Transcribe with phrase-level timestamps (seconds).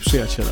[0.00, 0.50] Hej przyjaciele!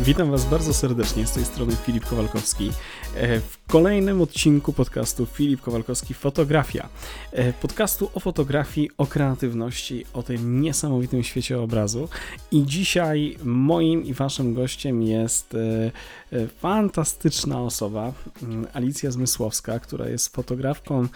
[0.00, 2.70] Witam Was bardzo serdecznie z tej strony Filip Kowalkowski
[3.14, 6.88] e, w kolejnym odcinku podcastu Filip Kowalkowski Fotografia.
[7.32, 12.08] E, podcastu o fotografii, o kreatywności, o tym niesamowitym świecie obrazu.
[12.50, 20.36] I dzisiaj moim i Waszym gościem jest e, fantastyczna osoba, mm, Alicja Zmysłowska, która jest
[20.36, 21.08] fotografką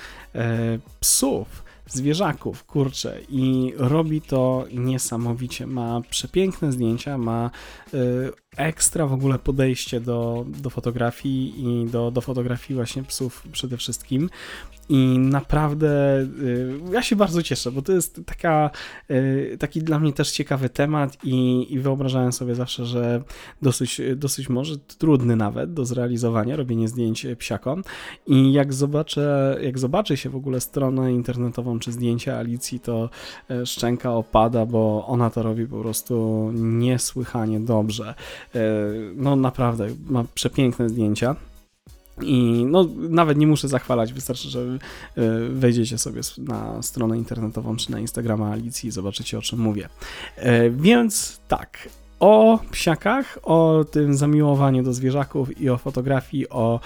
[1.01, 5.67] psów zwierzaków, kurczę, i robi to niesamowicie.
[5.67, 7.51] Ma przepiękne zdjęcia, ma
[7.95, 13.77] y, ekstra w ogóle podejście do, do fotografii i do, do fotografii właśnie psów przede
[13.77, 14.31] wszystkim.
[14.89, 18.71] I naprawdę y, ja się bardzo cieszę, bo to jest taka,
[19.11, 23.23] y, taki dla mnie też ciekawy temat i, i wyobrażałem sobie zawsze, że
[23.63, 27.85] dosyć, dosyć może trudny nawet do zrealizowania, robienie zdjęć psiakom.
[28.27, 33.11] I jak zobaczę, jak zobaczy się w ogóle stronę internetową czy zdjęcia Alicji, to
[33.51, 38.15] e, szczęka opada, bo ona to robi po prostu niesłychanie dobrze.
[38.55, 38.61] E,
[39.15, 41.37] no naprawdę, ma przepiękne zdjęcia.
[42.23, 44.79] I no, nawet nie muszę zachwalać, wystarczy, że e,
[45.51, 49.89] wejdziecie sobie na stronę internetową czy na Instagrama Alicji i zobaczycie o czym mówię.
[50.37, 51.89] E, więc tak,
[52.21, 56.81] o psiakach, o tym zamiłowaniu do zwierzaków i o fotografii, o,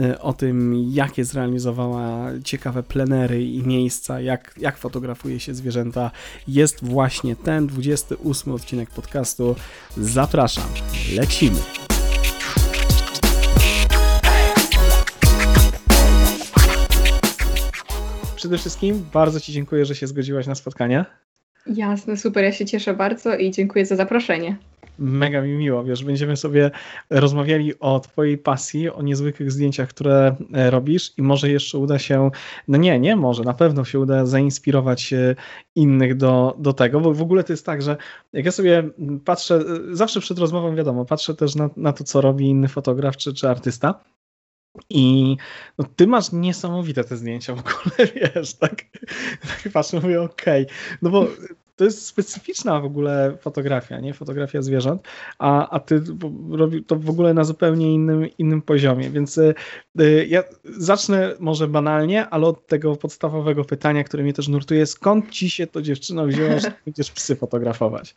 [0.00, 6.10] e, o tym, jakie zrealizowała ciekawe plenery i miejsca, jak, jak fotografuje się zwierzęta,
[6.48, 9.56] jest właśnie ten 28 odcinek podcastu.
[9.96, 10.68] Zapraszam,
[11.16, 11.60] lecimy.
[18.36, 21.04] Przede wszystkim bardzo Ci dziękuję, że się zgodziłaś na spotkanie.
[21.66, 24.56] Jasne, super, ja się cieszę bardzo i dziękuję za zaproszenie.
[24.98, 26.70] Mega mi miło, wiesz, będziemy sobie
[27.10, 32.30] rozmawiali o Twojej pasji, o niezwykłych zdjęciach, które e, robisz i może jeszcze uda się,
[32.68, 35.36] no nie, nie może, na pewno się uda zainspirować e,
[35.76, 37.96] innych do, do tego, bo w ogóle to jest tak, że
[38.32, 38.82] jak ja sobie
[39.24, 43.16] patrzę, e, zawsze przed rozmową wiadomo, patrzę też na, na to, co robi inny fotograf
[43.16, 44.00] czy, czy artysta
[44.90, 45.36] i
[45.78, 48.84] no, ty masz niesamowite te zdjęcia w ogóle, wiesz, tak,
[49.42, 50.76] tak patrzę, mówię, okej, okay.
[51.02, 51.26] no bo
[51.80, 54.14] to jest specyficzna w ogóle fotografia, nie?
[54.14, 55.02] Fotografia zwierząt,
[55.38, 56.02] a, a ty
[56.50, 59.54] robi to w ogóle na zupełnie innym, innym poziomie, więc y,
[60.00, 65.30] y, ja zacznę może banalnie, ale od tego podstawowego pytania, które mnie też nurtuje, skąd
[65.30, 68.14] ci się to dziewczyno wzięło, że będziesz psy fotografować?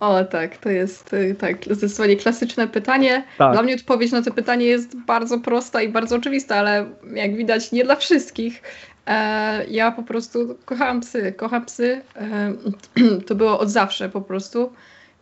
[0.00, 3.24] O tak, to jest y, tak zdecydowanie klasyczne pytanie.
[3.38, 3.52] Tak.
[3.52, 7.72] Dla mnie odpowiedź na to pytanie jest bardzo prosta i bardzo oczywista, ale jak widać
[7.72, 8.62] nie dla wszystkich.
[9.06, 12.00] E, ja po prostu kochałam psy, kocham psy.
[12.16, 12.52] E,
[13.26, 14.72] to było od zawsze po prostu.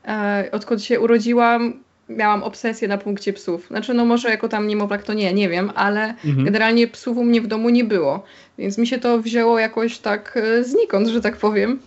[0.09, 1.73] E, odkąd się urodziłam,
[2.09, 3.67] miałam obsesję na punkcie psów.
[3.67, 6.45] Znaczy, no może jako tam niemowlak to nie, nie wiem, ale mhm.
[6.45, 8.25] generalnie psów u mnie w domu nie było.
[8.59, 11.79] Więc mi się to wzięło jakoś tak znikąd, że tak powiem.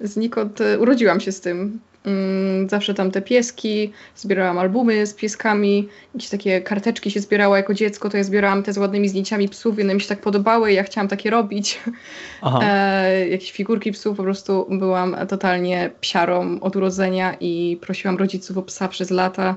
[0.00, 1.80] Znikąd urodziłam się z tym.
[2.04, 7.74] Mm, zawsze tam te pieski, zbierałam albumy z pieskami, jakieś takie karteczki się zbierała jako
[7.74, 10.72] dziecko, to ja zbierałam te z ładnymi zdjęciami psów i one mi się tak podobały
[10.72, 11.80] i ja chciałam takie robić.
[12.62, 18.62] E, jakieś figurki psów, po prostu byłam totalnie psiarą od urodzenia i prosiłam rodziców o
[18.62, 19.56] psa przez lata.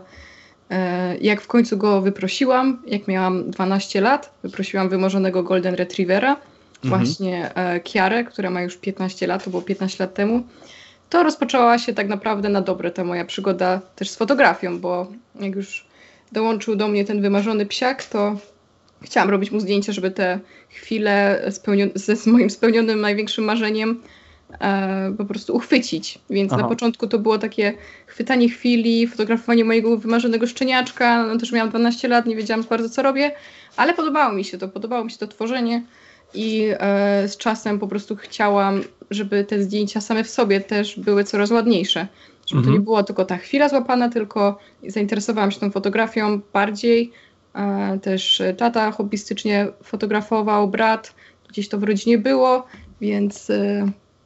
[0.69, 6.35] E, jak w końcu go wyprosiłam, jak miałam 12 lat, wyprosiłam wymarzonego Golden Retrievera,
[6.83, 7.03] mhm.
[7.03, 10.43] właśnie e, Kiarę, która ma już 15 lat, to było 15 lat temu
[11.13, 15.07] to rozpoczęła się tak naprawdę na dobre ta moja przygoda też z fotografią, bo
[15.39, 15.85] jak już
[16.31, 18.37] dołączył do mnie ten wymarzony psiak, to
[19.01, 21.41] chciałam robić mu zdjęcia, żeby te chwile
[21.95, 24.01] ze z moim spełnionym największym marzeniem
[24.61, 26.19] e, po prostu uchwycić.
[26.29, 26.61] Więc Aha.
[26.61, 27.73] na początku to było takie
[28.05, 31.23] chwytanie chwili, fotografowanie mojego wymarzonego szczeniaczka.
[31.23, 33.31] No też miałam 12 lat, nie wiedziałam bardzo co robię,
[33.77, 35.83] ale podobało mi się to, podobało mi się to tworzenie
[36.33, 41.23] i e, z czasem po prostu chciałam, żeby te zdjęcia same w sobie też były
[41.23, 42.07] coraz ładniejsze.
[42.47, 42.63] Żeby mhm.
[42.63, 42.83] to nie mhm.
[42.83, 47.11] była tylko ta chwila złapana, tylko zainteresowałam się tą fotografią bardziej.
[47.55, 51.15] E, też tata hobbystycznie fotografował, brat,
[51.49, 52.67] gdzieś to w rodzinie było,
[53.01, 53.85] więc e,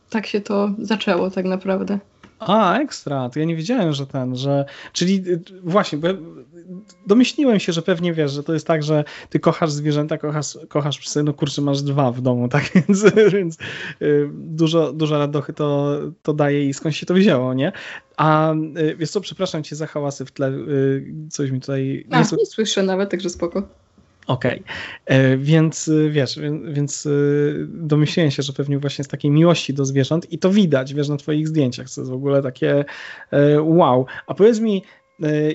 [0.10, 2.00] tak się to zaczęło tak naprawdę.
[2.40, 6.08] A, ekstra, to ja nie wiedziałem, że ten, że, czyli y, właśnie, bo
[7.08, 11.00] domyśliłem się, że pewnie wiesz, że to jest tak, że ty kochasz zwierzęta, kochasz, kochasz
[11.00, 13.58] psy, no kurczę, masz dwa w domu, tak, więc, więc
[14.02, 17.72] y, dużo, dużo radochy to, to daje i skąd się to wzięło, nie?
[18.18, 20.52] A y, wiesz co, przepraszam cię za hałasy w tle,
[21.30, 22.06] coś mi tutaj...
[22.10, 23.87] Nie, A, nie słyszę nawet, także spoko.
[24.28, 24.64] Okej, okay.
[25.06, 26.40] E, więc e, wiesz,
[26.72, 27.10] więc e,
[27.68, 31.18] domyśliłem się, że pewnie właśnie z takiej miłości do zwierząt i to widać, wiesz, na
[31.18, 32.86] twoich zdjęciach, co jest w ogóle takie
[33.62, 34.06] wow.
[34.28, 35.07] A powiedz mi, E,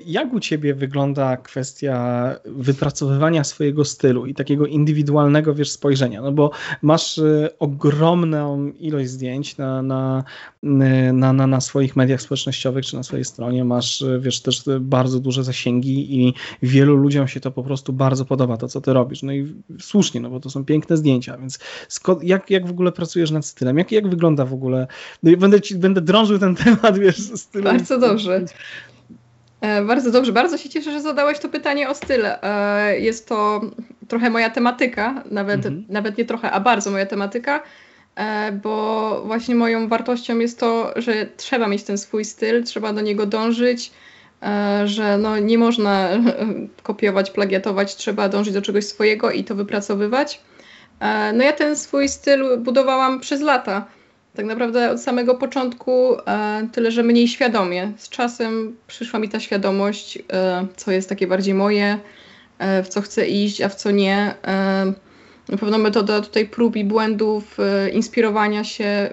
[0.06, 6.22] jak u Ciebie wygląda kwestia wypracowywania swojego stylu i takiego indywidualnego, wiesz, spojrzenia?
[6.22, 6.50] No bo
[6.82, 10.24] masz e, ogromną ilość zdjęć na, na,
[10.62, 15.44] na, na, na swoich mediach społecznościowych czy na swojej stronie, masz, wiesz, też bardzo duże
[15.44, 19.22] zasięgi i wielu ludziom się to po prostu bardzo podoba, to co Ty robisz.
[19.22, 21.58] No i słusznie, no bo to są piękne zdjęcia, więc
[22.22, 23.78] jak, jak w ogóle pracujesz nad stylem?
[23.78, 24.86] Jak, jak wygląda w ogóle?
[25.22, 27.64] No będę, ci, będę drążył ten temat, wiesz, stylu.
[27.64, 28.44] Bardzo dobrze.
[29.62, 32.26] E, bardzo dobrze, bardzo się cieszę, że zadałeś to pytanie o styl.
[32.26, 33.60] E, jest to
[34.08, 35.84] trochę moja tematyka, nawet, mhm.
[35.88, 37.62] nawet nie trochę, a bardzo moja tematyka,
[38.16, 43.00] e, bo właśnie moją wartością jest to, że trzeba mieć ten swój styl, trzeba do
[43.00, 43.92] niego dążyć,
[44.84, 46.08] że no nie można
[46.82, 50.40] kopiować, plagiatować, trzeba dążyć do czegoś swojego i to wypracowywać.
[51.34, 53.86] No ja ten swój styl budowałam przez lata
[54.34, 57.92] tak naprawdę od samego początku, e, tyle że mniej świadomie.
[57.96, 61.98] Z czasem przyszła mi ta świadomość, e, co jest takie bardziej moje,
[62.58, 64.34] e, w co chcę iść, a w co nie.
[65.48, 67.56] Na pewno metoda tutaj prób i błędów,
[67.92, 69.10] inspirowania się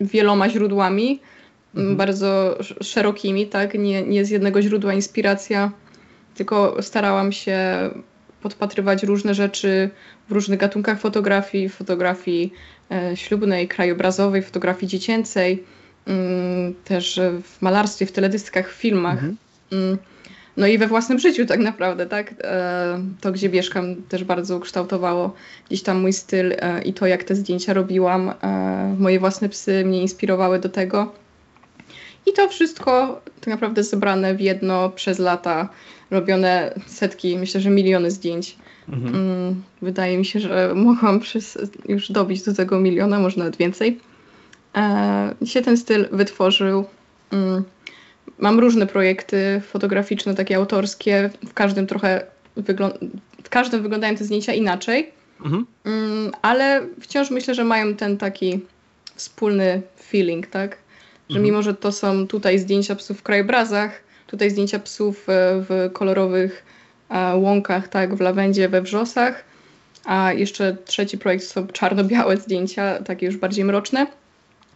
[0.00, 1.20] wieloma źródłami,
[1.74, 1.96] mhm.
[1.96, 3.74] bardzo szerokimi, tak?
[3.74, 5.72] Nie, nie z jednego źródła inspiracja,
[6.34, 7.58] tylko starałam się
[8.42, 9.90] podpatrywać różne rzeczy
[10.28, 12.52] w różnych gatunkach fotografii, fotografii
[13.14, 15.64] ślubnej, krajobrazowej, fotografii dziecięcej,
[16.06, 19.14] mm, też w malarstwie, w teledyskach, w filmach.
[19.14, 19.36] Mhm.
[19.72, 19.98] Mm,
[20.56, 22.34] no i we własnym życiu tak naprawdę, tak?
[22.44, 25.34] E, to, gdzie mieszkam, też bardzo ukształtowało
[25.68, 28.32] gdzieś tam mój styl e, i to, jak te zdjęcia robiłam.
[28.98, 31.12] Moje własne psy mnie inspirowały do tego.
[32.26, 35.68] I to wszystko tak naprawdę zebrane w jedno przez lata,
[36.10, 38.56] robione setki, myślę, że miliony zdjęć.
[38.92, 39.14] Mhm.
[39.14, 41.20] Mm, wydaje mi się, że mogłam
[41.88, 43.98] już dobić do tego miliona, może nawet więcej.
[44.76, 46.84] E, się ten styl wytworzył.
[47.30, 47.64] Mm,
[48.38, 51.30] mam różne projekty fotograficzne, takie autorskie.
[51.46, 52.26] W każdym trochę
[53.42, 55.10] w każdym wyglądają te zdjęcia inaczej.
[55.44, 55.66] Mhm.
[55.84, 58.60] Mm, ale wciąż myślę, że mają ten taki
[59.14, 60.70] wspólny feeling, tak?
[61.28, 61.44] Że mhm.
[61.44, 66.64] mimo, że to są tutaj zdjęcia psów w krajobrazach, tutaj zdjęcia psów e, w kolorowych
[67.34, 69.44] łąkach, tak, w lawendzie, we wrzosach.
[70.04, 74.06] A jeszcze trzeci projekt są czarno-białe zdjęcia, takie już bardziej mroczne.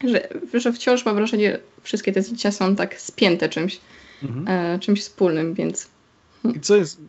[0.04, 3.81] Że, że wciąż mam wrażenie, wszystkie te zdjęcia są tak spięte czymś,
[4.22, 4.48] mhm.
[4.48, 5.88] e, czymś wspólnym, więc.
[6.56, 7.00] I co jest,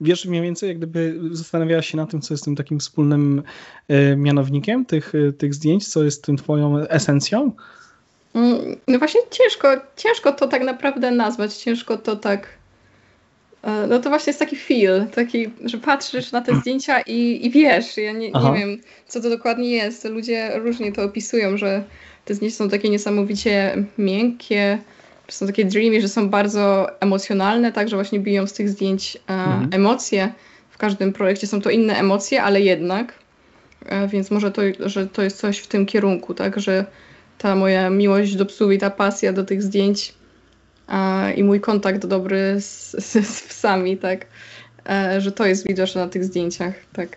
[0.00, 3.42] wiesz mniej więcej, jak gdyby zastanawiałaś się na tym, co jest tym takim wspólnym
[3.88, 7.52] e, mianownikiem tych, e, tych zdjęć, co jest tym twoją esencją?
[8.34, 12.63] Mm, no właśnie ciężko, ciężko to tak naprawdę nazwać, ciężko to tak E,
[13.88, 17.96] no to właśnie jest taki feel, taki, że patrzysz na te zdjęcia i, i wiesz,
[17.96, 20.04] ja nie, nie wiem, co to dokładnie jest.
[20.04, 21.84] Ludzie różnie to opisują, że
[22.24, 24.78] te zdjęcia są takie niesamowicie miękkie,
[25.28, 29.32] są takie dreamy, że są bardzo emocjonalne, tak, że właśnie biją z tych zdjęć e,
[29.32, 29.68] mhm.
[29.72, 30.32] emocje.
[30.70, 33.12] W każdym projekcie są to inne emocje, ale jednak.
[33.86, 36.84] E, więc może to, że to jest coś w tym kierunku, tak, że
[37.38, 40.14] ta moja miłość do psów i ta pasja do tych zdjęć
[41.36, 44.26] i mój kontakt dobry z, z, z psami, tak,
[44.88, 47.16] e, że to jest widoczne na tych zdjęciach, tak,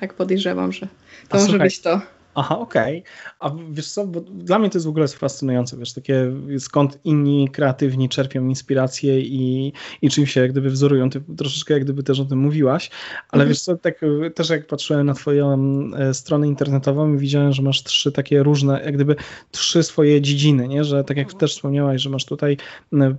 [0.00, 0.88] tak podejrzewam, że to
[1.30, 2.00] A może słuchaj, być to.
[2.38, 2.98] Aha, okej.
[2.98, 3.12] Okay.
[3.40, 7.48] A wiesz co, bo dla mnie to jest w ogóle fascynujące, wiesz, takie skąd inni
[7.52, 9.72] kreatywni czerpią inspirację i,
[10.02, 11.10] i czym się jak gdyby wzorują.
[11.10, 12.90] Ty troszeczkę jak gdyby też o tym mówiłaś,
[13.30, 13.48] ale mhm.
[13.48, 14.00] wiesz co, tak
[14.34, 15.58] też jak patrzyłem na twoją
[15.96, 19.16] e, stronę internetową widziałem, że masz trzy takie różne, jak gdyby
[19.50, 20.84] trzy swoje dziedziny, nie?
[20.84, 22.56] Że tak jak też wspomniałaś, że masz tutaj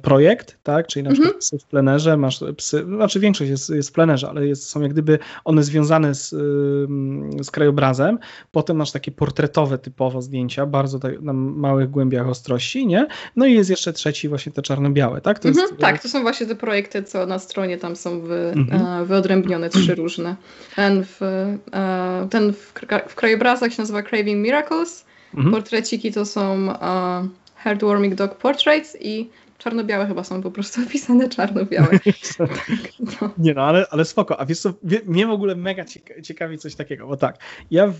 [0.01, 1.39] projekt, tak, czyli na przykład mhm.
[1.39, 4.91] psy w plenerze, masz psy, znaczy większość jest, jest w plenerze, ale jest, są jak
[4.91, 6.29] gdyby one związane z,
[7.45, 8.19] z krajobrazem,
[8.51, 13.07] potem masz takie takie portretowe typowo zdjęcia, bardzo tak, na małych głębiach ostrości, nie?
[13.35, 15.39] No i jest jeszcze trzeci właśnie te czarno-białe, tak?
[15.39, 15.81] To mhm, jest...
[15.81, 19.01] Tak, to są właśnie te projekty, co na stronie tam są wy, mhm.
[19.01, 20.35] e, wyodrębnione, trzy różne.
[20.75, 22.73] Ten w, e, ten w,
[23.07, 25.51] w krajobrazach się nazywa Craving Miracles, mhm.
[25.51, 31.99] portreciki to są uh, Heartwarming Dog Portraits i czarno-białe chyba są po prostu opisane czarno-białe.
[32.37, 32.69] tak,
[33.21, 33.33] no.
[33.37, 34.39] Nie no, ale, ale spoko.
[34.39, 34.73] A wiesz co,
[35.05, 35.85] mnie w ogóle mega
[36.23, 37.37] ciekawi coś takiego, bo tak,
[37.71, 37.97] ja w,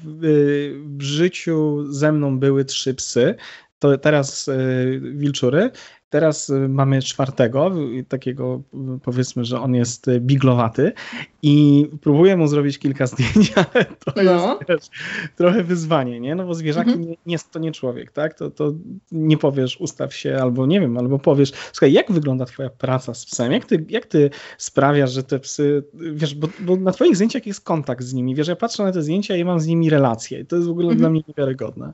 [0.98, 3.36] w życiu ze mną były trzy psy,
[3.80, 5.72] to teraz y, wilczury
[6.10, 7.72] Teraz y, mamy czwartego,
[8.08, 8.62] takiego
[9.04, 10.94] powiedzmy, że on jest y, biglowaty
[11.42, 14.60] i próbuję mu zrobić kilka zdjęć, ale to no.
[14.60, 15.00] jest wiesz,
[15.36, 16.36] trochę wyzwanie, nie?
[16.36, 17.10] No bo zwierzaki mhm.
[17.10, 18.34] nie, nie, to nie człowiek, tak?
[18.34, 18.74] To, to
[19.12, 23.26] nie powiesz, ustaw się, albo nie wiem, albo powiesz, słuchaj, jak wygląda twoja praca z
[23.26, 23.52] psem?
[23.52, 27.62] Jak ty, jak ty sprawiasz, że te psy, wiesz, bo, bo na twoich zdjęciach jest
[27.62, 30.46] kontakt z nimi, wiesz, ja patrzę na te zdjęcia i mam z nimi relacje i
[30.46, 31.00] to jest w ogóle mhm.
[31.00, 31.94] dla mnie niewiarygodne.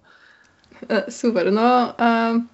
[0.90, 1.94] E, super, no...
[2.00, 2.48] Um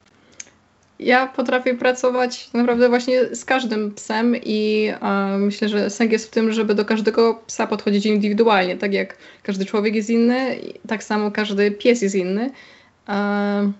[0.99, 6.29] ja potrafię pracować naprawdę właśnie z każdym psem i e, myślę, że sęk jest w
[6.29, 8.77] tym, żeby do każdego psa podchodzić indywidualnie.
[8.77, 10.55] Tak jak każdy człowiek jest inny,
[10.87, 12.51] tak samo każdy pies jest inny.
[13.09, 13.71] E,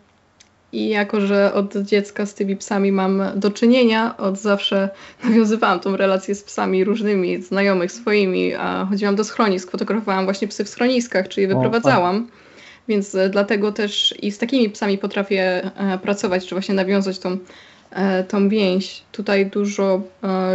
[0.72, 4.90] I jako, że od dziecka z tymi psami mam do czynienia, od zawsze
[5.24, 10.64] nawiązywałam tą relację z psami różnymi, znajomych swoimi, a chodziłam do schronisk, fotografowałam właśnie psy
[10.64, 12.28] w schroniskach, czyli wyprowadzałam.
[12.30, 12.49] O,
[12.90, 17.38] więc e, dlatego też i z takimi psami potrafię e, pracować, czy właśnie nawiązać tą,
[17.92, 19.04] e, tą więź.
[19.12, 20.02] Tutaj dużo,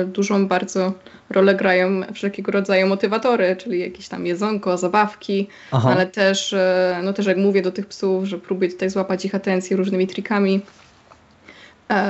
[0.07, 0.93] dużą bardzo
[1.31, 5.91] rolę grają wszelkiego rodzaju motywatory, czyli jakieś tam jedzonko, zabawki, Aha.
[5.93, 6.55] ale też,
[7.03, 10.61] no też jak mówię do tych psów, że próbuję tutaj złapać ich atencję różnymi trikami.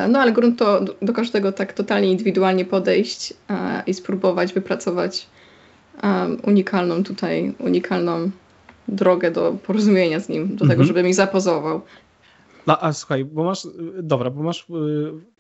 [0.09, 3.35] No ale grunt to do każdego tak totalnie indywidualnie podejść
[3.87, 5.27] i spróbować wypracować
[6.43, 8.31] unikalną tutaj, unikalną
[8.89, 10.87] drogę do porozumienia z nim, do tego, mhm.
[10.87, 11.81] żeby mi zapozował.
[12.67, 13.69] No, a słuchaj, bo masz,
[14.03, 14.65] dobra, bo masz, y,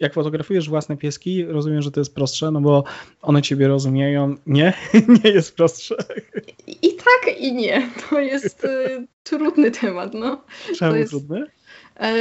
[0.00, 2.84] jak fotografujesz własne pieski, rozumiem, że to jest prostsze, no bo
[3.22, 4.36] one ciebie rozumieją.
[4.46, 4.72] Nie,
[5.24, 5.94] nie jest prostsze.
[6.66, 7.90] I, i tak, i nie.
[8.10, 10.44] To jest y, trudny temat, no.
[10.78, 11.46] Czemu to jest, trudny?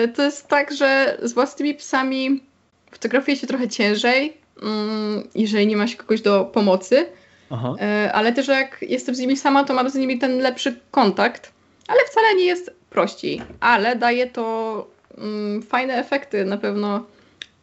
[0.04, 2.44] Y, to jest tak, że z własnymi psami
[2.92, 7.06] fotografuje się trochę ciężej, mm, jeżeli nie ma się kogoś do pomocy.
[7.50, 7.76] Aha.
[7.82, 11.52] E, ale też jak jestem z nimi sama, to mam z nimi ten lepszy kontakt,
[11.88, 17.06] ale wcale nie jest prościej, ale daje to mm, fajne efekty na pewno.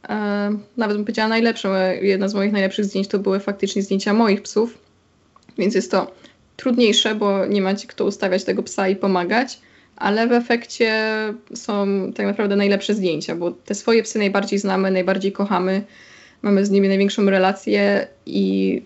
[0.09, 1.99] E, nawet bym powiedziała najlepsze.
[2.03, 4.79] Jedna z moich najlepszych zdjęć to były faktycznie zdjęcia moich psów,
[5.59, 6.13] więc jest to
[6.57, 9.59] trudniejsze, bo nie macie kto ustawiać tego psa i pomagać,
[9.97, 10.93] ale w efekcie
[11.55, 15.83] są tak naprawdę najlepsze zdjęcia, bo te swoje psy najbardziej znamy, najbardziej kochamy,
[16.43, 18.83] mamy z nimi największą relację i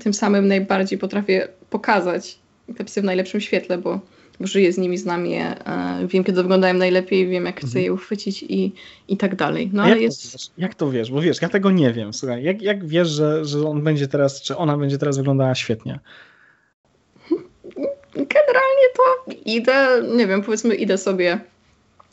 [0.00, 2.38] tym samym najbardziej potrafię pokazać
[2.76, 4.00] te psy w najlepszym świetle, bo,
[4.40, 7.84] żyję z nimi, znam je, e, wiem kiedy wyglądają najlepiej, wiem jak chcę mhm.
[7.84, 8.72] je uchwycić i,
[9.08, 9.70] i tak dalej.
[9.72, 10.22] No, ale jak, jest...
[10.22, 10.50] to wiesz?
[10.58, 11.10] jak to wiesz?
[11.10, 12.12] Bo wiesz, ja tego nie wiem.
[12.12, 16.00] Słuchaj, jak, jak wiesz, że, że on będzie teraz, czy ona będzie teraz wyglądała świetnie?
[18.14, 21.40] Generalnie to idę, nie wiem, powiedzmy idę sobie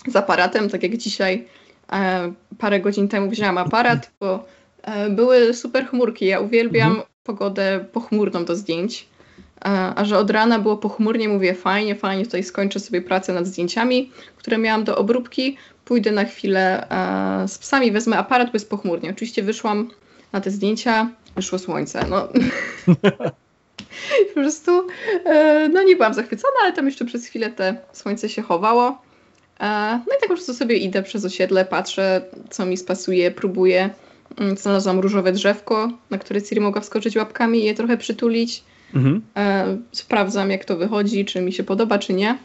[0.08, 1.48] z aparatem, tak jak dzisiaj
[1.92, 4.46] e, parę godzin temu wzięłam aparat, bo
[4.82, 6.26] e, były super chmurki.
[6.26, 9.08] Ja uwielbiam mhm pogodę pochmurną do zdjęć.
[9.96, 14.12] A że od rana było pochmurnie, mówię fajnie, fajnie, tutaj skończę sobie pracę nad zdjęciami,
[14.38, 15.58] które miałam do obróbki.
[15.86, 16.88] Pójdę na chwilę
[17.48, 19.10] z psami, wezmę aparat, bo jest pochmurnie.
[19.10, 19.90] Oczywiście wyszłam
[20.32, 22.06] na te zdjęcia, wyszło słońce.
[22.10, 22.28] No.
[24.34, 24.88] po prostu
[25.26, 29.02] e, no nie byłam zachwycona, ale tam jeszcze przez chwilę te słońce się chowało.
[30.08, 33.90] No i tak po prostu sobie idę przez osiedle, patrzę, co mi spasuje, próbuję.
[34.38, 38.64] Mm, znalazłam różowe drzewko, na które Ciri mogła wskoczyć łapkami i je trochę przytulić.
[38.96, 39.22] Mhm.
[39.38, 42.38] E, sprawdzam, jak to wychodzi, czy mi się podoba, czy nie.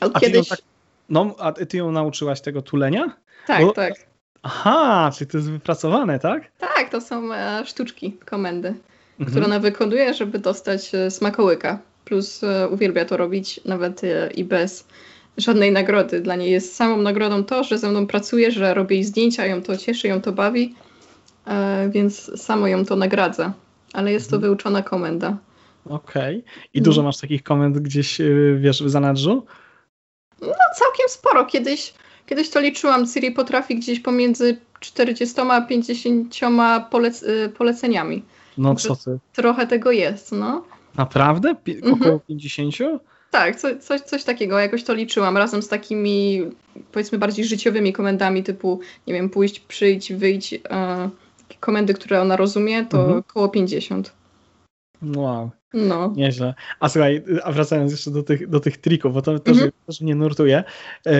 [0.00, 0.48] A kiedyś...
[0.48, 0.58] Tak,
[1.08, 3.16] no, a ty ją nauczyłaś tego tulenia?
[3.46, 3.72] Tak, Bo...
[3.72, 3.94] tak.
[4.42, 6.42] Aha, czyli to jest wypracowane, tak?
[6.58, 9.30] Tak, to są e, sztuczki, komendy, mhm.
[9.30, 11.78] które ona wykonuje, żeby dostać e, smakołyka.
[12.04, 14.86] Plus e, uwielbia to robić nawet e, i bez
[15.36, 16.20] żadnej nagrody.
[16.20, 19.62] Dla niej jest samą nagrodą to, że ze mną pracuje, że robię jej zdjęcia, ją
[19.62, 20.74] to cieszy, ją to bawi
[21.90, 23.52] więc samo ją to nagradza.
[23.92, 24.50] Ale jest to mhm.
[24.50, 25.36] wyuczona komenda.
[25.84, 26.38] Okej.
[26.38, 26.52] Okay.
[26.74, 29.46] I dużo masz takich komend gdzieś, y, wiesz, w zanadrzu?
[30.40, 31.44] No całkiem sporo.
[31.44, 31.94] Kiedyś,
[32.26, 33.06] kiedyś to liczyłam.
[33.06, 36.34] Siri potrafi gdzieś pomiędzy 40 a 50
[36.90, 38.22] polec y, poleceniami.
[38.58, 39.18] No co ty?
[39.32, 40.64] Trochę tego jest, no.
[40.96, 41.54] Naprawdę?
[41.54, 41.94] Pi mhm.
[41.94, 42.20] około mhm.
[42.28, 42.74] 50?
[43.30, 44.58] Tak, co, coś, coś takiego.
[44.58, 46.42] Jakoś to liczyłam razem z takimi,
[46.92, 50.52] powiedzmy, bardziej życiowymi komendami typu, nie wiem, pójść, przyjść, wyjść.
[50.52, 50.60] Yy
[51.60, 53.18] komendy, które ona rozumie, to mhm.
[53.18, 54.12] około 50.
[55.02, 55.50] Wow.
[55.74, 56.12] No.
[56.16, 56.54] Nieźle.
[56.80, 59.72] A słuchaj, a wracając jeszcze do tych, do tych trików, bo to też, mm -hmm.
[59.86, 60.64] też mnie nurtuje.
[61.06, 61.12] Yy,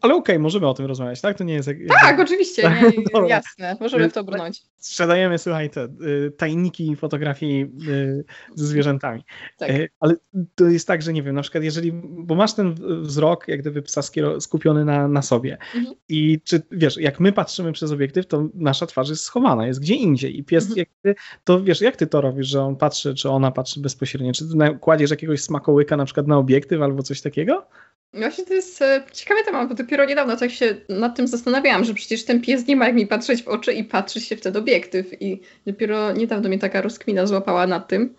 [0.00, 1.38] ale okej, okay, możemy o tym rozmawiać, tak?
[1.38, 2.62] To nie jest jak, Tak, oczywiście,
[3.14, 4.62] nie, jasne, możemy w to brnąć.
[4.76, 9.24] Sprzedajemy, słuchaj, te y, tajniki fotografii y, ze zwierzętami.
[9.58, 9.70] Tak.
[10.00, 10.14] Ale
[10.54, 13.82] to jest tak, że nie wiem, na przykład jeżeli, bo masz ten wzrok jak gdyby
[13.82, 14.02] psa
[14.40, 15.94] skupiony na, na sobie mm -hmm.
[16.08, 19.94] i czy, wiesz, jak my patrzymy przez obiektyw, to nasza twarz jest schowana, jest gdzie
[19.94, 20.78] indziej i pies, mm -hmm.
[21.04, 24.32] jak, to wiesz, jak ty to robisz, że on patrzy, czy ona patrzy bezpośrednio?
[24.32, 27.66] Czy ty kładziesz jakiegoś smakołyka na przykład na obiektyw albo coś takiego?
[28.14, 31.94] Właśnie to jest e, ciekawy temat, bo dopiero niedawno tak się nad tym zastanawiałam, że
[31.94, 34.56] przecież ten pies nie ma jak mi patrzeć w oczy i patrzy się w ten
[34.56, 38.14] obiektyw i dopiero niedawno mnie taka rozkmina złapała nad tym,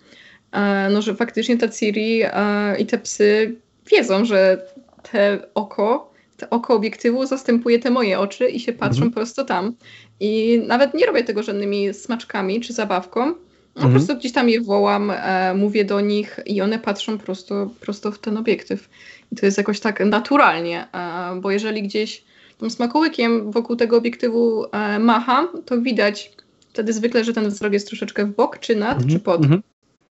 [0.52, 2.32] e, no że faktycznie ta Ciri e,
[2.80, 3.56] i te psy
[3.92, 4.66] wiedzą, że
[5.12, 9.12] te oko, te oko obiektywu zastępuje te moje oczy i się patrzą mhm.
[9.12, 9.76] prosto tam.
[10.20, 13.34] I nawet nie robię tego żadnymi smaczkami czy zabawką,
[13.76, 13.94] no, mhm.
[13.94, 18.12] Po prostu gdzieś tam je wołam, e, mówię do nich i one patrzą prosto, prosto
[18.12, 18.90] w ten obiektyw.
[19.32, 22.24] I to jest jakoś tak naturalnie, e, bo jeżeli gdzieś
[22.60, 26.32] tym smakołykiem wokół tego obiektywu e, macham, to widać
[26.70, 29.12] wtedy zwykle, że ten wzrok jest troszeczkę w bok, czy nad, -hmm.
[29.12, 29.42] czy pod.
[29.42, 29.60] -hmm.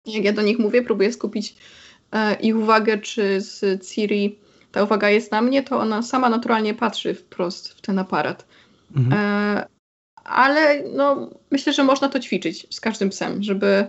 [0.06, 1.56] Jak ja do nich mówię, próbuję skupić
[2.12, 4.38] e, ich uwagę, czy z Ciri
[4.72, 8.46] ta uwaga jest na mnie, to ona sama naturalnie patrzy wprost w ten aparat.
[8.96, 9.64] Mhm.
[10.28, 13.86] Ale no, myślę, że można to ćwiczyć z każdym psem, żeby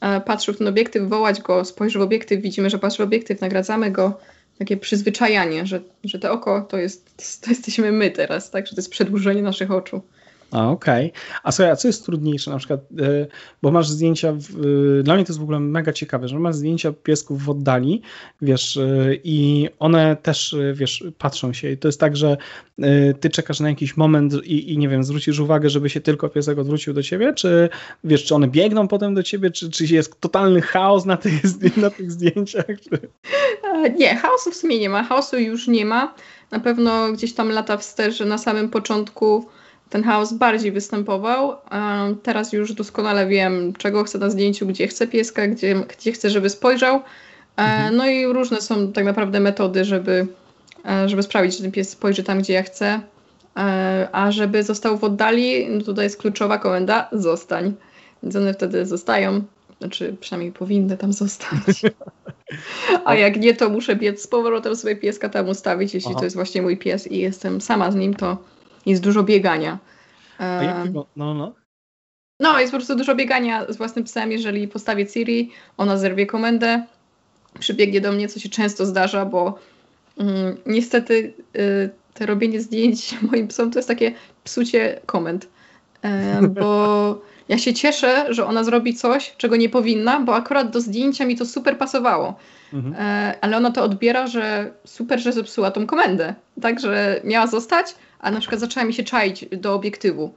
[0.00, 3.40] e, patrzył w ten obiektyw, wołać go, spojrzy w obiektyw, widzimy, że patrzy w obiektyw,
[3.40, 4.20] nagradzamy go.
[4.58, 8.66] Takie przyzwyczajanie, że, że to oko to, jest, to jesteśmy my teraz, tak?
[8.66, 10.02] Że to jest przedłużenie naszych oczu.
[10.50, 11.06] A, okej.
[11.06, 11.20] Okay.
[11.42, 13.26] A słuchaj, a co jest trudniejsze na przykład, yy,
[13.62, 16.54] bo masz zdjęcia, w, yy, dla mnie to jest w ogóle mega ciekawe, że masz
[16.54, 18.02] zdjęcia piesków w oddali,
[18.42, 22.36] wiesz, yy, i one też, wiesz, patrzą się i to jest tak, że
[23.20, 26.58] ty czekasz na jakiś moment i, i, nie wiem, zwrócisz uwagę, żeby się tylko piesek
[26.58, 27.68] odwrócił do ciebie, czy
[28.04, 31.42] wiesz, czy one biegną potem do ciebie, czy, czy jest totalny chaos na tych,
[31.76, 32.66] na tych zdjęciach?
[32.66, 33.08] Czy...
[33.98, 36.14] Nie, chaosu w sumie nie ma, chaosu już nie ma.
[36.50, 39.46] Na pewno gdzieś tam lata wstecz, że na samym początku
[39.90, 41.56] ten chaos bardziej występował.
[42.22, 46.50] Teraz już doskonale wiem, czego chcę na zdjęciu, gdzie chcę pieska, gdzie, gdzie chcę, żeby
[46.50, 46.96] spojrzał.
[46.96, 47.00] E,
[47.56, 47.96] mhm.
[47.96, 50.26] No i różne są tak naprawdę metody, żeby,
[50.88, 53.00] e, żeby sprawić, że ten pies spojrzy tam, gdzie ja chcę.
[53.56, 57.74] E, a żeby został w oddali, no tutaj jest kluczowa komenda zostań.
[58.22, 59.42] Więc one wtedy zostają.
[59.78, 61.82] Znaczy, przynajmniej powinny tam zostać.
[63.04, 66.18] A jak nie, to muszę biec z powrotem sobie pieska tam ustawić, jeśli Aha.
[66.18, 68.36] to jest właśnie mój pies i jestem sama z nim, to
[68.90, 69.78] jest dużo biegania.
[70.38, 70.76] A jak
[71.16, 71.54] no, no.
[72.40, 74.32] No, jest po prostu dużo biegania z własnym psem.
[74.32, 76.86] Jeżeli postawię Siri, ona zerwie komendę,
[77.58, 79.58] przybiegnie do mnie, co się często zdarza, bo
[80.18, 84.12] mm, niestety y, te robienie zdjęć moim psom to jest takie
[84.44, 85.48] psucie komend.
[86.02, 90.80] E, bo ja się cieszę, że ona zrobi coś, czego nie powinna, bo akurat do
[90.80, 92.34] zdjęcia mi to super pasowało.
[92.72, 92.94] Mhm.
[92.98, 96.34] E, ale ona to odbiera, że super, że zepsuła tą komendę.
[96.62, 100.34] Tak, że miała zostać, a na przykład zaczęła mi się czaić do obiektywu.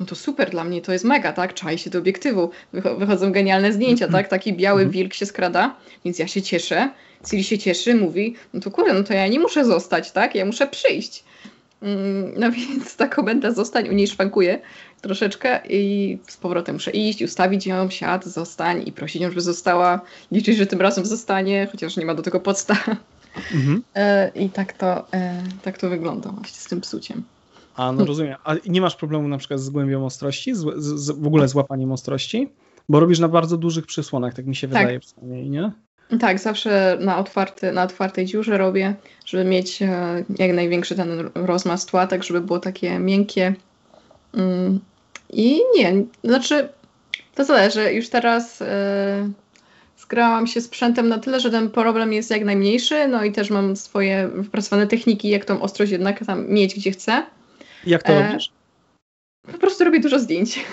[0.00, 1.54] No to super dla mnie, to jest mega, tak?
[1.54, 2.50] Czai się do obiektywu.
[2.72, 4.28] wychodzą genialne zdjęcia, tak?
[4.28, 4.92] Taki biały mhm.
[4.92, 6.90] wilk się skrada, więc ja się cieszę.
[7.30, 10.34] Ciri się cieszy, mówi, no to kurde, no to ja nie muszę zostać, tak?
[10.34, 11.24] Ja muszę przyjść.
[11.82, 14.60] Mm, no więc ta komenda zostań u niej szwankuje
[15.00, 20.00] troszeczkę i z powrotem muszę iść, ustawić ją, siad, zostań i prosić ją, żeby została,
[20.32, 22.88] liczyć, że tym razem zostanie, chociaż nie ma do tego podstaw.
[23.54, 23.82] Mhm.
[23.94, 27.22] E, I tak to, e, tak to wygląda właśnie z tym psuciem.
[27.74, 28.36] A, no rozumiem.
[28.44, 31.92] A nie masz problemu na przykład z głębią ostrości, z, z, w ogóle z łapaniem
[31.92, 32.48] ostrości?
[32.88, 34.78] Bo robisz na bardzo dużych przysłonach, tak mi się tak.
[34.78, 35.72] wydaje przynajmniej, nie?
[36.20, 41.86] Tak, zawsze na, otwarty, na otwartej dziurze robię, żeby mieć e, jak największy ten rozmaz
[41.86, 43.54] tła, tak żeby było takie miękkie.
[44.34, 44.80] Mm,
[45.30, 46.68] I nie, znaczy
[47.34, 47.92] to zależy.
[47.92, 48.62] Już teraz
[50.08, 53.76] zgrałam się sprzętem na tyle, że ten problem jest jak najmniejszy, no i też mam
[53.76, 57.22] swoje wypracowane techniki, jak tą ostrość jednak tam mieć gdzie chcę.
[57.86, 58.50] Jak to e, robisz?
[59.52, 60.64] Po prostu robię dużo zdjęć.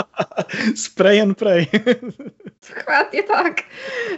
[0.84, 1.66] Spray and pray.
[2.76, 3.62] Dokładnie tak.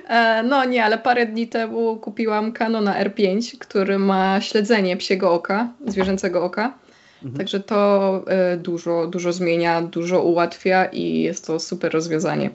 [0.09, 5.69] E, no nie, ale parę dni temu kupiłam Canona R5, który ma śledzenie psiego oka,
[5.87, 6.79] zwierzęcego oka.
[7.15, 7.39] Mhm.
[7.39, 12.51] Także to e, dużo, dużo zmienia, dużo ułatwia i jest to super rozwiązanie.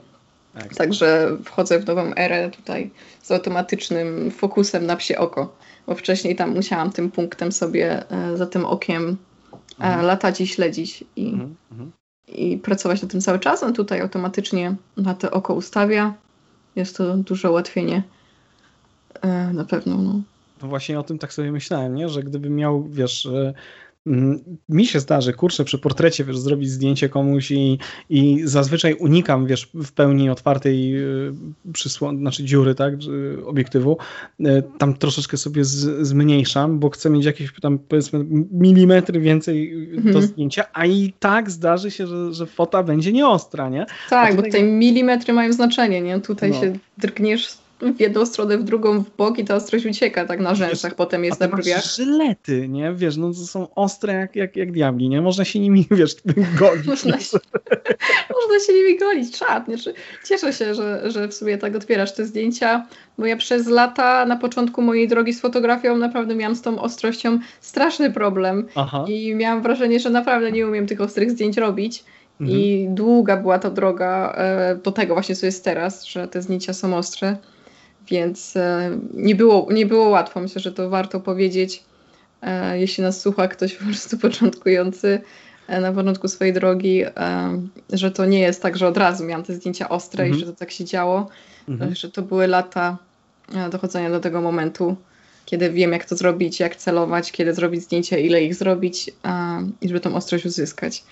[0.54, 0.74] Tak.
[0.74, 2.90] Także wchodzę w nową erę tutaj
[3.22, 5.56] z automatycznym fokusem na psie oko,
[5.86, 9.16] bo wcześniej tam musiałam tym punktem sobie e, za tym okiem
[9.80, 10.06] e, mhm.
[10.06, 11.54] latać i śledzić i, mhm.
[11.70, 11.92] mhm.
[12.28, 13.62] i pracować na tym cały czas.
[13.62, 16.14] On tutaj automatycznie na to oko ustawia.
[16.76, 18.02] Jest to duże ułatwienie
[19.22, 19.96] e, na pewno.
[19.96, 20.20] No.
[20.62, 22.08] no właśnie o tym tak sobie myślałem, nie?
[22.08, 23.28] że gdybym miał, wiesz,
[24.68, 27.78] mi się zdarzy, kurczę, przy portrecie, wiesz, zrobić zdjęcie komuś i,
[28.10, 31.32] i zazwyczaj unikam, wiesz, w pełni otwartej y,
[31.72, 32.94] przysłon, znaczy dziury, tak,
[33.46, 33.96] obiektywu.
[34.40, 40.14] Y, tam troszeczkę sobie z, zmniejszam, bo chcę mieć jakieś tam, powiedzmy, milimetry więcej mhm.
[40.14, 43.86] do zdjęcia, a i tak zdarzy się, że, że fota będzie nieostra, nie?
[44.10, 44.50] Tak, tutaj...
[44.50, 46.20] bo te milimetry mają znaczenie, nie?
[46.20, 46.60] Tutaj no.
[46.60, 50.54] się drgniesz w jedną stronę, w drugą, w bok i ta ostrość ucieka tak na
[50.54, 51.84] rzęsach, potem jest na brwiach.
[51.84, 52.92] żylety, nie?
[52.94, 55.20] Wiesz, no to są ostre jak, jak, jak diabli, nie?
[55.20, 56.16] Można się nimi, wiesz,
[56.58, 56.86] golić.
[56.86, 57.38] Można się,
[58.40, 59.76] można się nimi golić, czad, nie?
[60.28, 62.86] Cieszę się, że, że w sumie tak otwierasz te zdjęcia,
[63.18, 67.38] bo ja przez lata na początku mojej drogi z fotografią naprawdę miałam z tą ostrością
[67.60, 69.04] straszny problem Aha.
[69.08, 72.04] i miałam wrażenie, że naprawdę nie umiem tych ostrych zdjęć robić.
[72.40, 72.60] Mhm.
[72.60, 76.72] I długa była ta droga e, do tego właśnie, co jest teraz, że te zdjęcia
[76.72, 77.36] są ostre
[78.10, 80.40] więc e, nie było, nie było łatwo.
[80.40, 81.82] Myślę, że to warto powiedzieć,
[82.42, 85.20] e, jeśli nas słucha ktoś po prostu początkujący
[85.68, 87.04] e, na początku swojej drogi,
[87.92, 90.36] że to nie jest tak, że od razu miałam te zdjęcia ostre mhm.
[90.36, 91.28] i że to tak się działo,
[91.68, 91.94] mhm.
[91.94, 92.98] że to były lata
[93.70, 94.96] dochodzenia do tego momentu,
[95.44, 99.10] kiedy wiem, jak to zrobić, jak celować, kiedy zrobić zdjęcia, ile ich zrobić
[99.80, 101.04] i żeby tą ostrość uzyskać.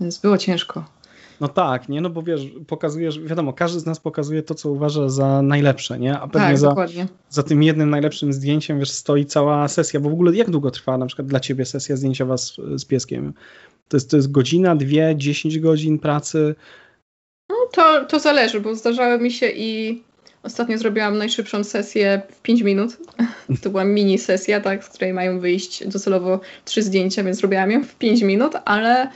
[0.00, 0.84] Więc było ciężko.
[1.40, 2.00] No tak, nie?
[2.00, 6.18] No bo wiesz, pokazujesz, wiadomo, każdy z nas pokazuje to, co uważa za najlepsze, nie?
[6.18, 6.74] A pewnie tak, za,
[7.30, 10.98] za tym jednym najlepszym zdjęciem, wiesz, stoi cała sesja, bo w ogóle jak długo trwa
[10.98, 13.34] na przykład dla ciebie sesja zdjęciowa z, z pieskiem?
[13.88, 16.54] To jest, to jest godzina, dwie, dziesięć godzin pracy?
[17.50, 20.02] No to, to zależy, bo zdarzały mi się i
[20.42, 22.96] ostatnio zrobiłam najszybszą sesję w 5 minut.
[23.62, 27.84] To była mini sesja, tak, z której mają wyjść docelowo trzy zdjęcia, więc zrobiłam ją
[27.84, 29.10] w 5 minut, ale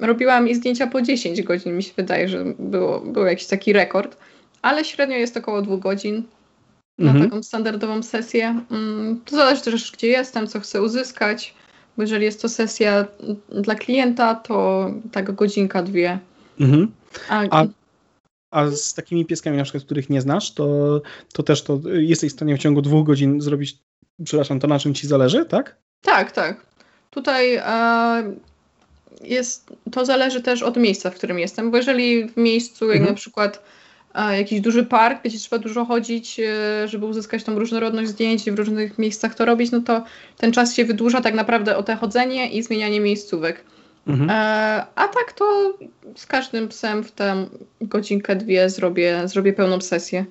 [0.00, 4.16] robiłam i zdjęcia po 10 godzin, mi się wydaje, że było, był jakiś taki rekord,
[4.62, 6.22] ale średnio jest około 2 godzin
[6.98, 7.30] na mhm.
[7.30, 8.60] taką standardową sesję.
[8.70, 11.54] Mm, to zależy też, gdzie jestem, co chcę uzyskać,
[11.96, 13.06] bo jeżeli jest to sesja
[13.50, 16.18] dla klienta, to tak godzinka, dwie.
[16.60, 16.92] Mhm.
[17.28, 17.66] A, a,
[18.50, 21.00] a, z takimi pieskami, na przykład, których nie znasz, to,
[21.32, 23.78] to też to jesteś w stanie w ciągu dwóch godzin zrobić,
[24.24, 25.76] przepraszam, to na czym ci zależy, tak?
[26.02, 26.66] Tak, tak.
[27.10, 28.34] Tutaj e,
[29.24, 33.14] jest, to zależy też od miejsca, w którym jestem, bo jeżeli w miejscu, jak mhm.
[33.14, 33.62] na przykład
[34.14, 38.58] jakiś duży park, gdzie trzeba dużo chodzić, e, żeby uzyskać tą różnorodność zdjęć i w
[38.58, 40.04] różnych miejscach to robić, no to
[40.36, 43.64] ten czas się wydłuża tak naprawdę o te chodzenie i zmienianie miejscówek.
[44.06, 44.30] Mhm.
[44.30, 44.34] E,
[44.94, 45.74] a tak to
[46.16, 47.46] z każdym psem w tę
[47.80, 50.24] godzinkę, dwie zrobię, zrobię pełną sesję.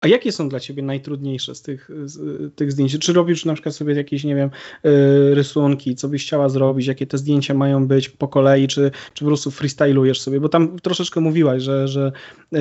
[0.00, 2.98] A jakie są dla ciebie najtrudniejsze z tych, z tych zdjęć?
[2.98, 4.50] Czy robisz na przykład sobie jakieś, nie wiem,
[4.84, 9.24] y, rysunki, co byś chciała zrobić, jakie te zdjęcia mają być po kolei, czy, czy
[9.24, 10.40] po prostu freestylujesz sobie?
[10.40, 12.12] Bo tam troszeczkę mówiłaś, że, że
[12.54, 12.58] y,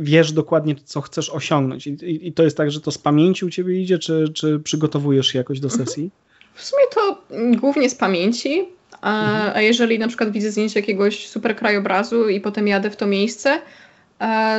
[0.00, 1.86] wiesz dokładnie, co chcesz osiągnąć.
[1.86, 5.26] I, I, to jest tak, że to z pamięci u ciebie idzie, czy, czy przygotowujesz
[5.26, 5.86] się jakoś do mhm.
[5.86, 6.10] sesji?
[6.54, 7.22] W sumie to
[7.56, 8.68] głównie z pamięci.
[9.00, 9.56] A, mhm.
[9.56, 13.60] a jeżeli na przykład widzę zdjęcie jakiegoś super krajobrazu i potem jadę w to miejsce,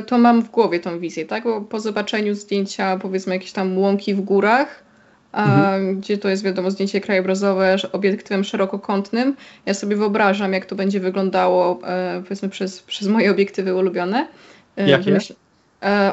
[0.05, 1.43] to mam w głowie tą wizję, tak?
[1.43, 4.83] Bo po zobaczeniu zdjęcia, powiedzmy, jakieś tam łąki w górach,
[5.33, 5.99] e, mhm.
[5.99, 11.79] gdzie to jest, wiadomo, zdjęcie krajobrazowe obiektywem szerokokątnym, ja sobie wyobrażam, jak to będzie wyglądało,
[11.87, 14.27] e, powiedzmy, przez, przez moje obiektywy ulubione.
[14.77, 15.17] Jakie?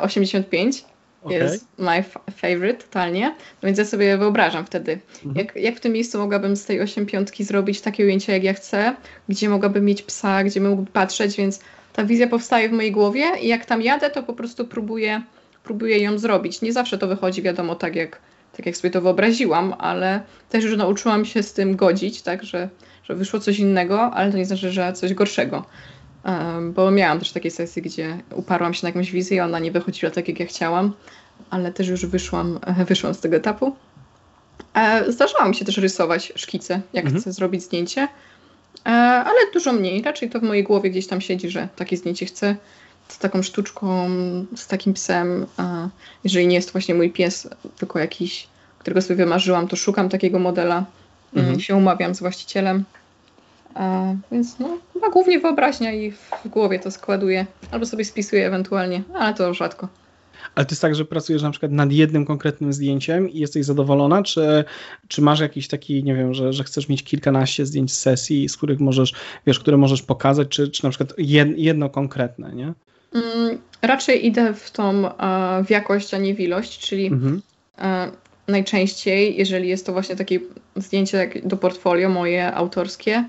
[0.01, 0.85] 85
[1.23, 1.38] okay.
[1.38, 2.05] jest my
[2.37, 3.29] favorite totalnie.
[3.62, 5.47] No więc ja sobie wyobrażam wtedy, mhm.
[5.47, 8.95] jak, jak w tym miejscu mogłabym z tej 85 zrobić takie ujęcie, jak ja chcę,
[9.29, 11.61] gdzie mogłabym mieć psa, gdzie mógłby patrzeć, więc
[11.92, 15.22] ta wizja powstaje w mojej głowie i jak tam jadę, to po prostu próbuję,
[15.64, 16.62] próbuję ją zrobić.
[16.62, 18.20] Nie zawsze to wychodzi, wiadomo, tak jak,
[18.57, 22.68] tak jak sobie to wyobraziłam, ale też już nauczyłam się z tym godzić, tak, że,
[23.05, 25.64] że wyszło coś innego, ale to nie znaczy, że coś gorszego.
[26.24, 29.72] Um, bo miałam też takie sesje, gdzie uparłam się na jakąś wizję i ona nie
[29.72, 30.92] wychodziła tak, jak ja chciałam,
[31.50, 33.76] ale też już wyszłam, wyszłam z tego etapu.
[34.74, 37.20] E, zdarzało mi się też rysować szkice, jak mhm.
[37.20, 38.09] chcę zrobić zdjęcie.
[38.87, 40.03] E, ale dużo mniej.
[40.03, 42.57] Raczej to w mojej głowie gdzieś tam siedzi, że takie zdjęcie chcę
[43.09, 44.09] z taką sztuczką,
[44.57, 45.47] z takim psem.
[46.25, 48.47] Jeżeli nie jest właśnie mój pies, tylko jakiś,
[48.79, 51.61] którego sobie wymarzyłam, to szukam takiego modela, mm, mhm.
[51.61, 52.85] się umawiam z właścicielem.
[53.75, 59.03] A, więc no, chyba głównie wyobraźnia i w głowie to składuję, albo sobie spisuję ewentualnie,
[59.14, 59.88] ale to rzadko.
[60.55, 64.22] Ale to jest tak, że pracujesz na przykład nad jednym konkretnym zdjęciem i jesteś zadowolona,
[64.22, 64.64] czy,
[65.09, 68.57] czy masz jakiś taki, nie wiem, że, że chcesz mieć kilkanaście zdjęć z sesji, z
[68.57, 69.12] których możesz,
[69.46, 71.14] wiesz, które możesz pokazać, czy, czy na przykład
[71.57, 72.72] jedno konkretne, nie?
[73.14, 75.02] Mm, raczej idę w tą
[75.66, 77.42] w jakość, a nie w ilość, czyli mhm.
[78.48, 80.40] najczęściej, jeżeli jest to właśnie takie
[80.76, 83.24] zdjęcie do portfolio moje autorskie,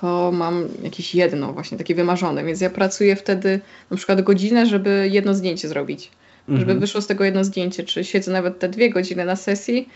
[0.00, 5.08] to mam jakieś jedno właśnie takie wymarzone, więc ja pracuję wtedy na przykład godzinę, żeby
[5.12, 6.10] jedno zdjęcie zrobić
[6.48, 6.80] żeby mhm.
[6.80, 9.88] wyszło z tego jedno zdjęcie, czy siedzę nawet te dwie godziny na sesji,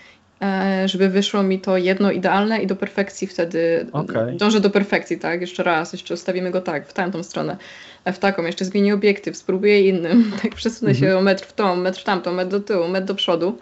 [0.43, 4.37] e, żeby wyszło mi to jedno idealne i do perfekcji wtedy okay.
[4.37, 5.41] dążę do perfekcji, tak?
[5.41, 7.57] Jeszcze raz, jeszcze ustawimy go tak, w tamtą stronę,
[8.05, 11.11] e, w taką, jeszcze zmienię obiektyw, spróbuję innym, tak przesunę mhm.
[11.11, 13.59] się o metr w tą, metr w tamtą, metr do tyłu, metr do przodu.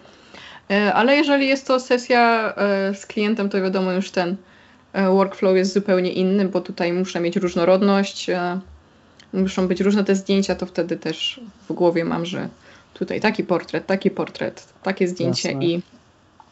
[0.71, 2.55] E, ale jeżeli jest to sesja
[2.95, 4.37] z klientem, to wiadomo już ten
[4.95, 8.31] workflow jest zupełnie inny, bo tutaj muszę mieć różnorodność,
[9.33, 12.49] muszą być różne te zdjęcia, to wtedy też w głowie mam, że
[12.99, 15.67] tutaj taki portret, taki portret, takie zdjęcie Jasne.
[15.67, 15.83] i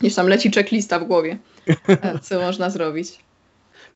[0.01, 1.39] gdzieś tam leci checklista w głowie,
[1.89, 3.19] e, co można zrobić.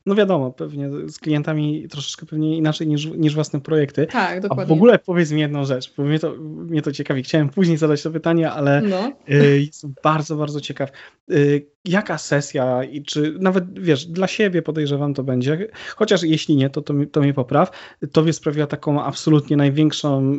[0.05, 4.07] No wiadomo, pewnie z klientami troszeczkę pewnie inaczej niż, niż własne projekty.
[4.07, 4.63] Tak, dokładnie.
[4.63, 7.23] A w ogóle powiedz mi jedną rzecz, bo mnie to, mnie to ciekawi.
[7.23, 9.11] Chciałem później zadać to pytanie, ale no.
[9.29, 10.89] y, jestem bardzo, bardzo ciekaw.
[11.31, 16.69] Y, jaka sesja i czy nawet, wiesz, dla siebie podejrzewam to będzie, chociaż jeśli nie,
[16.69, 17.71] to, to, mi, to mnie popraw,
[18.11, 20.33] tobie sprawiła taką absolutnie największą,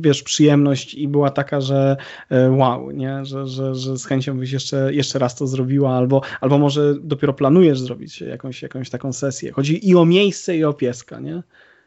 [0.00, 1.96] wiesz, przyjemność i była taka, że
[2.30, 6.22] e, wow, nie, że, że, że z chęcią byś jeszcze, jeszcze raz to zrobiła, albo,
[6.40, 9.52] albo może dopiero planujesz zrobić jakąś, jakąś taką sesję.
[9.52, 11.42] Chodzi i o miejsce, i o pieska, nie?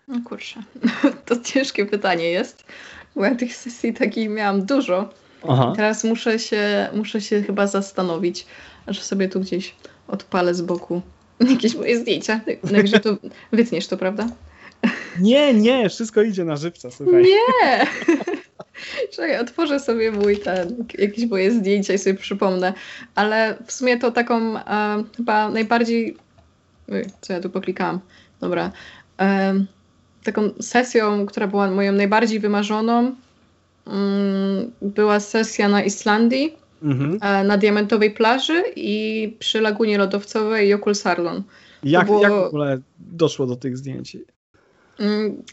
[0.08, 0.63] No kurczę,
[1.26, 2.65] to ciężkie pytanie jest,
[3.15, 5.10] bo ja tych sesji takich miałam dużo,
[5.48, 5.74] Aha.
[5.76, 8.45] Teraz muszę się, muszę się chyba zastanowić,
[8.89, 9.75] aż sobie tu gdzieś
[10.08, 11.02] odpalę z boku
[11.54, 12.41] jakieś moje zdjęcia.
[12.75, 13.17] Także to
[13.52, 14.28] wytniesz to, prawda?
[15.19, 17.23] Nie, nie, wszystko idzie na żywca, słuchaj.
[17.23, 17.88] Nie!
[19.15, 22.73] Czekaj, otworzę sobie mój ten, jakieś moje zdjęcia i sobie przypomnę.
[23.15, 26.17] Ale w sumie to taką e, chyba najbardziej.
[27.21, 27.99] Co ja tu poklikałam?
[28.41, 28.71] Dobra.
[29.21, 29.54] E,
[30.23, 33.15] taką sesją, która była moją najbardziej wymarzoną,
[33.88, 37.20] mm, była sesja na Islandii, mhm.
[37.22, 41.44] e, na Diamentowej plaży i przy Lagunie Lodowcowej Jokul Sarlon.
[41.84, 42.22] Jak, było...
[42.22, 44.18] jak w ogóle doszło do tych zdjęć?
[45.00, 45.44] Mm,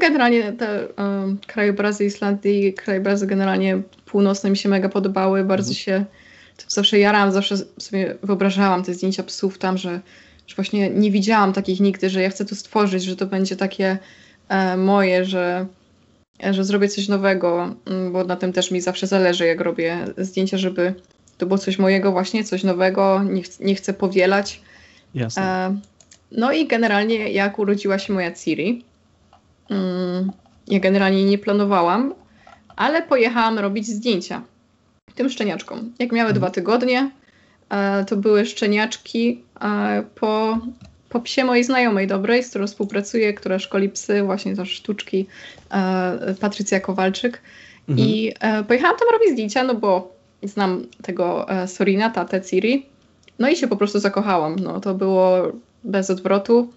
[0.00, 5.76] generalnie te um, krajobrazy Islandii, krajobrazy generalnie północne mi się mega podobały, bardzo mhm.
[5.76, 6.04] się
[6.68, 10.00] zawsze jarałam, zawsze sobie wyobrażałam te zdjęcia psów tam, że,
[10.46, 13.98] że właśnie nie widziałam takich nigdy, że ja chcę to stworzyć, że to będzie takie
[14.48, 15.66] e, moje, że,
[16.50, 20.58] że zrobię coś nowego, mm, bo na tym też mi zawsze zależy, jak robię zdjęcia,
[20.58, 20.94] żeby
[21.38, 24.60] to było coś mojego właśnie, coś nowego, nie, ch nie chcę powielać.
[25.14, 25.42] Jasne.
[25.42, 25.76] E,
[26.32, 28.84] no i generalnie jak urodziła się moja Ciri,
[29.70, 30.32] mm,
[30.68, 32.14] ja generalnie nie planowałam,
[32.76, 34.42] ale pojechałam robić zdjęcia
[35.14, 35.92] tym szczeniaczkom.
[35.98, 36.34] Jak miały mhm.
[36.34, 37.10] dwa tygodnie,
[37.70, 40.58] e, to były szczeniaczki e, po,
[41.12, 45.26] po psie mojej znajomej dobrej, z którą współpracuję, która szkoli psy, właśnie też sztuczki,
[45.70, 47.40] e, Patrycja Kowalczyk.
[47.88, 48.08] Mhm.
[48.08, 48.32] I
[48.68, 52.86] pojechałam tam robić zdjęcia, no bo znam tego Sorina, tatę Ciri,
[53.38, 54.56] no i się po prostu zakochałam.
[54.56, 55.52] No, to było
[55.84, 56.72] bez odwrotu.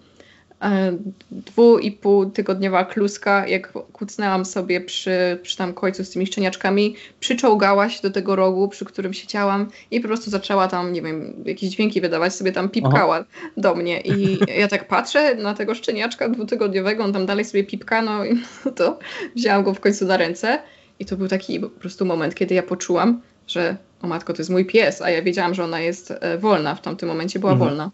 [0.62, 0.98] E,
[1.30, 6.96] dwu i pół tygodniowa kluska, jak kucnęłam sobie przy, przy tam końcu z tymi szczeniaczkami,
[7.20, 11.34] przyczołgała się do tego rogu, przy którym siedziałam i po prostu zaczęła tam, nie wiem,
[11.44, 13.50] jakieś dźwięki wydawać, sobie tam pipkała Aha.
[13.56, 18.02] do mnie i ja tak patrzę na tego szczeniaczka dwutygodniowego, on tam dalej sobie pipka,
[18.02, 18.42] no i
[18.76, 18.98] to
[19.36, 20.58] wzięłam go w końcu na ręce
[20.98, 24.50] i to był taki po prostu moment, kiedy ja poczułam, że o matko, to jest
[24.50, 27.70] mój pies, a ja wiedziałam, że ona jest e, wolna, w tamtym momencie była mhm.
[27.70, 27.90] wolna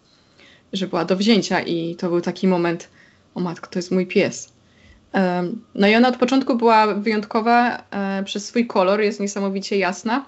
[0.73, 2.89] że była do wzięcia i to był taki moment,
[3.35, 4.53] o matko, to jest mój pies.
[5.75, 10.25] No i ona od początku była wyjątkowa e, przez swój kolor, jest niesamowicie jasna.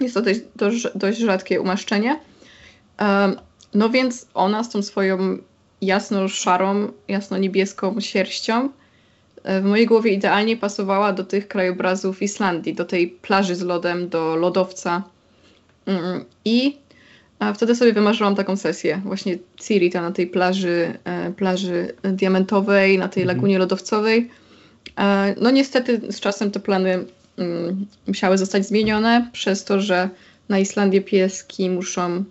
[0.00, 2.20] Jest to dość, dość, dość rzadkie umaszczenie.
[3.74, 5.38] No więc ona z tą swoją
[5.82, 8.68] jasno-szarą, jasno-niebieską sierścią
[9.42, 14.08] e, w mojej głowie idealnie pasowała do tych krajobrazów Islandii, do tej plaży z lodem,
[14.08, 15.02] do lodowca.
[15.86, 16.78] Mm, I
[17.38, 23.08] a wtedy sobie wymarzyłam taką sesję, właśnie Cirita na tej plaży, e, plaży diamentowej, na
[23.08, 23.36] tej mhm.
[23.36, 24.30] lagunie lodowcowej.
[24.98, 27.04] E, no niestety z czasem te plany
[27.38, 30.08] mm, musiały zostać zmienione przez to, że
[30.48, 32.24] na Islandię pieski muszą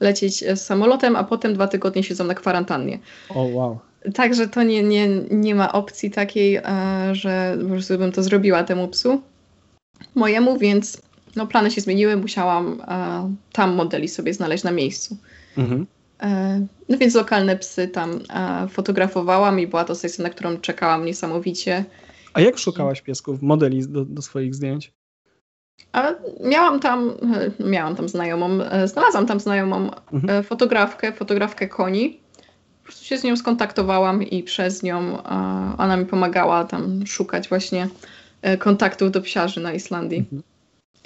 [0.00, 2.98] lecieć e, samolotem, a potem dwa tygodnie siedzą na kwarantannie.
[3.28, 3.78] O oh, wow.
[4.14, 6.60] Także to nie, nie, nie ma opcji takiej,
[7.12, 9.22] że po prostu bym to zrobiła temu psu
[10.14, 11.02] mojemu, więc
[11.36, 15.16] no, plany się zmieniły, musiałam e, tam modeli sobie znaleźć na miejscu.
[15.58, 15.86] Mhm.
[16.22, 21.04] E, no więc lokalne psy tam e, fotografowałam i była to sesja, na którą czekałam
[21.04, 21.84] niesamowicie.
[22.32, 24.92] A jak szukałaś piesków, modeli do, do swoich zdjęć?
[25.92, 26.14] A
[26.44, 27.10] miałam tam,
[27.60, 30.44] e, miałam tam znajomą, e, znalazłam tam znajomą mhm.
[30.44, 32.20] Fotografkę, fotografkę koni.
[32.78, 35.22] Po prostu się z nią skontaktowałam i przez nią
[35.78, 37.88] ona mi pomagała tam szukać właśnie
[38.58, 40.18] kontaktów do psiarzy na Islandii.
[40.18, 40.42] Mhm.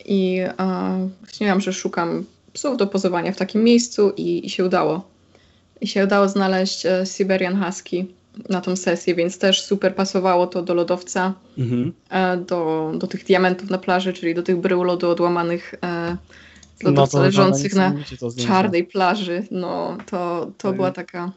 [0.05, 5.09] I e, śniłam, że szukam psów do pozowania w takim miejscu i, i się udało.
[5.81, 8.07] I się udało znaleźć e, Siberian Husky
[8.49, 11.93] na tą sesję, więc też super pasowało to do lodowca, mhm.
[12.11, 16.17] e, do, do tych diamentów na plaży, czyli do tych brył lodu odłamanych e,
[16.81, 17.95] z lodowca no leżących na
[18.47, 19.47] czarnej plaży.
[19.51, 21.33] No, to, to była taka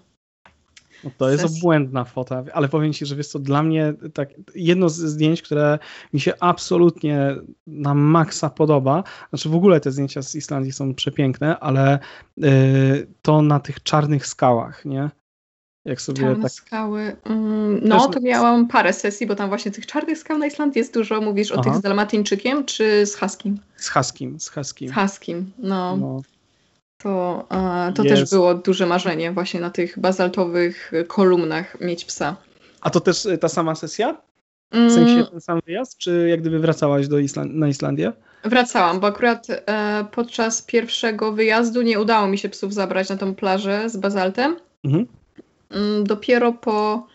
[1.08, 4.90] no to jest obłędna fota, ale powiem Ci, że wiesz co, dla mnie tak, jedno
[4.90, 5.80] z zdjęć, które
[6.14, 7.36] mi się absolutnie
[7.68, 12.00] na maksa podoba, znaczy w ogóle te zdjęcia z Islandii są przepiękne, ale
[12.44, 15.10] y, to na tych czarnych skałach, nie?
[15.86, 16.52] Jak sobie Czarne tak...
[16.52, 17.16] skały.
[17.24, 20.94] Mm, no, to miałam parę sesji, bo tam właśnie tych czarnych skał na Islandii jest
[20.94, 21.22] dużo.
[21.22, 21.62] Mówisz Aha.
[21.62, 23.60] o tych z Dalmatyńczykiem czy z Haskim?
[23.76, 24.90] Z Haskim, z Haskim.
[24.90, 25.98] Z Haskim, no.
[25.98, 26.22] no.
[26.98, 27.48] To,
[27.96, 32.36] to też było duże marzenie, właśnie na tych bazaltowych kolumnach mieć psa.
[32.82, 34.18] A to też y, ta sama sesja?
[34.72, 35.26] W sensie mm.
[35.26, 38.14] ten sam wyjazd, czy jak gdyby wracałaś do Island na Islandię?
[38.44, 43.36] Wracałam, bo akurat e, podczas pierwszego wyjazdu nie udało mi się psów zabrać na tą
[43.36, 44.56] plażę z bazaltem.
[44.84, 45.08] Mhm.
[45.70, 47.08] Mm, dopiero po,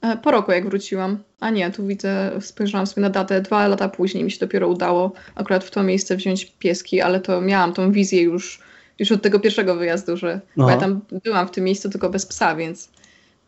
[0.00, 1.18] e, po roku, jak wróciłam.
[1.40, 5.12] A nie, tu widzę, spojrzałam sobie na datę, dwa lata później mi się dopiero udało
[5.34, 8.60] akurat w to miejsce wziąć pieski, ale to miałam tą wizję już
[8.98, 12.56] już od tego pierwszego wyjazdu, że ja tam byłam w tym miejscu tylko bez psa,
[12.56, 12.90] więc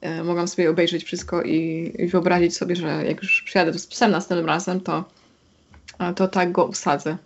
[0.00, 4.10] e, mogłam sobie obejrzeć wszystko i, i, wyobrazić sobie, że jak już przyjadę z psem
[4.10, 5.04] następnym razem, to,
[6.16, 7.16] to tak go usadzę.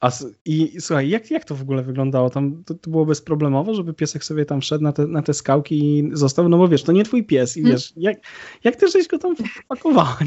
[0.00, 0.10] A,
[0.44, 2.30] i, i słuchaj, jak, jak to w ogóle wyglądało?
[2.30, 5.98] Tam to, to, było bezproblemowo, żeby piesek sobie tam wszedł na te, na te skałki
[5.98, 6.48] i został?
[6.48, 7.76] No bo wiesz, to nie twój pies i hmm.
[7.76, 8.16] wiesz, jak,
[8.64, 9.34] jak ty żeś go tam
[9.68, 10.18] pakowała?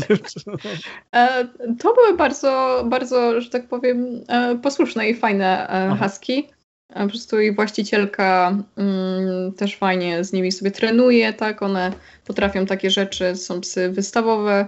[1.16, 1.48] E,
[1.80, 6.48] to były bardzo, bardzo, że tak powiem, e, posłuszne i fajne e, husky.
[6.94, 11.62] Po prostu i właścicielka mm, też fajnie z nimi sobie trenuje, tak?
[11.62, 11.92] One
[12.26, 14.68] potrafią takie rzeczy, są psy wystawowe,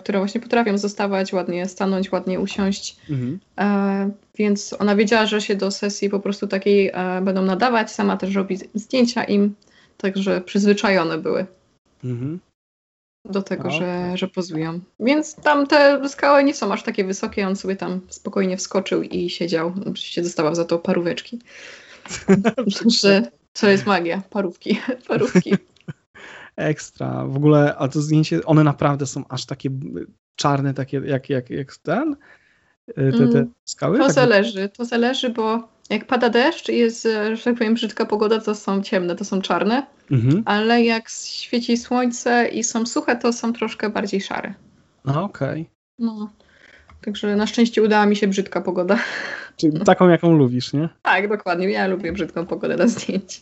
[0.00, 2.96] które właśnie potrafią zostawać, ładnie stanąć, ładnie usiąść.
[3.10, 3.40] Mhm.
[3.60, 7.92] E, więc ona wiedziała, że się do sesji po prostu takiej e, będą nadawać.
[7.92, 9.54] Sama też robi zdjęcia im,
[9.96, 11.46] także przyzwyczajone były.
[12.04, 12.40] Mhm.
[13.24, 13.78] Do tego, okay.
[13.78, 14.80] że, że pozują.
[15.00, 17.46] Więc tam te skały nie są aż takie wysokie.
[17.46, 19.72] On sobie tam spokojnie wskoczył i siedział.
[19.80, 21.38] Oczywiście dostawał za to paróweczki.
[23.02, 23.22] że
[23.52, 24.22] to jest magia.
[24.30, 24.80] Parówki.
[25.08, 25.54] Parówki
[26.64, 27.26] ekstra.
[27.26, 29.70] W ogóle, ale to zdjęcie, one naprawdę są aż takie
[30.36, 32.16] czarne, takie jak, jak, jak ten,
[32.88, 33.98] y, te, te mm, skały?
[33.98, 37.02] To tak zależy, to zależy, bo jak pada deszcz i jest,
[37.34, 40.42] że tak powiem, brzydka pogoda, to są ciemne, to są czarne, mhm.
[40.46, 44.54] ale jak świeci słońce i są suche, to są troszkę bardziej szare.
[45.04, 45.60] No okej.
[45.60, 45.64] Okay.
[45.98, 46.30] No,
[47.04, 48.98] także na szczęście udała mi się brzydka pogoda.
[49.56, 50.88] Czyli taką, jaką lubisz, nie?
[51.02, 51.70] Tak, dokładnie.
[51.70, 53.40] Ja lubię brzydką pogodę na zdjęcie.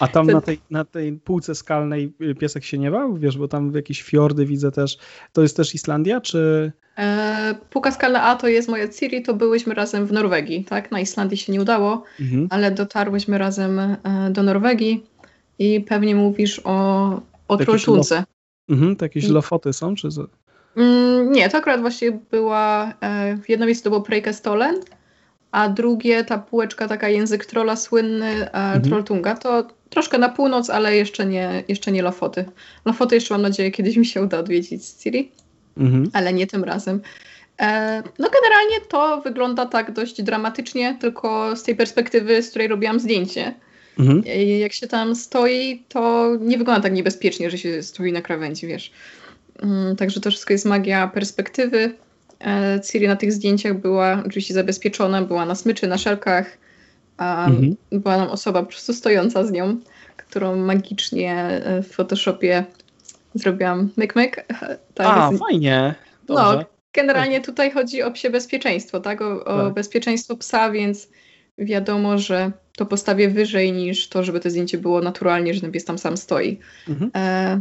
[0.00, 3.16] A tam na tej, na tej półce skalnej y, piesek się nie bał?
[3.16, 4.98] Wiesz, bo tam jakieś fiordy widzę też.
[5.32, 6.72] To jest też Islandia, czy...
[6.98, 10.90] E, półka skalna A to jest moja Ciri, to byłyśmy razem w Norwegii, tak?
[10.90, 12.46] Na Islandii się nie udało, mhm.
[12.50, 13.96] ale dotarłyśmy razem e,
[14.30, 15.06] do Norwegii
[15.58, 18.24] i pewnie mówisz o, o Trolltunce.
[18.68, 20.08] Mhm, to jakieś lofoty są, czy...
[20.76, 24.74] Mm, nie, to akurat właśnie była, e, jedno miejsce to było Preikestolen,
[25.54, 28.82] a drugie, ta półeczka, taka język trola słynny, e, mhm.
[28.82, 32.44] Trolltunga, to troszkę na północ, ale jeszcze nie, jeszcze nie Lofoty.
[32.84, 35.32] Lofoty jeszcze mam nadzieję kiedyś mi się uda odwiedzić z Ciri,
[35.76, 36.10] mhm.
[36.12, 37.00] ale nie tym razem.
[37.60, 43.00] E, no generalnie to wygląda tak dość dramatycznie, tylko z tej perspektywy, z której robiłam
[43.00, 43.54] zdjęcie.
[43.98, 44.22] Mhm.
[44.60, 48.92] Jak się tam stoi, to nie wygląda tak niebezpiecznie, że się stoi na krawędzi, wiesz.
[49.62, 51.94] Mm, także to wszystko jest magia perspektywy.
[52.44, 56.58] E, Ciri na tych zdjęciach była oczywiście zabezpieczona, była na smyczy, na szelkach.
[57.18, 57.76] Mhm.
[57.92, 59.76] Była nam osoba po prostu stojąca z nią,
[60.16, 62.64] którą magicznie e, w Photoshopie
[63.34, 64.44] zrobiłam myk-myk.
[64.94, 65.94] Tak, A, fajnie.
[66.28, 66.58] No, Dobrze.
[66.58, 69.20] No, generalnie tutaj chodzi o psie bezpieczeństwo, tak?
[69.20, 69.74] O, o tak.
[69.74, 71.08] bezpieczeństwo psa, więc
[71.58, 75.84] wiadomo, że to postawię wyżej niż to, żeby to zdjęcie było naturalnie, że ten pies
[75.84, 76.58] tam sam stoi.
[76.88, 77.10] Mhm.
[77.14, 77.60] E,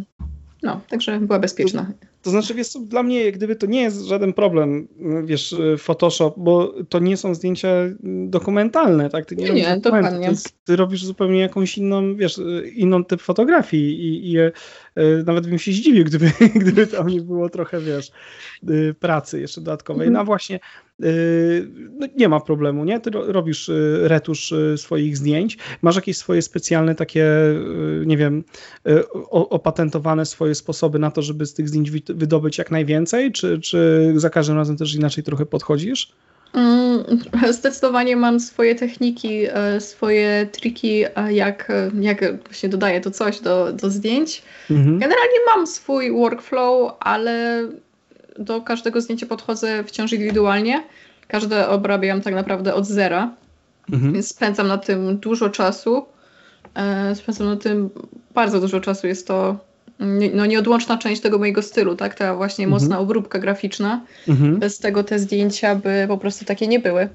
[0.64, 1.92] no, także była bezpieczna.
[2.24, 4.88] To znaczy, wiesz, dla mnie gdyby to nie jest żaden problem,
[5.26, 7.70] wiesz, Photoshop, bo to nie są zdjęcia
[8.28, 9.26] dokumentalne, tak?
[9.26, 10.30] Ty nie, nie, nie dokładnie.
[10.30, 12.42] Ty, ty, robisz zupełnie jakąś inną, wiesz,
[12.76, 14.52] inną typ fotografii i, i e,
[15.26, 16.32] nawet bym się zdziwił, gdyby,
[16.62, 18.12] gdyby tam nie było trochę, wiesz,
[18.70, 20.08] y, pracy jeszcze dodatkowej.
[20.08, 20.14] Mhm.
[20.14, 20.60] No właśnie,
[21.04, 21.68] y,
[22.00, 23.00] no nie ma problemu, nie?
[23.00, 27.28] Ty robisz y, retusz swoich zdjęć, masz jakieś swoje specjalne takie,
[28.06, 28.44] nie wiem,
[29.30, 34.30] opatentowane swoje sposoby na to, żeby z tych zdjęć wydobyć jak najwięcej, czy, czy za
[34.30, 36.14] każdym razem też inaczej trochę podchodzisz?
[36.54, 37.04] Mm,
[37.52, 43.74] zdecydowanie mam swoje techniki, e, swoje triki, e, jak, jak właśnie dodaję to coś do,
[43.74, 44.44] do zdjęć.
[44.72, 45.00] Mhm.
[45.00, 47.64] Generalnie mam swój workflow, ale
[48.40, 50.84] do każdego zdjęcia podchodzę wciąż indywidualnie.
[51.28, 53.32] Każde obrabiam tak naprawdę od zera,
[53.92, 54.14] mhm.
[54.14, 56.06] więc spędzam na tym dużo czasu.
[56.76, 57.90] E, spędzam na tym
[58.34, 59.08] bardzo dużo czasu.
[59.08, 59.58] Jest to
[60.34, 62.16] no, nieodłączna część tego mojego stylu, tak?
[62.16, 62.82] Ta właśnie mhm.
[62.82, 64.02] mocna obróbka graficzna.
[64.28, 64.60] Mhm.
[64.60, 67.10] Bez tego te zdjęcia by po prostu takie nie były.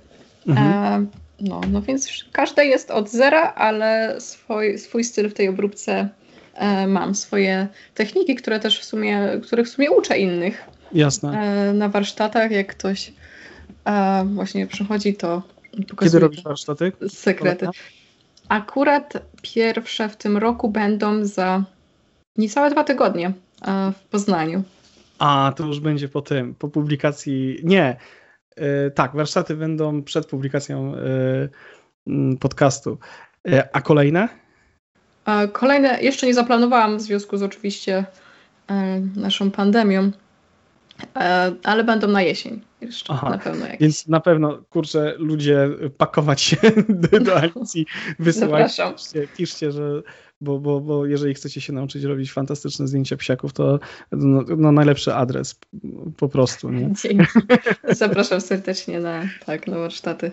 [0.47, 1.03] Mhm.
[1.03, 1.07] E,
[1.41, 6.09] no, no więc każde jest od zera, ale swój, swój styl w tej obróbce
[6.55, 7.15] e, mam.
[7.15, 10.65] Swoje techniki, które też w sumie, których w sumie uczę innych.
[10.93, 11.41] Jasne.
[11.41, 13.13] E, na warsztatach, jak ktoś
[13.85, 15.43] e, właśnie przychodzi, to
[16.01, 16.93] Kiedy robisz warsztaty?
[17.09, 17.67] Sekrety.
[18.49, 19.13] Akurat
[19.43, 21.65] pierwsze w tym roku będą za
[22.39, 24.63] niecałe dwa tygodnie e, w Poznaniu.
[25.19, 27.61] A, to już będzie po tym, po publikacji.
[27.63, 27.97] Nie,
[28.57, 30.93] yy, tak, warsztaty będą przed publikacją
[32.07, 32.99] yy, podcastu.
[33.45, 34.29] Yy, a kolejne?
[35.53, 38.05] Kolejne jeszcze nie zaplanowałam w związku z oczywiście
[39.17, 40.11] naszą pandemią,
[41.65, 42.61] ale będą na jesień.
[42.81, 43.81] Jeszcze Aha, na pewno jakieś.
[43.81, 46.57] Więc na pewno, kurczę, ludzie pakować się
[46.89, 47.87] do, do akcji,
[48.19, 48.81] wysyłać.
[48.97, 50.03] Piszcie, piszcie, że
[50.41, 53.79] bo, bo, bo jeżeli chcecie się nauczyć robić fantastyczne zdjęcia psiaków, to
[54.13, 55.61] no, no najlepszy adres
[56.17, 56.71] po prostu.
[56.71, 56.93] Nie?
[57.03, 57.27] Dzięki.
[57.89, 60.31] Zapraszam serdecznie na, tak, na warsztaty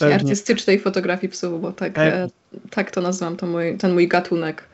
[0.00, 2.28] artystycznej fotografii psów, bo tak, e,
[2.70, 4.64] tak to nazywam to mój, ten mój gatunek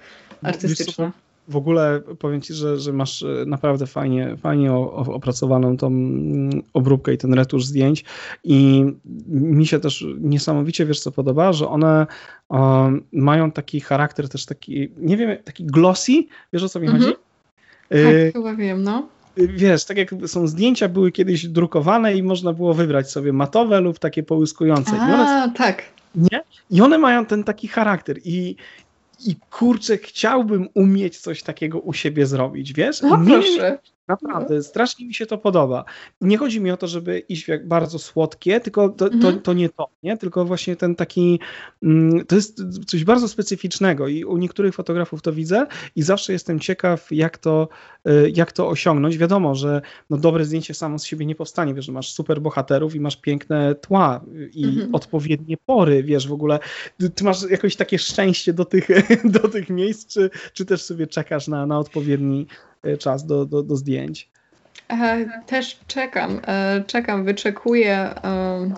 [0.43, 1.11] artystyczny.
[1.49, 7.12] W ogóle powiem Ci, że, że masz e, naprawdę fajnie, fajnie opracowaną tą mm, obróbkę
[7.14, 8.05] i ten retusz zdjęć
[8.45, 8.84] i
[9.28, 12.07] mi się też niesamowicie, wiesz co podoba, że one
[12.49, 16.12] um, mają taki charakter też taki, nie wiem, taki glossy,
[16.53, 17.05] wiesz o co mi mhm.
[17.05, 17.16] chodzi?
[17.88, 22.74] Tak, chyba wiem, no wiesz, tak jak są zdjęcia, były kiedyś drukowane i można było
[22.74, 24.92] wybrać sobie matowe lub takie połyskujące.
[25.01, 25.82] A, one, tak.
[26.14, 26.42] Nie?
[26.70, 28.57] I one mają ten taki charakter i,
[29.27, 33.03] i kurczę, chciałbym umieć coś takiego u siebie zrobić, wiesz?
[33.03, 33.79] No proszę.
[34.09, 35.84] Naprawdę, strasznie mi się to podoba.
[36.20, 39.40] Nie chodzi mi o to, żeby iść w bardzo słodkie, tylko to, to, mhm.
[39.40, 40.16] to nie to, nie?
[40.16, 41.40] tylko właśnie ten taki,
[41.82, 46.61] mm, to jest coś bardzo specyficznego i u niektórych fotografów to widzę i zawsze jestem
[46.61, 47.68] ciekaw, jak to,
[48.09, 49.18] y, jak to osiągnąć.
[49.18, 52.94] Wiadomo, że no, dobre zdjęcie samo z siebie nie powstanie, wiesz, że masz super bohaterów
[52.94, 54.20] i masz piękne tła
[54.52, 54.94] i mhm.
[54.94, 56.59] odpowiednie pory, wiesz, w ogóle
[57.14, 58.88] ty masz jakoś takie szczęście do tych,
[59.24, 62.46] do tych miejsc, czy, czy też sobie czekasz na, na odpowiedni
[62.99, 64.28] czas do, do, do zdjęć.
[64.89, 68.74] E, też czekam, e, czekam, wyczekuję, e,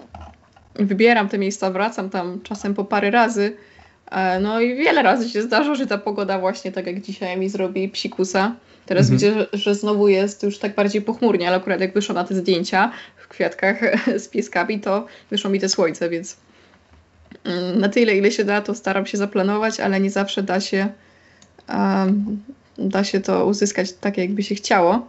[0.74, 3.56] wybieram te miejsca, wracam tam czasem po parę razy.
[4.40, 7.88] No i wiele razy się zdarza, że ta pogoda właśnie tak jak dzisiaj mi zrobi
[7.88, 8.56] psikusa.
[8.86, 9.18] Teraz mhm.
[9.18, 12.34] widzę, że, że znowu jest już tak bardziej pochmurnie, ale akurat jak wyszło na te
[12.34, 13.80] zdjęcia w kwiatkach
[14.24, 16.36] z pieskami, to wyszło mi te słońce, więc
[17.44, 20.88] mm, na tyle, ile się da, to staram się zaplanować, ale nie zawsze da się
[21.68, 22.42] um,
[22.78, 25.08] da się to uzyskać tak, jakby się chciało.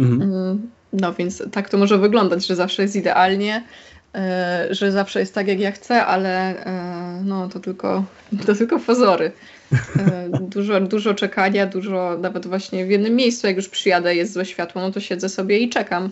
[0.00, 0.22] Mhm.
[0.22, 3.64] Mm, no więc tak to może wyglądać, że zawsze jest idealnie,
[4.14, 8.04] e, że zawsze jest tak, jak ja chcę, ale e, no to tylko,
[8.46, 9.32] to tylko pozory.
[9.72, 14.44] E, dużo, dużo czekania, dużo, nawet właśnie w jednym miejscu, jak już przyjadę, jest złe
[14.44, 16.10] światło, no to siedzę sobie i czekam.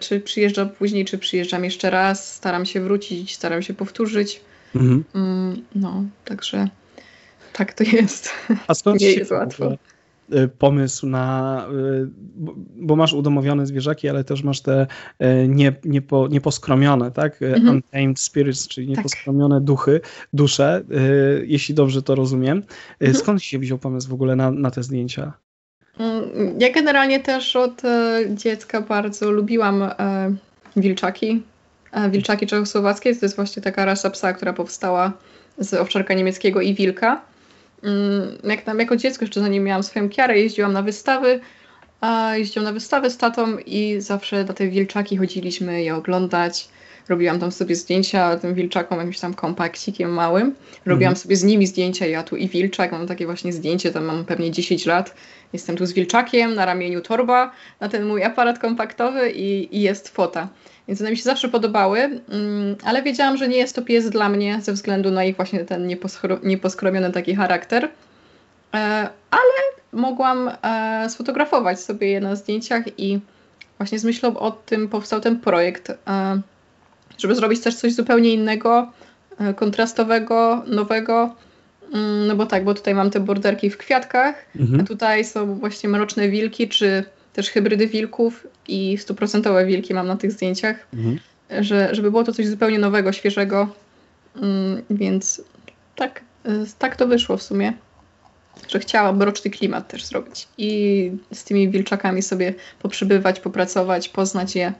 [0.00, 4.40] Czy przyjeżdżam później, czy przyjeżdżam jeszcze raz, staram się wrócić, staram się powtórzyć.
[4.74, 5.04] Mhm.
[5.14, 6.68] Mm, no, także
[7.52, 8.30] tak to jest.
[8.66, 9.76] A skąd Nie jest łatwo.
[10.34, 12.08] Y, pomysł na, y,
[12.76, 14.86] bo masz udomowione zwierzaki, ale też masz te
[15.22, 17.42] y, nie, niepo, nieposkromione, tak?
[17.42, 17.68] Mhm.
[17.68, 18.96] Untamed spirits, czyli tak.
[18.96, 19.64] nieposkromione tak.
[19.64, 20.00] duchy,
[20.32, 20.82] dusze,
[21.46, 22.62] jeśli dobrze to rozumiem.
[23.00, 23.18] Mhm.
[23.18, 25.32] Skąd się wziął pomysł w ogóle na, na te zdjęcia?
[25.98, 27.82] Mm, ja generalnie też od
[28.34, 29.84] dziecka bardzo lubiłam
[30.76, 31.42] wilczaki.
[32.10, 35.12] Wilczaki czechosłowackie to jest właśnie taka rasa psa, która powstała
[35.58, 37.31] z owczarka niemieckiego i wilka.
[37.82, 41.40] Mm, jak tam jako dziecko, jeszcze zanim miałam swoją kiarę, jeździłam na wystawy,
[42.00, 46.68] a jeździłam na wystawy z tatą i zawsze na te wilczaki chodziliśmy je oglądać.
[47.08, 50.54] Robiłam tam sobie zdjęcia tym wilczakom, jakimś tam kompakcikiem małym.
[50.86, 51.16] Robiłam mhm.
[51.16, 54.50] sobie z nimi zdjęcia, ja tu i wilczak, mam takie właśnie zdjęcie, tam mam pewnie
[54.50, 55.14] 10 lat.
[55.52, 60.08] Jestem tu z wilczakiem, na ramieniu torba, na ten mój aparat kompaktowy i, i jest
[60.08, 60.48] fota.
[60.88, 62.20] Więc one mi się zawsze podobały, mm,
[62.84, 65.90] ale wiedziałam, że nie jest to pies dla mnie ze względu na ich właśnie ten
[66.42, 67.88] nieposkromiony taki charakter.
[68.74, 69.62] E, ale
[69.92, 73.20] mogłam e, sfotografować sobie je na zdjęciach i
[73.78, 76.40] właśnie z myślą o tym powstał ten projekt, e,
[77.18, 78.92] żeby zrobić też coś zupełnie innego,
[79.56, 81.34] kontrastowego, nowego.
[81.94, 84.80] Mm, no bo tak, bo tutaj mam te borderki w kwiatkach, mhm.
[84.80, 90.16] a tutaj są właśnie mroczne wilki, czy też hybrydy wilków i stuprocentowe wilki mam na
[90.16, 91.18] tych zdjęciach, mhm.
[91.60, 93.68] że, żeby było to coś zupełnie nowego, świeżego,
[94.36, 95.42] mm, więc
[95.96, 97.72] tak, y, tak to wyszło w sumie,
[98.68, 104.72] że chciałam mroczny klimat też zrobić i z tymi wilczakami sobie poprzybywać, popracować, poznać je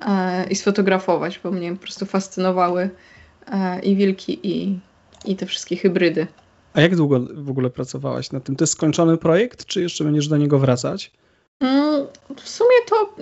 [0.00, 2.90] e, i sfotografować, bo mnie po prostu fascynowały
[3.52, 4.78] e, i wilki i,
[5.24, 6.26] i te wszystkie hybrydy.
[6.72, 8.56] A jak długo w ogóle pracowałaś nad tym?
[8.56, 11.10] To jest skończony projekt, czy jeszcze będziesz do niego wracać?
[11.60, 13.14] Mm, w sumie to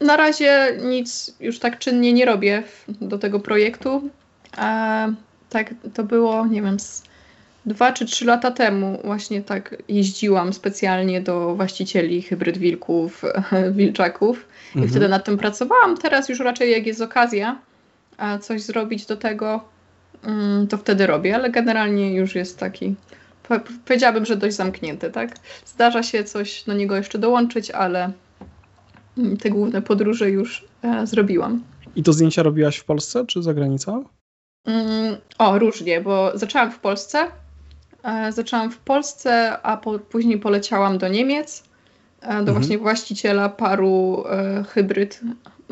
[0.00, 4.10] na razie nic już tak czynnie nie robię do tego projektu.
[4.56, 5.06] A
[5.50, 7.02] tak to było, nie wiem, z
[7.66, 13.22] dwa czy trzy lata temu właśnie tak jeździłam specjalnie do właścicieli hybryd wilków,
[13.72, 14.86] wilczaków mhm.
[14.86, 15.96] i wtedy nad tym pracowałam.
[15.96, 17.58] Teraz już raczej jak jest okazja
[18.40, 19.64] coś zrobić do tego,
[20.24, 22.94] mm, to wtedy robię, ale generalnie już jest taki
[23.84, 25.36] powiedziałabym, że dość zamknięty, tak?
[25.66, 28.12] Zdarza się coś do niego jeszcze dołączyć, ale
[29.18, 31.62] mm, te główne podróże już e, zrobiłam.
[31.96, 34.04] I to zdjęcia robiłaś w Polsce czy za granicą?
[34.64, 37.26] Mm, o, różnie, bo zaczęłam w Polsce.
[38.02, 41.64] E, zaczęłam w Polsce, a po, później poleciałam do Niemiec,
[42.20, 42.58] e, do mhm.
[42.58, 45.20] właśnie właściciela paru e, hybryd,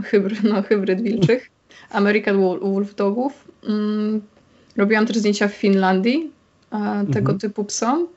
[0.05, 1.51] hybryd, no, hybryd wilczych,
[1.91, 3.49] American Wolf Dogów.
[3.69, 4.23] Mm,
[4.77, 6.33] robiłam też zdjęcia w Finlandii,
[7.07, 7.39] tego mhm.
[7.39, 8.09] typu psom.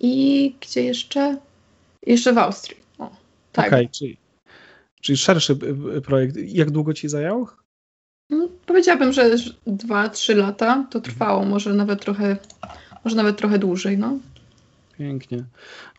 [0.00, 1.38] I gdzie jeszcze?
[2.06, 2.76] Jeszcze w Austrii.
[2.98, 3.10] O,
[3.52, 3.66] tak.
[3.66, 4.16] Okay, czyli,
[5.00, 5.56] czyli szerszy
[6.04, 6.36] projekt.
[6.36, 7.46] Jak długo ci zajął?
[8.30, 12.36] No, powiedziałabym, że 2-3 lata to trwało, może nawet trochę,
[13.04, 14.18] może nawet trochę dłużej, no.
[14.98, 15.44] Pięknie.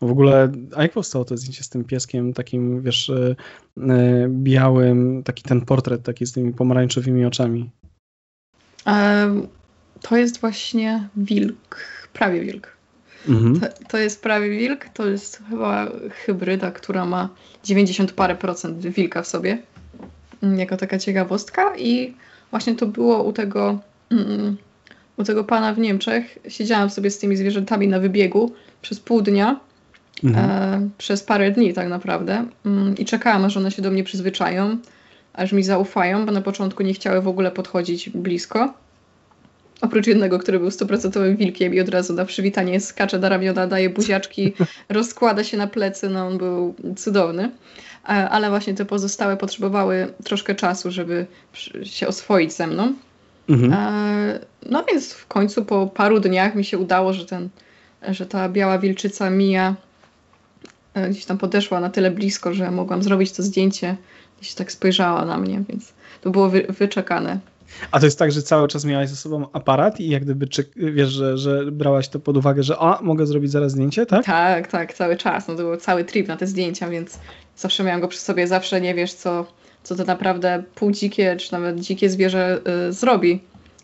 [0.00, 3.36] W ogóle, a jak powstało to zdjęcie z tym pieskiem takim, wiesz, e,
[3.80, 7.70] e, białym, taki ten portret taki z tymi pomarańczowymi oczami?
[10.00, 11.76] To jest właśnie wilk,
[12.12, 12.76] prawie wilk.
[13.28, 13.60] Mhm.
[13.60, 15.88] To, to, jest prawie wilk, to jest chyba
[16.24, 17.28] hybryda, która ma
[17.64, 19.58] 90 parę procent wilka w sobie,
[20.42, 22.14] mm, jako taka ciekawostka i
[22.50, 23.78] właśnie to było u tego,
[24.10, 24.56] mm,
[25.16, 26.38] u tego pana w Niemczech.
[26.48, 29.60] Siedziałam sobie z tymi zwierzętami na wybiegu przez pół dnia,
[30.24, 30.50] mhm.
[30.50, 34.78] e, przez parę dni tak naprawdę mm, i czekałam, aż one się do mnie przyzwyczają,
[35.32, 38.74] aż mi zaufają, bo na początku nie chciały w ogóle podchodzić blisko.
[39.82, 43.90] Oprócz jednego, który był stuprocentowym wilkiem i od razu na przywitanie skacze do ramiona, daje
[43.90, 44.52] buziaczki,
[44.88, 47.50] rozkłada się na plecy, no on był cudowny.
[48.04, 51.26] E, ale właśnie te pozostałe potrzebowały troszkę czasu, żeby
[51.82, 52.94] się oswoić ze mną.
[53.48, 53.72] Mhm.
[53.72, 54.38] E,
[54.70, 57.48] no więc w końcu po paru dniach mi się udało, że, ten,
[58.08, 59.74] że ta biała wilczyca Mija
[60.94, 63.96] e, gdzieś tam podeszła na tyle blisko, że mogłam zrobić to zdjęcie.
[64.40, 67.38] Gdzieś tak spojrzała na mnie, więc to było wy, wyczekane.
[67.90, 70.64] A to jest tak, że cały czas miałaś ze sobą aparat i jak gdyby, czy,
[70.76, 74.24] wiesz, że, że brałaś to pod uwagę, że a, mogę zrobić zaraz zdjęcie, tak?
[74.24, 75.48] Tak, tak, cały czas.
[75.48, 77.18] No to był cały trip na te zdjęcia, więc
[77.56, 79.46] zawsze miałam go przy sobie, zawsze nie wiesz, co,
[79.82, 83.40] co to naprawdę półdzikie, czy nawet dzikie zwierzę y, zrobi.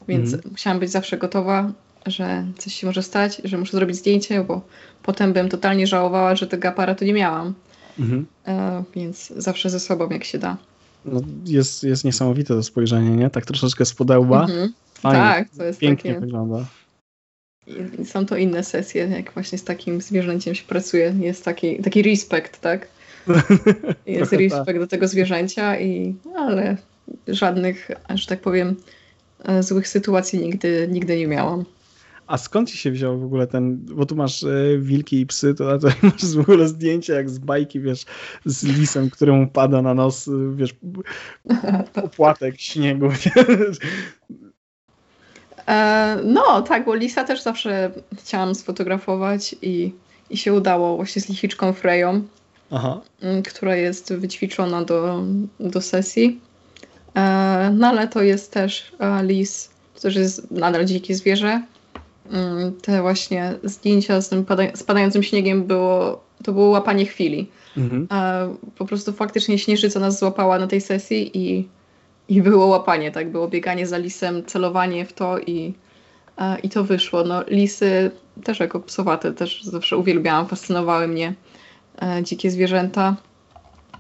[0.09, 0.53] Więc mhm.
[0.53, 1.73] musiałam być zawsze gotowa,
[2.07, 4.61] że coś się może stać, że muszę zrobić zdjęcie, bo
[5.03, 7.55] potem bym totalnie żałowała, że tego aparatu nie miałam.
[7.99, 8.27] Mhm.
[8.49, 8.53] Y,
[8.95, 10.57] więc zawsze ze sobą, jak się da
[11.05, 13.31] no, jest, jest niesamowite to spojrzenie, nie?
[13.31, 14.43] Tak troszeczkę z pudełba.
[14.43, 14.73] Mhm.
[14.95, 16.21] Fajnie, tak, to jest pięknie takie...
[16.21, 16.67] wygląda.
[17.99, 21.15] I są to inne sesje, jak właśnie z takim zwierzęciem się pracuje.
[21.21, 22.89] Jest taki, taki respekt, tak?
[24.07, 24.79] Jest respekt tak.
[24.79, 26.77] do tego zwierzęcia, i, ale
[27.29, 28.77] żadnych, że tak powiem,
[29.45, 31.65] e, złych sytuacji nigdy, nigdy nie miałam.
[32.29, 35.55] A skąd ci się wziął w ogóle ten, bo tu masz e, wilki i psy,
[35.55, 38.05] to, to masz w ogóle zdjęcia jak z bajki, wiesz,
[38.45, 40.75] z lisem, któremu pada na nos, e, wiesz,
[41.95, 43.09] opłatek śniegu.
[45.69, 49.93] E, no, tak, bo lisa też zawsze chciałam sfotografować i,
[50.31, 52.23] i się udało właśnie z lichiczką Freją,
[52.71, 53.01] Aha.
[53.45, 55.25] która jest wyćwiczona do,
[55.61, 56.41] do sesji.
[57.15, 61.63] E, no ale to jest też e, lis, to też jest nadal dzikie zwierzę,
[62.83, 67.51] te właśnie zdjęcia z tym spadającym śniegiem było, to było łapanie chwili.
[67.77, 68.07] Mhm.
[68.79, 71.69] Po prostu faktycznie śnieżyca nas złapała na tej sesji i,
[72.29, 73.33] i było łapanie, tak?
[73.33, 75.75] Było bieganie za lisem, celowanie w to i,
[76.63, 77.25] i to wyszło.
[77.25, 78.11] No, lisy
[78.45, 81.35] też jako psowate, też zawsze uwielbiałam, fascynowały mnie
[82.03, 83.17] e, dzikie zwierzęta,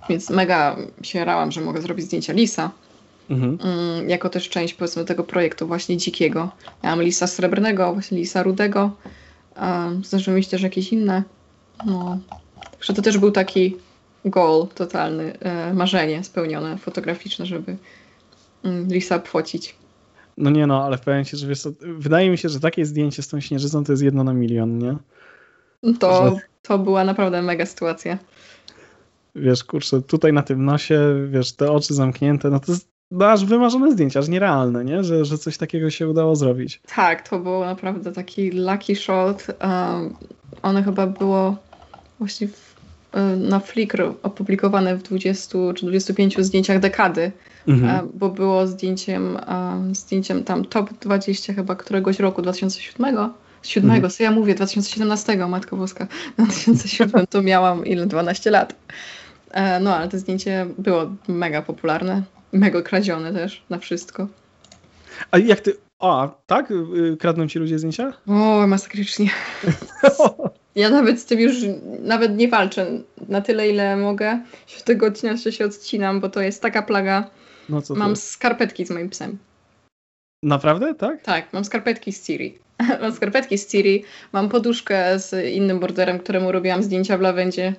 [0.08, 2.70] więc mega się rałam, że mogę zrobić zdjęcia lisa.
[3.30, 3.58] Mhm.
[3.62, 6.50] Mm, jako też część powiedzmy tego projektu właśnie dzikiego.
[6.84, 8.90] Miałam lisa srebrnego, właśnie lisa rudego.
[10.04, 11.22] Zdarzyły mi się też jakieś inne.
[11.86, 12.18] No.
[12.70, 13.76] Także to też był taki
[14.24, 17.76] goal totalny, e, marzenie spełnione fotograficzne, żeby
[18.64, 19.74] mm, lisa obfocić.
[20.36, 23.28] No nie no, ale w pewnym że wiesz, wydaje mi się, że takie zdjęcie z
[23.28, 24.96] tą śnieżycą to jest jedno na milion, nie?
[26.00, 26.36] To, że...
[26.62, 28.18] to była naprawdę mega sytuacja.
[29.34, 31.00] Wiesz, kurczę, tutaj na tym nosie,
[31.30, 35.04] wiesz, te oczy zamknięte, no to jest no aż wymarzone zdjęcia, aż nierealne, nie?
[35.04, 36.80] Że, że coś takiego się udało zrobić.
[36.94, 39.46] Tak, to było naprawdę taki lucky shot.
[39.62, 40.14] Um,
[40.62, 41.56] one chyba było
[42.18, 42.76] właśnie w,
[43.12, 47.32] e, na Flickr opublikowane w 20 czy 25 zdjęciach dekady,
[47.68, 48.00] mhm.
[48.00, 53.30] um, bo było zdjęciem, um, zdjęciem tam top 20 chyba któregoś roku, 2007.
[53.62, 54.10] Siódmego, mhm.
[54.10, 56.06] co ja mówię, 2017, Matko Boska.
[56.38, 58.06] W 2007 to miałam ile?
[58.06, 58.74] 12 lat.
[59.50, 62.22] E, no, ale to zdjęcie było mega popularne
[62.52, 64.28] mega kradzione też na wszystko.
[65.30, 65.76] A jak ty.
[65.98, 66.70] A, tak?
[66.70, 68.12] Y, kradną ci ludzie zdjęcia?
[68.26, 69.30] O, masakrycznie.
[70.78, 71.54] Ja nawet z tym już
[72.00, 72.86] nawet nie walczę
[73.28, 74.40] na tyle, ile mogę.
[74.66, 77.30] Się tego odcinam, że się odcinam, bo to jest taka plaga.
[77.68, 79.38] No co mam skarpetki z moim psem.
[80.42, 81.22] Naprawdę, tak?
[81.22, 82.58] Tak, mam skarpetki z Ciri.
[83.02, 87.74] mam skarpetki z Ciri, mam poduszkę z innym borderem, któremu robiłam zdjęcia w lawendzie.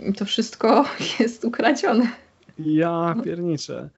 [0.00, 0.84] I to wszystko
[1.20, 2.10] jest ukradzione.
[2.64, 3.88] Ja pierniczę.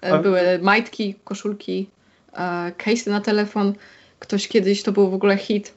[0.00, 1.90] E, były majtki, koszulki,
[2.32, 3.74] e, case na telefon.
[4.18, 5.74] Ktoś kiedyś, to był w ogóle hit.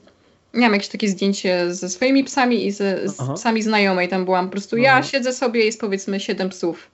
[0.54, 4.08] Miałam jakieś takie zdjęcie ze swoimi psami i ze, z psami znajomej.
[4.08, 6.90] Tam byłam po prostu, ja siedzę sobie, jest powiedzmy siedem psów.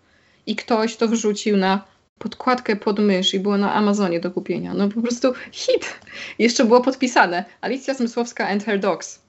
[0.47, 1.85] I ktoś to wrzucił na
[2.19, 4.75] podkładkę pod mysz i było na Amazonie do kupienia.
[4.75, 5.99] No po prostu hit.
[6.39, 7.45] Jeszcze było podpisane.
[7.61, 9.23] Alicja Zmysłowska and her dogs.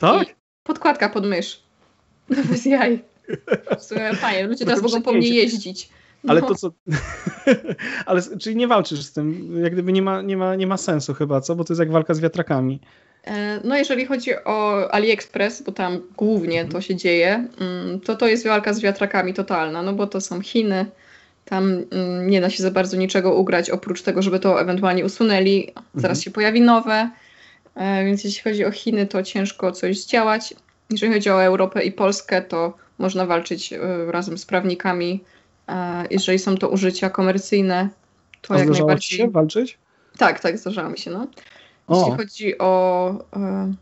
[0.00, 0.28] Tak?
[0.28, 0.32] I
[0.62, 1.60] podkładka pod mysz.
[2.36, 3.02] No bez jaj.
[4.14, 5.88] Fajnie, ludzie teraz mogą po mnie jeździć.
[6.28, 6.46] Ale no.
[6.46, 6.70] to co.
[8.06, 9.54] Ale czyli nie walczysz z tym.
[9.62, 11.56] Jak gdyby nie ma, nie, ma, nie ma sensu chyba, co?
[11.56, 12.80] Bo to jest jak walka z wiatrakami.
[13.24, 18.28] E, no jeżeli chodzi o AliExpress, bo tam głównie to się dzieje, mm, to to
[18.28, 20.86] jest walka z wiatrakami totalna, no bo to są Chiny,
[21.44, 25.72] tam mm, nie da się za bardzo niczego ugrać, oprócz tego, żeby to ewentualnie usunęli.
[25.74, 26.22] Zaraz mhm.
[26.22, 27.10] się pojawi nowe,
[27.74, 30.54] e, więc jeśli chodzi o Chiny, to ciężko coś zdziałać.
[30.90, 33.78] Jeżeli chodzi o Europę i Polskę, to można walczyć e,
[34.12, 35.24] razem z prawnikami.
[36.10, 37.88] Jeżeli są to użycia komercyjne,
[38.42, 39.18] to A jak najbardziej.
[39.18, 39.78] się walczyć?
[40.18, 41.10] Tak, tak, zdarzało mi się.
[41.10, 41.26] No.
[41.88, 42.16] Jeśli o.
[42.16, 43.72] chodzi o e,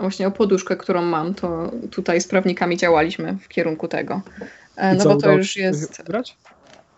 [0.00, 4.20] właśnie o poduszkę, którą mam, to tutaj z prawnikami działaliśmy w kierunku tego.
[4.76, 6.02] E, no co, bo to już jest.
[6.02, 6.36] Grać?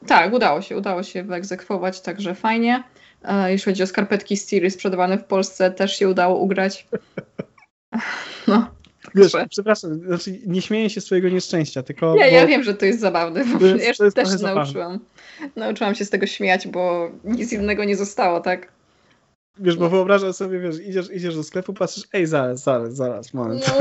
[0.06, 2.82] Tak, udało się, udało się wyegzekwować, także fajnie.
[3.24, 6.86] E, jeśli chodzi o skarpetki Stiri sprzedawane w Polsce, też się udało ugrać.
[8.46, 8.66] No.
[9.16, 12.16] Wiesz, przepraszam, znaczy nie śmieję się swojego nieszczęścia, tylko...
[12.16, 12.36] Ja, bo...
[12.36, 14.98] ja wiem, że to jest zabawne, bo jest, ja też nauczyłam.
[15.56, 18.68] Nauczyłam się z tego śmiać, bo nic innego nie zostało, tak?
[19.58, 23.72] Wiesz, bo wyobrażam sobie, wiesz, idziesz, idziesz do sklepu, patrzysz, ej, zaraz, zaraz, zaraz, moment.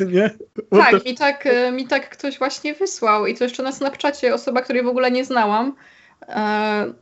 [0.00, 0.30] No, nie?
[0.70, 4.62] tak, mi tak, e, mi tak ktoś właśnie wysłał i to jeszcze na Snapchacie, osoba,
[4.62, 5.74] której w ogóle nie znałam,
[6.28, 6.92] e,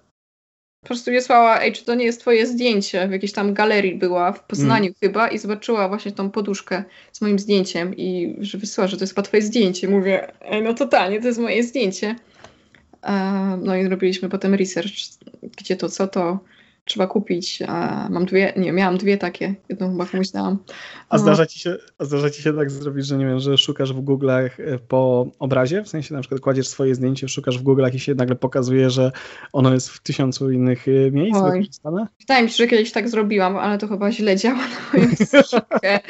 [0.86, 4.32] po prostu wysłała, ej, czy to nie jest twoje zdjęcie, w jakiejś tam galerii była
[4.32, 4.94] w Poznaniu mm.
[5.00, 9.14] chyba i zobaczyła właśnie tą poduszkę z moim zdjęciem i że wysłała, że to jest
[9.14, 9.88] chyba twoje zdjęcie.
[9.88, 12.16] Mówię, ej, no totalnie, to jest moje zdjęcie.
[13.62, 14.92] No i robiliśmy potem research,
[15.56, 16.38] gdzie to, co to,
[16.86, 17.62] trzeba kupić.
[17.68, 20.58] A mam dwie, nie, miałam dwie takie, jedną chyba komuś dałam.
[21.08, 21.22] A, no.
[21.22, 24.04] zdarza ci się, a zdarza ci się tak zrobić, że nie wiem, że szukasz w
[24.04, 28.00] Google'ach e, po obrazie, w sensie na przykład kładziesz swoje zdjęcie, szukasz w Google'ach i
[28.00, 29.12] się nagle pokazuje, że
[29.52, 31.38] ono jest w tysiącu innych e, miejsc
[32.20, 36.00] Wydaje mi się, że kiedyś tak zrobiłam, ale to chyba źle działa na moją psychikę.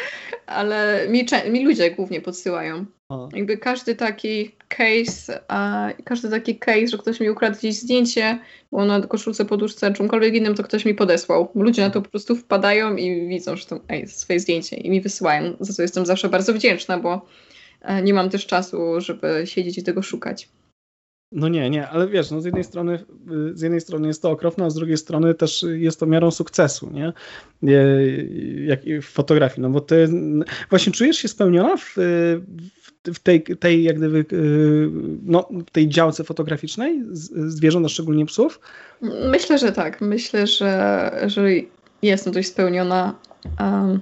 [0.47, 2.87] ale mi, mi ludzie głównie podsyłają.
[3.09, 3.29] O.
[3.33, 8.39] Jakby każdy taki case, a każdy taki case, że ktoś mi ukradł gdzieś zdjęcie,
[8.71, 11.49] było na koszulce, poduszce, czymkolwiek innym, to ktoś mi podesłał.
[11.55, 15.01] Ludzie na to po prostu wpadają i widzą, że to ej, swoje zdjęcie i mi
[15.01, 17.27] wysyłają, za co jestem zawsze bardzo wdzięczna, bo
[17.83, 20.49] e, nie mam też czasu, żeby siedzieć i tego szukać.
[21.33, 23.05] No nie, nie, ale wiesz, no z jednej strony
[23.55, 26.91] z jednej strony jest to okropne, a z drugiej strony też jest to miarą sukcesu,
[26.91, 27.13] nie?
[28.67, 30.09] Jak w fotografii, no bo ty
[30.71, 31.95] właśnie czujesz się spełniona w,
[32.83, 32.86] w
[33.23, 34.25] tej, tej jak gdyby,
[35.23, 37.03] no, tej działce fotograficznej
[37.47, 38.61] zwierząt, a szczególnie psów?
[39.31, 40.01] Myślę, że tak.
[40.01, 41.43] Myślę, że, że
[42.03, 43.15] jestem dość spełniona.
[43.61, 44.01] Um,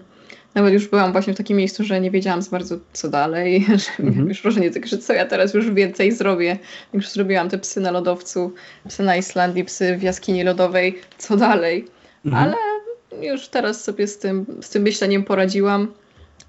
[0.54, 4.04] nawet już byłam właśnie w takim miejscu, że nie wiedziałam za bardzo co dalej, że
[4.04, 4.28] mhm.
[4.28, 6.58] już wrażenie tylko, że co ja teraz już więcej zrobię.
[6.92, 8.52] Już zrobiłam te psy na lodowcu,
[8.88, 11.84] psy na Islandii, psy w jaskini lodowej, co dalej.
[12.24, 12.42] Mhm.
[12.44, 12.56] Ale
[13.28, 15.92] już teraz sobie z tym, z tym myśleniem poradziłam.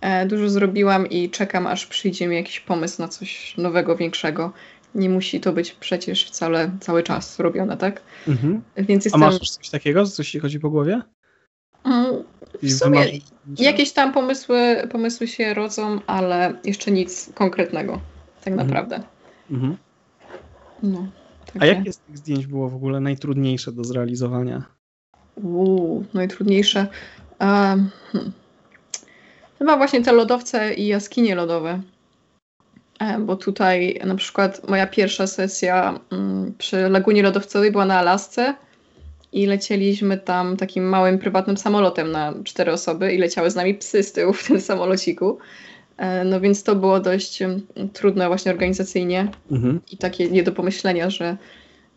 [0.01, 4.53] E, dużo zrobiłam i czekam, aż przyjdzie mi jakiś pomysł na coś nowego, większego.
[4.95, 8.01] Nie musi to być przecież wcale cały czas robione, tak?
[8.27, 8.61] Mhm.
[8.77, 9.23] Więc jestem...
[9.23, 11.01] A masz coś takiego, coś ci chodzi po głowie?
[11.85, 12.23] Mm,
[12.63, 13.05] w sumie
[13.59, 18.01] jakieś tam pomysły, pomysły się rodzą, ale jeszcze nic konkretnego,
[18.43, 18.67] tak mhm.
[18.67, 19.03] naprawdę.
[19.51, 19.77] Mhm.
[20.83, 21.07] No,
[21.59, 24.63] A jakie z tych zdjęć było w ogóle najtrudniejsze do zrealizowania?
[25.35, 26.87] Uuu, najtrudniejsze.
[27.39, 28.31] Um, hmm.
[29.59, 31.81] Chyba właśnie te lodowce i jaskinie lodowe.
[32.99, 38.55] E, bo tutaj na przykład moja pierwsza sesja mm, przy Lagunie Lodowcowej była na Alasce
[39.33, 44.03] i lecieliśmy tam takim małym prywatnym samolotem na cztery osoby i leciały z nami psy
[44.03, 45.37] z tyłu w tym samolociku.
[45.97, 47.61] E, no więc to było dość mm,
[47.93, 49.79] trudne właśnie organizacyjnie mhm.
[49.91, 51.37] i takie nie do pomyślenia, że,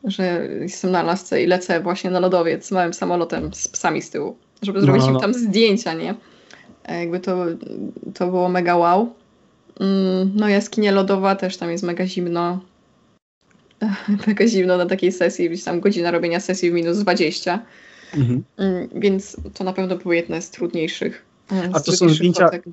[0.04, 4.36] że jestem na Alasce i lecę właśnie na lodowiec małym samolotem z psami z tyłu,
[4.62, 5.14] żeby zrobić no, no.
[5.14, 6.14] im tam zdjęcia, nie?
[6.88, 7.46] E, jakby to,
[8.14, 9.14] to było mega wow.
[9.80, 12.60] Mm, no jaskinia lodowa też tam jest mega zimno.
[14.26, 17.62] Mega zimno na takiej sesji, gdzieś tam godzina robienia sesji w minus 20.
[18.14, 18.42] Mhm.
[18.56, 21.24] Mm, więc to na pewno były jedne z trudniejszych.
[21.52, 22.64] E, A to są zdjęcia, fotek.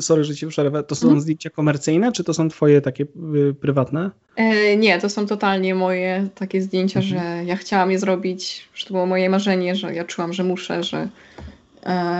[0.00, 1.20] sorry, że ci przerwę, to są mhm.
[1.20, 4.10] zdjęcia komercyjne, czy to są twoje takie y, prywatne?
[4.36, 7.20] E, nie, to są totalnie moje takie zdjęcia, mhm.
[7.20, 10.84] że ja chciałam je zrobić, że to było moje marzenie, że ja czułam, że muszę,
[10.84, 11.08] że,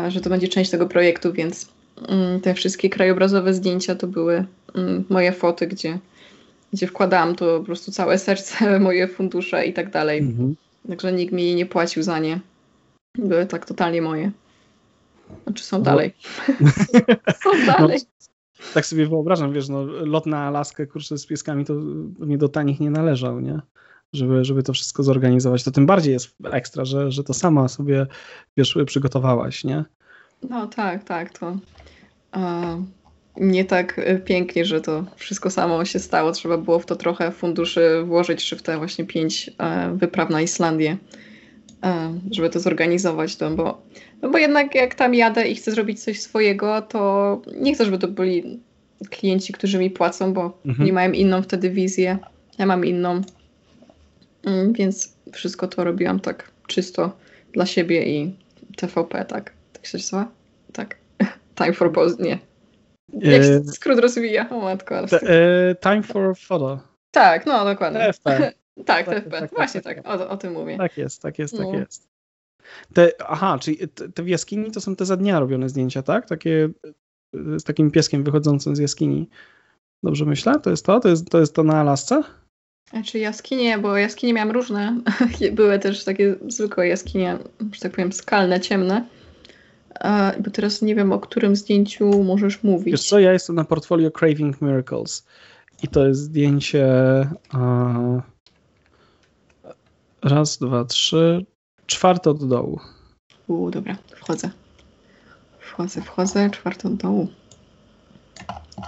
[0.09, 1.69] że to będzie część tego projektu, więc
[2.09, 4.45] mm, te wszystkie krajobrazowe zdjęcia to były
[4.75, 5.99] mm, moje foty, gdzie,
[6.73, 10.19] gdzie wkładałam to po prostu całe serce, moje fundusze i tak dalej.
[10.19, 10.57] Mhm.
[10.89, 12.41] Także nikt mi nie płacił za nie.
[13.19, 14.31] Były tak totalnie moje.
[15.45, 15.85] Znaczy są no.
[15.85, 16.15] dalej.
[17.43, 17.99] są no, dalej.
[18.03, 18.27] No,
[18.75, 21.75] tak sobie wyobrażam, wiesz, no, lot na Alaskę, kurczę, z pieskami to
[22.19, 23.61] mnie do tanich nie należał, nie?
[24.13, 25.65] Żeby, żeby to wszystko zorganizować.
[25.65, 28.07] To tym bardziej jest ekstra, że, że to sama sobie
[28.57, 29.85] wiesz, przygotowałaś, nie?
[30.51, 31.57] No tak, tak, to
[33.37, 36.33] nie tak pięknie, że to wszystko samo się stało.
[36.33, 40.41] Trzeba było w to trochę funduszy włożyć, czy w te właśnie pięć e, wypraw na
[40.41, 40.97] Islandię.
[41.85, 43.83] e, żeby to zorganizować, no bo,
[44.23, 47.99] no bo jednak jak tam jadę i chcę zrobić coś swojego, to nie chcę, żeby
[47.99, 48.61] to byli
[49.11, 50.87] klienci, którzy mi płacą, bo mhm.
[50.87, 52.19] nie mają inną wtedy wizję.
[52.59, 53.23] Ja mam inną.
[54.47, 57.17] Mm, więc wszystko to robiłam tak czysto
[57.53, 58.37] dla siebie i
[58.77, 59.53] TVP, tak?
[59.73, 60.31] Tak się nazywa?
[60.73, 60.97] Tak.
[61.59, 62.39] Time for pose, nie.
[63.13, 64.51] Jak się e, skrót rozwija?
[64.51, 64.99] O matko.
[64.99, 66.81] Ale e, time for photo.
[67.11, 68.01] Tak, no dokładnie.
[68.01, 68.53] TFP.
[68.87, 69.31] tak, TFP.
[69.31, 70.79] Tak, tak, Właśnie tak, tak, O, o tym mówię.
[70.79, 71.75] Tak jest, tak jest, tak no.
[71.75, 72.09] jest.
[72.95, 76.29] Te, aha, czyli te, te w jaskini to są te za dnia robione zdjęcia, tak?
[76.29, 76.69] Takie
[77.35, 79.29] z takim pieskiem wychodzącym z jaskini.
[80.03, 80.61] Dobrze myślę?
[80.61, 81.01] To jest to?
[81.01, 82.23] To jest to, jest to na Alasce?
[82.91, 85.01] Znaczy jaskinie, bo jaskinie miałam różne.
[85.53, 87.39] Były też takie zwykłe jaskinie,
[87.73, 89.07] że tak powiem, skalne, ciemne.
[90.41, 92.93] bo teraz nie wiem, o którym zdjęciu możesz mówić.
[92.93, 95.27] Wiesz co, ja jestem na portfolio Craving Miracles
[95.83, 96.87] i to jest zdjęcie
[100.23, 101.47] raz, dwa, trzy,
[101.87, 102.81] czwarte od dołu.
[103.49, 104.51] U, dobra, wchodzę.
[105.59, 107.29] Wchodzę, wchodzę, czwarte od dołu.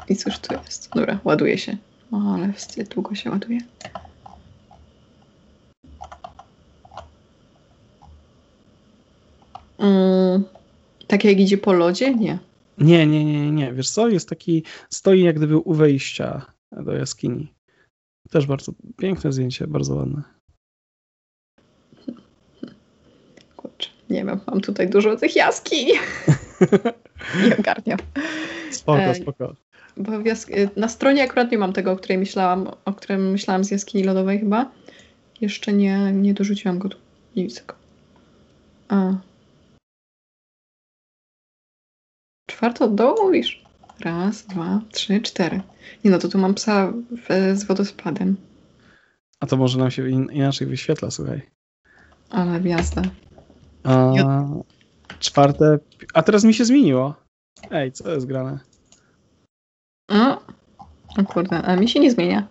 [0.09, 0.91] I cóż tu jest?
[0.95, 1.77] Dobra, ładuje się.
[2.13, 3.59] O, ale wstyd, długo się ładuje.
[9.79, 10.45] Mm,
[11.07, 12.15] tak jak idzie po lodzie?
[12.15, 12.39] Nie.
[12.79, 13.73] Nie, nie, nie, nie.
[13.73, 14.09] Wiesz co?
[14.09, 17.55] Jest taki, stoi jak gdyby u wejścia do jaskini.
[18.31, 20.23] Też bardzo piękne zdjęcie, bardzo ładne.
[23.57, 25.89] Kurczę, nie wiem, mam tutaj dużo tych jaskiń.
[27.49, 27.99] nie ogarniam.
[28.71, 29.64] Spoko, spoko.
[29.97, 30.13] Bo
[30.77, 34.39] na stronie akurat nie mam tego, o której myślałam, o którym myślałam z jaskini lodowej
[34.39, 34.71] chyba.
[35.41, 36.99] Jeszcze nie, nie dorzuciłam go tu.
[37.37, 37.75] Nie widzę go.
[38.89, 39.15] A.
[42.47, 43.65] Czwarto od dołu mówisz?
[44.01, 45.61] Raz, dwa, trzy, cztery.
[46.05, 48.37] Nie no, to tu mam psa w, z wodospadem.
[49.41, 51.43] A to może nam się in, inaczej wyświetla, słuchaj.
[52.31, 53.03] Ale gwiazda.
[53.85, 54.13] A,
[55.19, 55.79] czwarte.
[56.15, 57.15] A teraz mi się zmieniło.
[57.71, 58.59] Ej, co jest grane?
[60.09, 60.41] O,
[61.19, 62.49] o kurde, a mi się nie zmienia.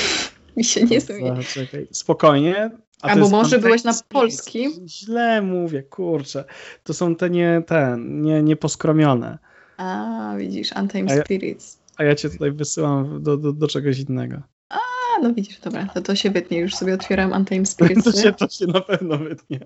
[0.56, 1.34] mi się nie zmienia.
[1.54, 2.70] Czekaj, spokojnie.
[3.02, 4.72] A Albo może byłeś na polskim?
[4.88, 6.44] Źle mówię, kurczę.
[6.84, 9.38] To są te nie, te, nie, nieposkromione.
[9.76, 11.78] A, widzisz, Untamed a Spirits.
[11.96, 14.42] A ja cię tutaj wysyłam do, do, do czegoś innego.
[14.68, 14.78] A,
[15.22, 16.58] no widzisz, dobra, to to się wytnie.
[16.58, 18.04] Już sobie otwieram Untamed Spirits.
[18.04, 19.60] to, się, to się na pewno wytnie.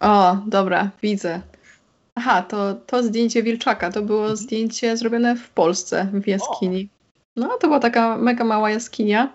[0.00, 1.40] O, dobra, widzę.
[2.18, 4.36] Aha, to, to zdjęcie Wilczaka, to było mhm.
[4.36, 6.88] zdjęcie zrobione w Polsce, w jaskini.
[7.36, 9.32] No, to była taka mega mała jaskinia,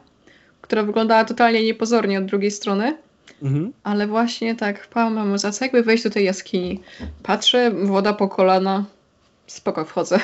[0.61, 2.97] która wyglądała totalnie niepozornie od drugiej strony.
[3.43, 3.73] Mhm.
[3.83, 6.79] Ale właśnie tak, mam za jakby wejść do tej jaskini.
[7.23, 8.85] Patrzę, woda po kolana,
[9.47, 10.19] spoko wchodzę.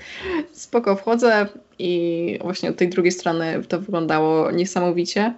[0.52, 1.46] spoko wchodzę
[1.78, 5.34] i właśnie od tej drugiej strony to wyglądało niesamowicie.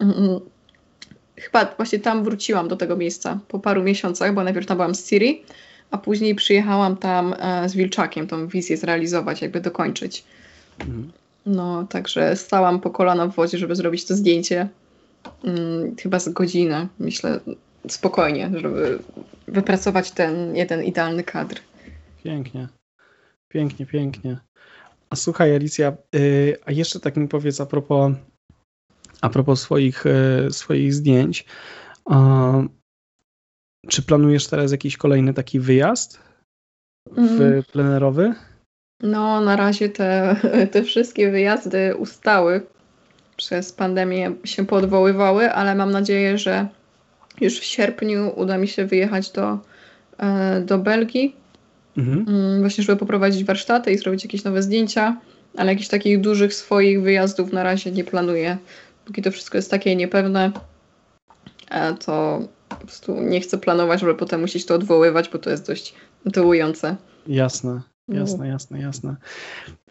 [0.00, 0.40] Mhm.
[1.36, 5.08] Chyba właśnie tam wróciłam do tego miejsca po paru miesiącach, bo najpierw tam byłam z
[5.08, 5.42] Siri,
[5.94, 10.24] a później przyjechałam tam e, z Wilczakiem tą wizję zrealizować, jakby dokończyć.
[10.80, 11.12] Mhm.
[11.46, 14.68] No, także stałam po kolana w wodzie, żeby zrobić to zdjęcie.
[15.42, 17.40] Hmm, chyba z godzinę, myślę,
[17.88, 18.98] spokojnie, żeby
[19.48, 21.60] wypracować ten jeden idealny kadr.
[22.24, 22.68] Pięknie.
[23.48, 24.38] Pięknie, pięknie.
[25.10, 28.12] A słuchaj, Alicja, yy, a jeszcze tak mi powiedz a propos,
[29.20, 30.04] a propos swoich,
[30.44, 31.44] yy, swoich zdjęć.
[32.10, 32.68] Yy,
[33.88, 36.18] czy planujesz teraz jakiś kolejny taki wyjazd
[37.12, 37.62] w mm.
[37.62, 38.34] plenerowy?
[39.02, 40.36] No, na razie te,
[40.72, 42.60] te wszystkie wyjazdy ustały.
[43.36, 46.68] Przez pandemię się podwoływały, ale mam nadzieję, że
[47.40, 49.58] już w sierpniu uda mi się wyjechać do,
[50.18, 51.36] e, do Belgii.
[51.96, 52.24] Mhm.
[52.28, 55.16] Mm, właśnie, żeby poprowadzić warsztaty i zrobić jakieś nowe zdjęcia,
[55.56, 58.56] ale jakichś takich dużych swoich wyjazdów na razie nie planuję.
[59.04, 60.52] Póki to wszystko jest takie niepewne,
[61.70, 61.94] e,
[62.74, 65.94] po prostu nie chcę planować, żeby potem musieć to odwoływać, bo to jest dość
[66.24, 66.96] dołujące.
[67.26, 67.80] Jasne.
[68.08, 68.20] No.
[68.20, 69.16] Jasne, jasne, jasne.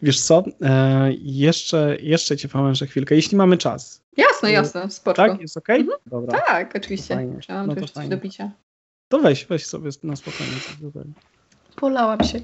[0.02, 4.02] Wiesz co, e, jeszcze, jeszcze cię pomężę chwilkę, jeśli mamy czas.
[4.16, 5.16] Jasne, jasne, spoko.
[5.16, 5.82] Tak, jest okej?
[5.82, 5.94] Okay?
[5.94, 6.00] Mhm.
[6.06, 6.40] Dobra.
[6.40, 7.14] Tak, oczywiście.
[7.14, 7.38] Fajnie.
[7.40, 8.50] Trzeba no coś do picia.
[9.08, 10.52] To weź, weź sobie na spokojnie.
[11.76, 12.40] Polałam się.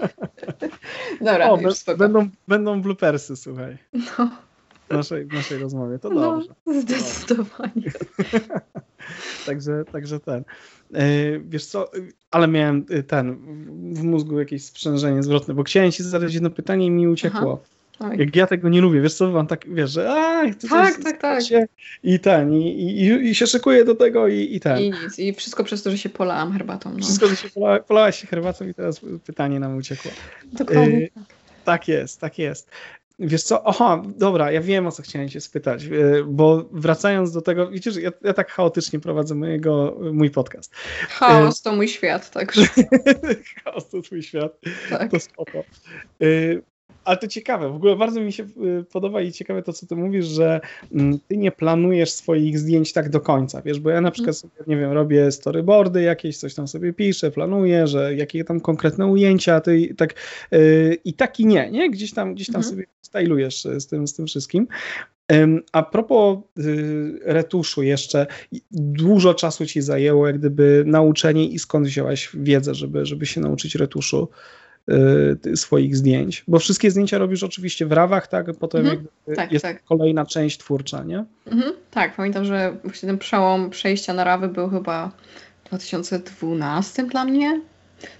[1.20, 1.98] Dobra, o, już spoko.
[1.98, 3.78] Będą, będą bloopersy, słuchaj.
[4.18, 4.30] No
[4.92, 5.98] naszej, naszej rozmowie.
[5.98, 6.80] To no, dobrze.
[6.80, 7.92] Zdecydowanie.
[9.46, 10.44] także, także ten.
[10.94, 11.04] E,
[11.38, 11.90] wiesz co,
[12.30, 13.36] ale miałem e, ten
[13.94, 17.62] w mózgu jakieś sprzężenie zwrotne, bo chciałem ci zadać jedno pytanie i mi uciekło.
[17.62, 17.72] Aha.
[18.18, 21.20] Jak ja tego nie lubię, wiesz co, mam tak, wiesz, że a, chcę tak, tak,
[21.20, 21.42] tak.
[21.42, 21.66] Się,
[22.02, 24.78] I ten, i, i, i się szykuję do tego i, i ten.
[24.78, 26.90] I nic, i wszystko przez to, że się polałam herbatą.
[26.92, 26.98] No.
[26.98, 30.10] Wszystko, że się pola, polałaś się herbatą i teraz pytanie nam uciekło.
[30.52, 31.08] Dokładnie.
[31.64, 32.70] tak jest, tak jest.
[33.18, 35.88] Wiesz co, oha, dobra, ja wiem o co chciałem się spytać, e,
[36.26, 40.74] bo wracając do tego, widzisz, ja, ja tak chaotycznie prowadzę mojego, mój podcast.
[41.08, 42.66] Chaos to mój świat, także.
[43.64, 44.60] Chaos to twój świat,
[44.90, 45.10] tak.
[45.10, 45.64] to spoko.
[47.04, 49.96] Ale to ciekawe, w ogóle bardzo mi się y, podoba i ciekawe to, co ty
[49.96, 50.60] mówisz, że
[50.92, 54.12] mm, ty nie planujesz swoich zdjęć tak do końca, wiesz, bo ja na mhm.
[54.12, 58.60] przykład sobie, nie wiem, robię storyboardy jakieś, coś tam sobie piszę, planuję, że jakie tam
[58.60, 60.14] konkretne ujęcia, ty tak
[60.50, 61.90] yy, i tak i nie, nie?
[61.90, 62.70] Gdzieś tam, gdzieś tam mhm.
[62.70, 64.68] sobie stylujesz z tym, z tym wszystkim.
[65.72, 68.26] A propos y, retuszu jeszcze,
[68.70, 73.74] dużo czasu ci zajęło jak gdyby nauczenie i skąd wziąłeś wiedzę, żeby, żeby się nauczyć
[73.74, 74.28] retuszu?
[74.90, 78.46] Y, swoich zdjęć, bo wszystkie zdjęcia robisz oczywiście w rawach, tak?
[78.60, 79.06] Potem mhm.
[79.36, 79.84] tak, jest tak.
[79.84, 81.24] kolejna część twórcza, nie?
[81.46, 81.72] Mhm.
[81.90, 85.10] Tak, pamiętam, że właśnie ten przełom przejścia na rawy był chyba
[85.64, 87.60] w 2012 dla mnie.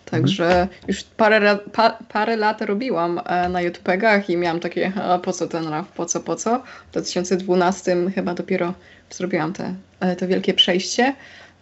[0.05, 0.69] Także mhm.
[0.89, 5.49] już parę, pa, parę lat robiłam e, na YouTubegach i miałam takie, a po co
[5.49, 6.63] ten RAW, po co, po co.
[6.89, 8.75] W 2012 chyba dopiero
[9.11, 11.15] zrobiłam te, e, to wielkie przejście.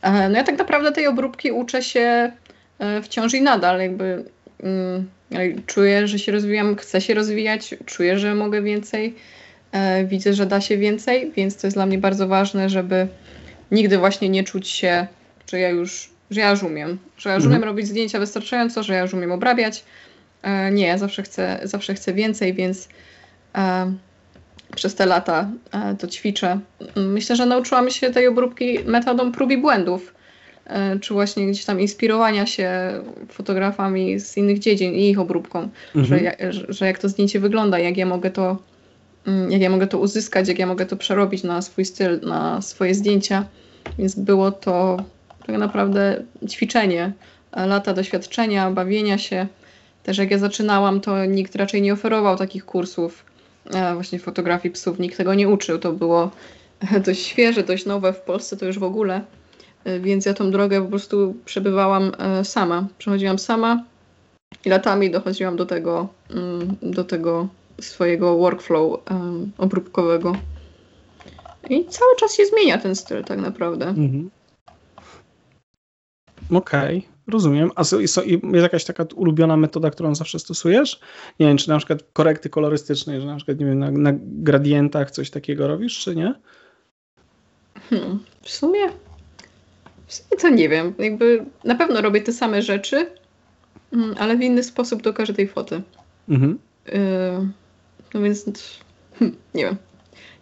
[0.03, 2.33] E, no ja tak naprawdę tej obróbki uczę się
[3.03, 4.25] wciąż i nadal, jakby
[5.67, 9.15] czuję, że się rozwijam, chcę się rozwijać, czuję, że mogę więcej,
[9.73, 13.09] e, widzę, że da się więcej, więc to jest dla mnie bardzo ważne, żeby
[13.71, 15.07] nigdy właśnie nie czuć się,
[15.51, 17.63] że ja już, że ja już umiem, że ja już mhm.
[17.63, 19.85] umiem robić zdjęcia wystarczająco, że ja już umiem obrabiać.
[20.43, 22.89] E, nie, zawsze chcę, zawsze chcę więcej, więc
[23.55, 23.93] e,
[24.77, 25.51] przez te lata
[25.99, 26.61] to ćwiczę.
[26.97, 30.15] Myślę, że nauczyłam się tej obróbki metodą prób i błędów
[31.01, 32.71] czy właśnie gdzieś tam inspirowania się
[33.29, 36.25] fotografami z innych dziedzin i ich obróbką, mhm.
[36.51, 38.57] że, że jak to zdjęcie wygląda, jak ja mogę to
[39.27, 42.63] mm, jak ja mogę to uzyskać, jak ja mogę to przerobić na swój styl, na
[42.63, 43.45] swoje zdjęcia.
[43.99, 44.97] Więc było to
[45.47, 47.13] tak naprawdę ćwiczenie,
[47.53, 49.47] e, lata doświadczenia, bawienia się.
[50.03, 53.25] Też jak ja zaczynałam, to nikt raczej nie oferował takich kursów
[53.75, 55.79] e, właśnie fotografii psów, nikt tego nie uczył.
[55.79, 56.31] To było
[57.07, 59.23] dość świeże, dość nowe w Polsce to już w ogóle.
[59.85, 62.87] E, więc ja tą drogę po prostu przebywałam e, sama.
[62.99, 63.85] Przechodziłam sama
[64.65, 67.49] i latami dochodziłam do tego, mm, do tego
[67.81, 69.01] swojego workflow
[69.59, 70.37] obróbkowego.
[71.71, 73.89] I cały czas się zmienia ten styl tak naprawdę.
[73.89, 74.31] Mhm.
[76.51, 77.71] Okej, okay, rozumiem.
[77.77, 78.21] A jest
[78.53, 81.01] jakaś taka ulubiona metoda, którą zawsze stosujesz?
[81.41, 85.11] Nie wiem, czy na przykład korekty kolorystycznej, że na przykład nie wiem, na, na gradientach
[85.11, 86.35] coś takiego robisz, czy nie?
[87.91, 88.81] Hmm, w sumie
[90.41, 90.95] to nie wiem.
[90.99, 93.07] Jakby na pewno robię te same rzeczy,
[93.93, 95.83] mm, ale w inny sposób do każdej foty.
[96.29, 96.59] Mhm.
[96.87, 96.93] Yy,
[98.15, 98.45] no więc
[99.19, 99.77] hm, nie wiem.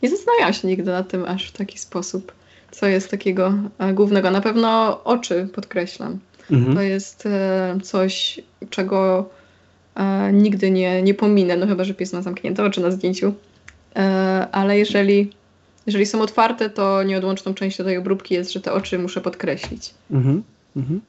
[0.03, 2.33] Nie zastanawiałam się nigdy nad tym aż w taki sposób,
[2.71, 4.31] co jest takiego e, głównego.
[4.31, 6.19] Na pewno oczy podkreślam.
[6.51, 6.77] Mhm.
[6.77, 8.41] To jest e, coś,
[8.71, 9.29] czego
[9.95, 13.35] e, nigdy nie, nie pominę, no chyba, że pies ma zamknięte oczy na zdjęciu.
[14.53, 15.31] ale jeżeli
[15.89, 19.95] jeżeli są otwarte, to nieodłączną częścią tej obróbki jest, że te oczy muszę podkreślić.
[20.11, 20.43] Mhm.
[20.77, 21.01] Mhm.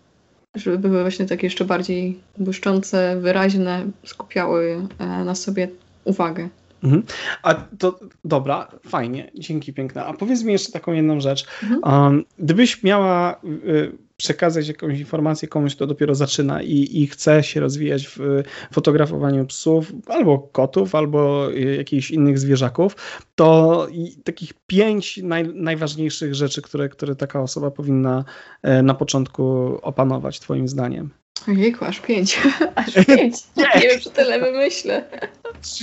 [0.56, 5.68] Żeby były właśnie takie jeszcze bardziej błyszczące, wyraźne, skupiały e, na sobie
[6.04, 6.50] uwagę.
[6.84, 7.04] Mhm.
[7.44, 10.06] A to dobra, fajnie, dzięki piękna.
[10.06, 11.46] A powiedz mi jeszcze taką jedną rzecz.
[11.64, 11.82] Mhm.
[11.84, 17.60] Um, gdybyś miała y, przekazać jakąś informację komuś, kto dopiero zaczyna i, i chce się
[17.60, 22.96] rozwijać w fotografowaniu psów, albo kotów, albo jakichś innych zwierzaków,
[23.36, 23.88] to
[24.24, 28.26] takich pięć naj, najważniejszych rzeczy, które, które taka osoba powinna
[28.62, 29.44] e, na początku
[29.82, 31.10] opanować, Twoim zdaniem.
[31.48, 32.40] Ojejku, aż pięć.
[32.76, 33.36] Aż pięć.
[33.58, 35.04] Nie wiem, czy tyle wymyślę.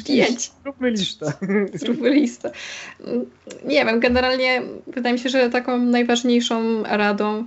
[0.07, 0.50] Pięć.
[0.62, 1.32] Zróbmy listę.
[1.74, 2.50] Zróbmy listę.
[3.64, 7.46] Nie wiem, generalnie wydaje mi się, że taką najważniejszą radą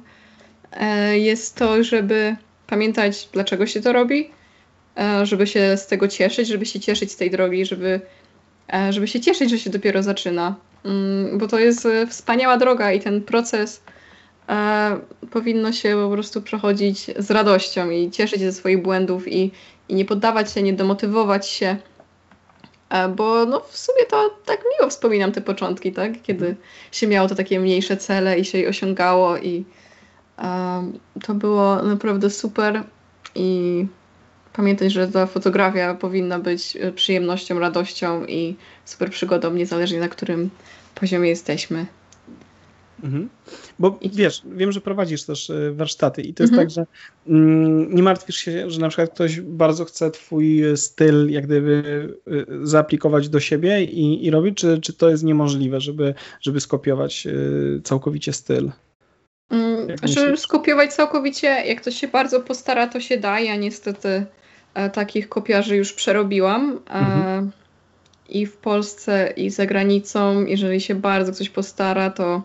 [0.72, 2.36] e, jest to, żeby
[2.68, 4.30] pamiętać, dlaczego się to robi,
[4.98, 8.02] e, żeby się z tego cieszyć, żeby się cieszyć z tej drogi, żeby,
[8.74, 10.56] e, żeby się cieszyć, że się dopiero zaczyna.
[10.86, 13.82] Mm, bo to jest wspaniała droga i ten proces
[15.32, 19.52] powinno się po prostu przechodzić z radością i cieszyć się ze swoich błędów i,
[19.90, 21.78] i nie poddawać się, nie demotywować się.
[22.90, 26.22] E, bo no w sumie to tak miło wspominam te początki, tak?
[26.22, 26.56] Kiedy
[26.92, 29.66] się miało to takie mniejsze cele i się je osiągało i
[30.38, 30.92] e,
[31.24, 32.84] to było naprawdę super
[33.36, 33.86] i
[34.54, 40.50] pamiętać, że ta fotografia powinna być przyjemnością, radością i super przygodą, niezależnie na którym
[40.96, 41.86] poziomie jesteśmy.
[43.04, 43.30] Mhm.
[43.80, 46.68] Bo wiesz, wiem, że prowadzisz też e, warsztaty i to jest mhm.
[46.68, 46.86] tak, że
[47.28, 51.84] mm, nie martwisz się, że na przykład ktoś bardzo chce twój styl jak gdyby
[52.28, 52.32] e,
[52.68, 57.32] zaaplikować do siebie i, i robić, czy, czy to jest niemożliwe, żeby, żeby skopiować e,
[57.84, 58.72] całkowicie styl?
[59.50, 63.40] Mm, żeby skopiować całkowicie, jak ktoś się bardzo postara, to się da.
[63.40, 64.26] Ja niestety
[64.94, 66.80] takich kopiarzy już przerobiłam.
[66.90, 67.52] Mhm.
[68.30, 70.46] i w Polsce, i za granicą.
[70.46, 72.42] Jeżeli się bardzo ktoś postara, to,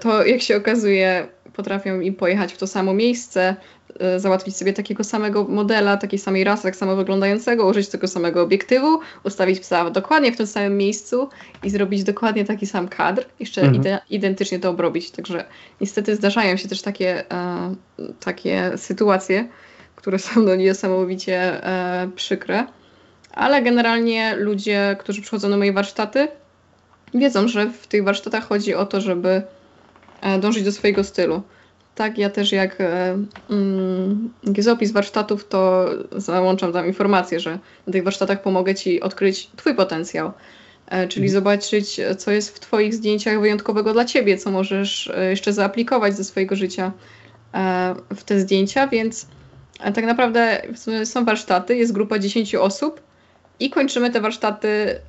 [0.00, 3.56] to jak się okazuje, potrafią im pojechać w to samo miejsce,
[4.00, 8.42] E, załatwić sobie takiego samego modela, takiej samej rasy, tak samo wyglądającego, użyć tego samego
[8.42, 11.28] obiektywu, ustawić psa dokładnie w tym samym miejscu
[11.62, 13.80] i zrobić dokładnie taki sam kadr, jeszcze mhm.
[13.80, 15.10] ide identycznie to obrobić.
[15.10, 15.44] Także
[15.80, 17.74] niestety zdarzają się też takie, e,
[18.20, 19.48] takie sytuacje,
[19.96, 22.66] które są no, niesamowicie e, przykre,
[23.32, 26.28] ale generalnie ludzie, którzy przychodzą na moje warsztaty,
[27.14, 29.42] wiedzą, że w tych warsztatach chodzi o to, żeby
[30.40, 31.42] dążyć do swojego stylu.
[31.94, 33.18] Tak, ja też jak, e,
[33.50, 39.00] mm, jak jest opis warsztatów, to załączam tam informację, że na tych warsztatach pomogę Ci
[39.00, 40.32] odkryć Twój potencjał.
[40.86, 41.40] E, czyli mhm.
[41.40, 46.24] zobaczyć, co jest w Twoich zdjęciach wyjątkowego dla Ciebie, co możesz e, jeszcze zaaplikować ze
[46.24, 46.92] swojego życia
[48.16, 49.26] w te zdjęcia, więc
[49.94, 50.62] tak naprawdę
[51.04, 53.00] są warsztaty, jest grupa 10 osób
[53.60, 55.00] i kończymy te warsztaty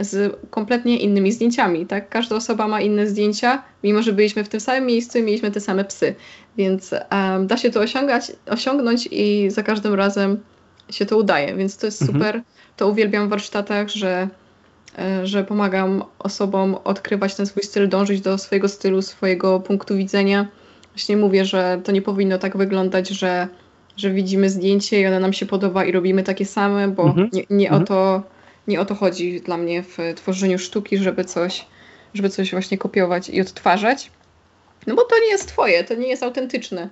[0.00, 2.08] z kompletnie innymi zdjęciami, tak?
[2.08, 5.60] Każda osoba ma inne zdjęcia, mimo że byliśmy w tym samym miejscu i mieliśmy te
[5.60, 6.14] same psy,
[6.56, 10.40] więc um, da się to osiągać, osiągnąć i za każdym razem
[10.90, 12.18] się to udaje, więc to jest mhm.
[12.18, 12.42] super.
[12.76, 14.28] To uwielbiam w warsztatach, że,
[14.98, 20.46] e, że pomagam osobom odkrywać ten swój styl, dążyć do swojego stylu, swojego punktu widzenia.
[20.94, 23.48] Właśnie mówię, że to nie powinno tak wyglądać, że,
[23.96, 27.28] że widzimy zdjęcie i ono nam się podoba i robimy takie same, bo mhm.
[27.32, 27.82] nie, nie mhm.
[27.82, 28.22] o to
[28.66, 31.66] nie o to chodzi dla mnie w tworzeniu sztuki, żeby coś,
[32.14, 34.10] żeby coś właśnie kopiować i odtwarzać.
[34.86, 36.88] No bo to nie jest twoje, to nie jest autentyczne.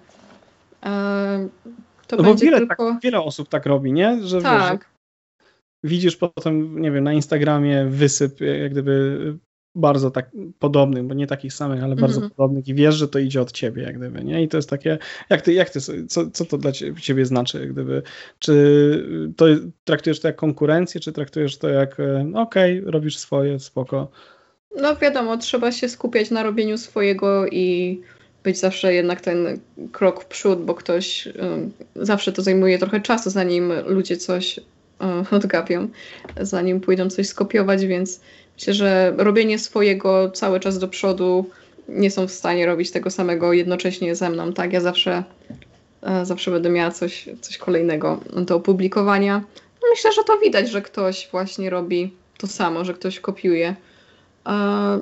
[2.07, 2.93] To no będzie wiele, tylko...
[2.93, 4.19] tak, wiele osób tak robi, nie?
[4.23, 4.79] Że tak.
[4.79, 9.37] Wiesz, widzisz potem, nie wiem, na Instagramie wysyp jak gdyby
[9.79, 12.35] bardzo tak podobnych, bo nie takich samych, ale bardzo mm -hmm.
[12.35, 14.43] podobnych i wiesz, że to idzie od ciebie, jak gdyby, nie?
[14.43, 14.99] I to jest takie,
[15.31, 18.03] jak ty, jak ty co, co to dla ciebie znaczy, jak gdyby,
[18.39, 18.55] czy
[19.37, 19.47] to
[19.85, 24.11] traktujesz to jak konkurencję, czy traktujesz to jak, e, okej, okay, robisz swoje, spoko?
[24.77, 28.01] No wiadomo, trzeba się skupiać na robieniu swojego i
[28.45, 29.61] być zawsze jednak ten
[29.93, 31.33] krok w przód, bo ktoś y,
[31.97, 34.63] zawsze to zajmuje trochę czasu, zanim ludzie coś y,
[35.37, 35.89] odgapią,
[36.41, 38.21] zanim pójdą coś skopiować, więc
[38.59, 41.51] Myślę, że robienie swojego cały czas do przodu
[41.89, 44.73] nie są w stanie robić tego samego jednocześnie ze mną, tak?
[44.73, 45.25] Ja zawsze,
[46.03, 49.45] e, zawsze będę miała coś, coś kolejnego do opublikowania.
[49.83, 53.77] No myślę, że to widać, że ktoś właśnie robi to samo, że ktoś kopiuje.
[54.47, 55.01] E,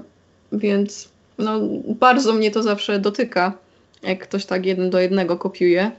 [0.52, 3.52] więc no, bardzo mnie to zawsze dotyka,
[4.02, 5.90] jak ktoś tak jeden do jednego kopiuje.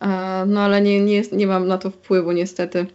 [0.00, 2.86] E, no ale nie, nie, nie mam na to wpływu niestety.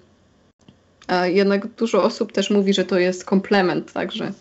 [1.07, 4.31] A jednak dużo osób też mówi, że to jest komplement, także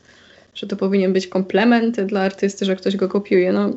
[0.57, 3.53] że to powinien być komplement dla artysty, że ktoś go kopiuje.
[3.53, 3.71] No,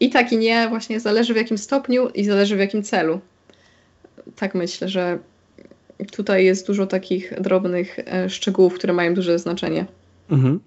[0.00, 3.20] I tak i nie, właśnie zależy w jakim stopniu i zależy w jakim celu.
[4.36, 5.18] Tak myślę, że
[6.12, 9.86] tutaj jest dużo takich drobnych e, szczegółów, które mają duże znaczenie.
[10.30, 10.60] Mhm.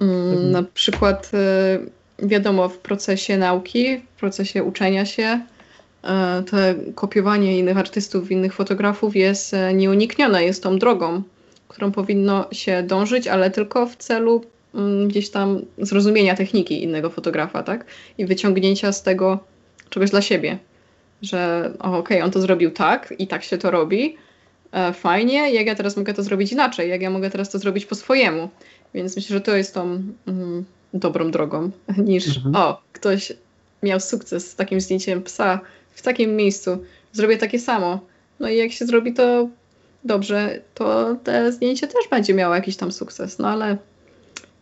[0.00, 1.78] Mm, na przykład e,
[2.18, 5.40] wiadomo, w procesie nauki, w procesie uczenia się,
[6.04, 6.56] E, to
[6.94, 11.22] kopiowanie innych artystów, innych fotografów jest e, nieuniknione, jest tą drogą,
[11.68, 14.44] którą powinno się dążyć, ale tylko w celu
[14.74, 17.84] mm, gdzieś tam zrozumienia techniki innego fotografa, tak?
[18.18, 19.38] I wyciągnięcia z tego
[19.90, 20.58] czegoś dla siebie.
[21.22, 24.16] Że okej, okay, on to zrobił tak i tak się to robi,
[24.72, 27.86] e, fajnie, jak ja teraz mogę to zrobić inaczej, jak ja mogę teraz to zrobić
[27.86, 28.48] po swojemu.
[28.94, 32.56] Więc myślę, że to jest tą mm, dobrą drogą, niż mhm.
[32.56, 33.32] o, ktoś
[33.82, 35.60] miał sukces z takim zdjęciem psa,
[35.94, 36.78] w takim miejscu.
[37.12, 38.00] Zrobię takie samo.
[38.40, 39.48] No i jak się zrobi to
[40.04, 43.38] dobrze, to te zdjęcie też będzie miało jakiś tam sukces.
[43.38, 43.76] No ale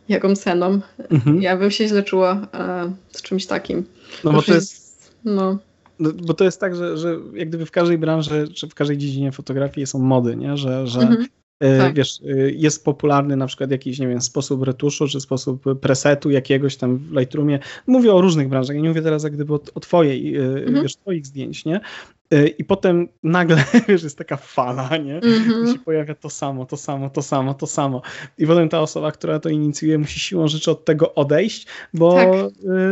[0.09, 0.81] jaką ceną?
[1.11, 1.43] Mhm.
[1.43, 3.85] Ja bym się źle czuła e, z czymś takim.
[4.25, 5.11] No bo to jest...
[5.25, 5.59] No.
[5.99, 6.11] no.
[6.27, 9.33] Bo to jest tak, że, że jak gdyby w każdej branży, czy w każdej dziedzinie
[9.33, 10.57] fotografii są mody, nie?
[10.57, 11.27] że, że mhm.
[11.61, 11.95] E, tak.
[11.95, 16.77] Wiesz, e, jest popularny na przykład jakiś, nie wiem, sposób retuszu, czy sposób presetu jakiegoś
[16.77, 17.59] tam w Lightroomie.
[17.87, 20.83] Mówię o różnych branżach, ja nie mówię teraz jak gdyby o, o twojej, e, mhm.
[20.83, 21.81] wiesz, twoich zdjęć, nie?
[22.59, 25.21] I potem nagle, wiesz, jest taka fala, nie?
[25.21, 25.73] Mm-hmm.
[25.73, 28.03] się pojawia to samo, to samo, to samo, to samo.
[28.39, 32.29] I potem ta osoba, która to inicjuje, musi siłą rzeczy od tego odejść, bo tak.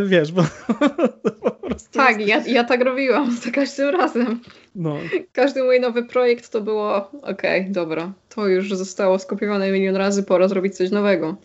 [0.07, 0.43] wiesz, bo
[1.43, 1.89] po prostu.
[1.93, 2.29] Tak, jest...
[2.29, 4.41] ja, ja tak robiłam za każdym razem.
[4.75, 4.97] No.
[5.33, 10.23] Każdy mój nowy projekt to było okej, okay, dobra, to już zostało skopiowane milion razy,
[10.23, 11.37] pora zrobić coś nowego.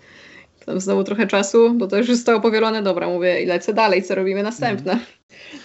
[0.66, 4.16] Tam znowu trochę czasu, bo to już zostało powielone, dobra, mówię i lecę dalej, co
[4.16, 4.92] robimy następne.
[4.92, 5.06] Mm.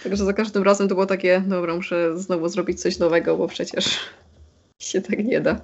[0.03, 3.99] Także za każdym razem to było takie, dobra, muszę znowu zrobić coś nowego, bo przecież
[4.79, 5.61] się tak nie da.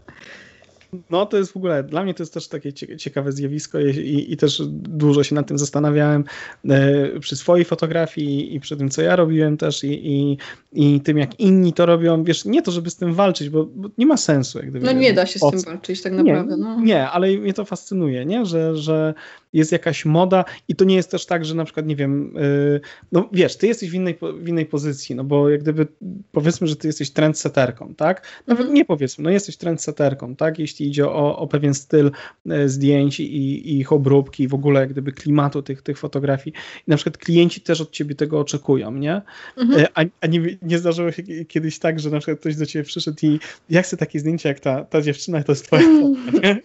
[1.11, 4.37] No to jest w ogóle, dla mnie to jest też takie ciekawe zjawisko i, i
[4.37, 6.25] też dużo się nad tym zastanawiałem
[6.69, 10.39] e, przy swojej fotografii i przy tym, co ja robiłem też i, i,
[10.73, 12.25] i tym, jak inni to robią.
[12.25, 14.59] Wiesz, nie to, żeby z tym walczyć, bo, bo nie ma sensu.
[14.59, 16.57] Jak gdyby, no nie da się z tym walczyć tak naprawdę.
[16.57, 16.81] Nie, no.
[16.81, 18.47] nie, ale mnie to fascynuje, nie?
[18.47, 19.15] Że, że
[19.55, 22.81] jest jakaś moda i to nie jest też tak, że na przykład, nie wiem, yy,
[23.13, 25.87] no wiesz, ty jesteś w innej, w innej pozycji, no bo jak gdyby
[26.33, 28.27] powiedzmy, że ty jesteś trendseterką, tak?
[28.47, 30.59] Nawet nie powiedzmy, no jesteś trendseterką, tak?
[30.59, 32.11] Jeśli idzie o, o pewien styl
[32.51, 36.57] e, zdjęć i, i ich obróbki, w ogóle jak gdyby klimatu tych, tych fotografii.
[36.87, 39.23] I na przykład klienci też od ciebie tego oczekują, nie?
[39.57, 39.81] Mhm.
[39.81, 42.85] E, a, a nie, nie zdarzyło się kiedyś tak, że na przykład ktoś do ciebie
[42.85, 43.41] przyszedł i
[43.71, 45.83] ja chcę takie zdjęcie jak ta, ta dziewczyna, to jest twoja
[46.43, 46.63] nie?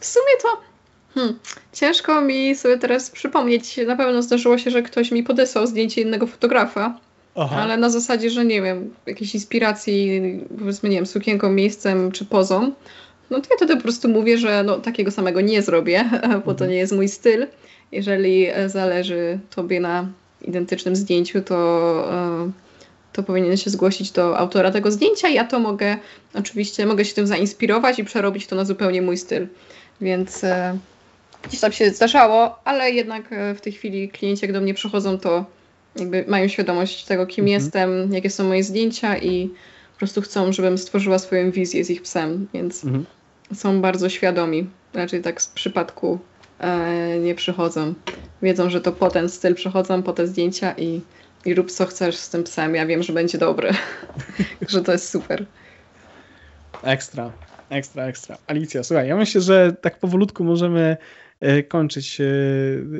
[0.00, 0.69] W sumie to
[1.14, 1.38] Hmm.
[1.72, 3.80] Ciężko mi sobie teraz przypomnieć.
[3.86, 6.98] Na pewno zdarzyło się, że ktoś mi podesłał zdjęcie innego fotografa,
[7.34, 7.56] Aha.
[7.56, 10.22] ale na zasadzie, że nie wiem, jakiejś inspiracji,
[10.58, 12.72] powiedzmy, nie wiem, sukienką, miejscem czy pozą.
[13.30, 16.04] No to ja wtedy po prostu mówię, że no, takiego samego nie zrobię,
[16.46, 16.70] bo to mhm.
[16.70, 17.46] nie jest mój styl.
[17.92, 20.08] Jeżeli zależy tobie na
[20.42, 21.56] identycznym zdjęciu, to,
[22.12, 22.50] e,
[23.12, 25.28] to powinien się zgłosić do autora tego zdjęcia.
[25.28, 25.96] Ja to mogę,
[26.34, 29.46] oczywiście, mogę się tym zainspirować i przerobić to na zupełnie mój styl.
[30.00, 30.78] Więc e,
[31.42, 35.18] gdzieś tam się zdarzało, ale jednak e, w tej chwili klienci jak do mnie przychodzą,
[35.18, 35.44] to
[35.96, 37.62] jakby mają świadomość tego, kim mhm.
[37.62, 39.48] jestem, jakie są moje zdjęcia i
[39.92, 43.06] po prostu chcą, żebym stworzyła swoją wizję z ich psem, więc mhm.
[43.54, 44.70] są bardzo świadomi.
[44.94, 46.18] Raczej tak z przypadku
[46.58, 47.94] e, nie przychodzą.
[48.42, 51.00] Wiedzą, że to po ten styl przychodzą, po te zdjęcia i,
[51.44, 52.74] i rób co chcesz z tym psem.
[52.74, 53.70] Ja wiem, że będzie dobry.
[54.68, 55.46] że to jest super.
[56.82, 57.32] Ekstra,
[57.70, 58.38] ekstra, ekstra.
[58.46, 60.96] Alicja, słuchaj, ja myślę, że tak powolutku możemy
[61.68, 62.24] kończyć e,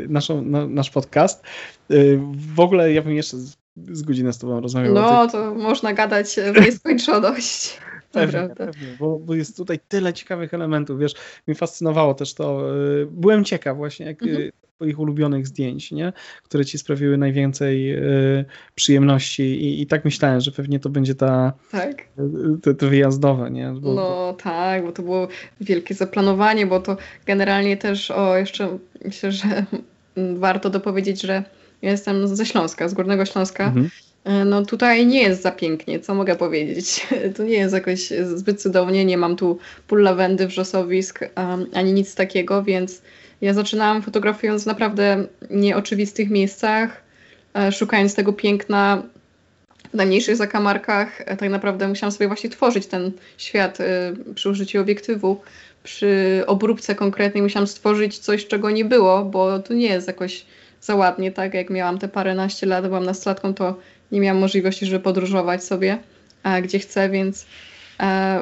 [0.08, 1.42] naszą, nasz podcast.
[1.90, 1.94] E,
[2.54, 3.56] w ogóle ja bym jeszcze z,
[3.92, 4.94] z godzinę z Tobą rozmawiał.
[4.94, 7.78] No, to można gadać w nieskończoność.
[8.12, 11.14] Pewnie, pewnie bo, bo, jest tutaj tyle ciekawych elementów, wiesz,
[11.46, 12.62] mnie fascynowało też to,
[13.10, 16.12] byłem ciekaw właśnie, jak, mhm twoich ulubionych zdjęć, nie?
[16.42, 21.52] które ci sprawiły najwięcej y, przyjemności I, i, tak myślałem, że pewnie to będzie ta
[21.70, 22.08] tak.
[22.62, 23.72] te, te wyjazdowe, nie?
[23.80, 25.28] Bo, no tak, bo to było
[25.60, 29.64] wielkie zaplanowanie, bo to generalnie też, o jeszcze myślę, że
[30.34, 31.44] warto dopowiedzieć, że
[31.82, 33.90] ja jestem ze Śląska, z Górnego Śląska, mhm.
[34.24, 37.06] E, no tutaj nie jest za pięknie, co mogę powiedzieć.
[37.36, 39.58] To nie jest jakoś zbyt cudownie, nie mam tu
[39.88, 43.02] pól lawendy, wrzosowisk, um, ani nic takiego, więc
[43.40, 47.02] ja zaczynałam fotografując w naprawdę nieoczywistych miejscach,
[47.54, 49.02] e, szukając tego piękna
[49.90, 51.20] w najmniejszych zakamarkach.
[51.20, 55.40] E, tak naprawdę musiałam sobie właśnie tworzyć ten świat e, przy użyciu obiektywu.
[55.82, 60.44] Przy obróbce konkretnej musiałam stworzyć coś, czego nie było, bo to nie jest jakoś
[60.80, 61.54] za ładnie, tak?
[61.54, 63.78] Jak miałam te paręnaście lat, byłam nastolatką, to
[64.12, 65.98] nie miałam możliwości, żeby podróżować sobie
[66.62, 67.46] gdzie chcę, więc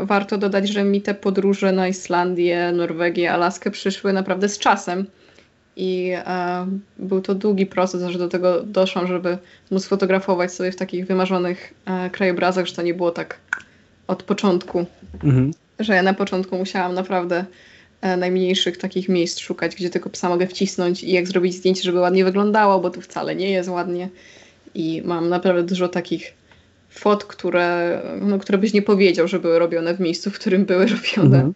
[0.02, 5.06] warto dodać, że mi te podróże na Islandię, Norwegię, Alaskę przyszły naprawdę z czasem.
[5.76, 6.66] I e,
[6.98, 9.38] był to długi proces, aż do tego doszłam, żeby
[9.70, 13.38] móc fotografować sobie w takich wymarzonych e, krajobrazach, że to nie było tak
[14.06, 14.86] od początku.
[15.24, 15.50] Mhm.
[15.78, 17.44] Że ja na początku musiałam naprawdę
[18.00, 21.98] e, najmniejszych takich miejsc szukać, gdzie tylko psa mogę wcisnąć i jak zrobić zdjęcie, żeby
[21.98, 24.08] ładnie wyglądało, bo tu wcale nie jest ładnie.
[24.74, 26.34] I mam naprawdę dużo takich
[26.88, 30.86] fot, które, no, które byś nie powiedział, że były robione w miejscu, w którym były
[30.86, 31.36] robione.
[31.36, 31.54] Mhm.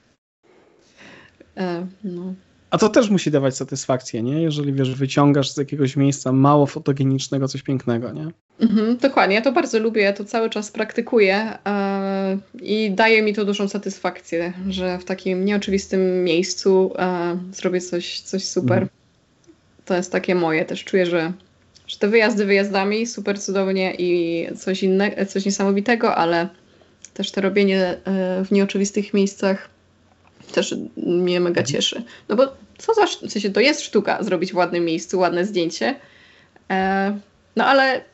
[1.57, 2.35] E, no.
[2.71, 4.43] A to też musi dawać satysfakcję, nie?
[4.43, 8.29] Jeżeli wiesz, wyciągasz z jakiegoś miejsca mało fotogenicznego coś pięknego, nie?
[8.61, 13.35] Mhm, dokładnie, ja to bardzo lubię, ja to cały czas praktykuję e, i daje mi
[13.35, 18.83] to dużą satysfakcję, że w takim nieoczywistym miejscu e, zrobię coś, coś super.
[18.83, 18.89] Mhm.
[19.85, 21.33] To jest takie moje, też czuję, że
[21.93, 26.49] że te wyjazdy wyjazdami super cudownie i coś innego, coś niesamowitego, ale
[27.15, 29.69] też to robienie e, w nieoczywistych miejscach
[30.53, 31.67] też mnie mega mhm.
[31.67, 32.03] cieszy.
[32.29, 35.95] No bo co za, w sensie to jest sztuka zrobić w ładnym miejscu, ładne zdjęcie,
[36.71, 37.19] e,
[37.57, 38.05] no ale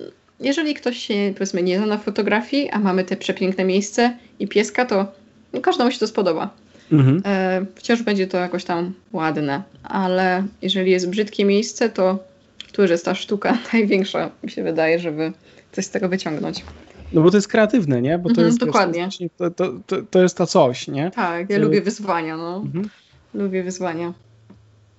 [0.40, 4.84] jeżeli ktoś się powiedzmy nie zna na fotografii, a mamy te przepiękne miejsce i pieska,
[4.84, 5.12] to
[5.62, 6.50] każdemu się to spodoba.
[6.92, 7.22] Mhm.
[7.24, 12.27] E, wciąż będzie to jakoś tam ładne, ale jeżeli jest brzydkie miejsce, to
[12.78, 15.32] któż jest ta sztuka największa, mi się wydaje, żeby
[15.72, 16.64] coś z tego wyciągnąć.
[17.12, 18.18] No bo to jest kreatywne, nie?
[18.18, 19.08] Bo to mhm, jest, dokładnie.
[19.36, 21.10] To, to, to, to, jest to coś, nie?
[21.10, 21.62] Tak, ja to...
[21.62, 22.56] lubię wyzwania, no.
[22.56, 22.88] Mhm.
[23.34, 24.14] Lubię wyzwania.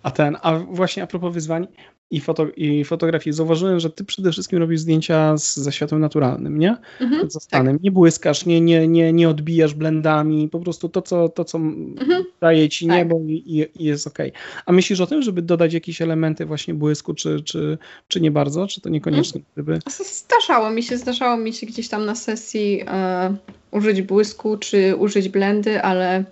[0.03, 1.67] A ten, a właśnie a propos wyzwań,
[2.11, 6.59] i, foto, i fotografii, zauważyłem, że ty przede wszystkim robisz zdjęcia z, ze światłem naturalnym,
[6.59, 6.77] nie?
[7.01, 7.27] Mhm.
[7.49, 7.83] Tak.
[7.83, 12.23] Nie błyskasz, nie, nie, nie, nie odbijasz blendami, po prostu to, co, to, co mhm.
[12.41, 12.97] daje ci tak.
[12.97, 14.17] niebo i, i jest ok.
[14.65, 17.77] A myślisz o tym, żeby dodać jakieś elementy właśnie błysku, czy, czy,
[18.07, 19.41] czy nie bardzo, czy to niekoniecznie?
[19.41, 19.53] Mhm.
[19.53, 19.79] Gdyby...
[20.03, 23.35] Zdarzało mi się, zdarzało mi się gdzieś tam na sesji e,
[23.71, 26.23] użyć błysku, czy użyć blendy, ale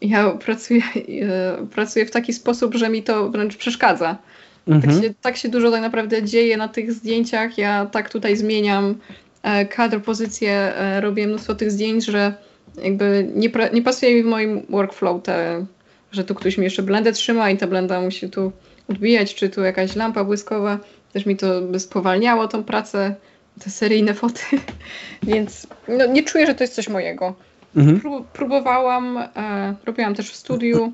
[0.00, 0.82] ja pracuję,
[1.22, 4.18] e, pracuję w taki sposób, że mi to wręcz przeszkadza.
[4.64, 4.94] Tak mhm.
[4.94, 7.58] Tak, się, tak się dużo tak naprawdę dzieje na tych zdjęciach.
[7.58, 8.94] Ja tak tutaj zmieniam
[9.42, 12.34] e, kadr, pozycję, e, robię mnóstwo tych zdjęć, że
[12.82, 15.66] jakby nie, nie pasuje mi w moim workflow te,
[16.12, 18.52] że tu ktoś mi jeszcze blendę trzyma i ta blenda musi tu
[18.88, 20.78] odbijać, czy tu jakaś lampa błyskowa.
[21.12, 23.14] Też mi to by spowalniało tą pracę,
[23.60, 24.42] te seryjne foty,
[25.22, 27.34] więc no, nie czuję, że to jest coś mojego.
[27.76, 28.00] Mhm.
[28.00, 30.92] Prób próbowałam, e, robiłam też w studiu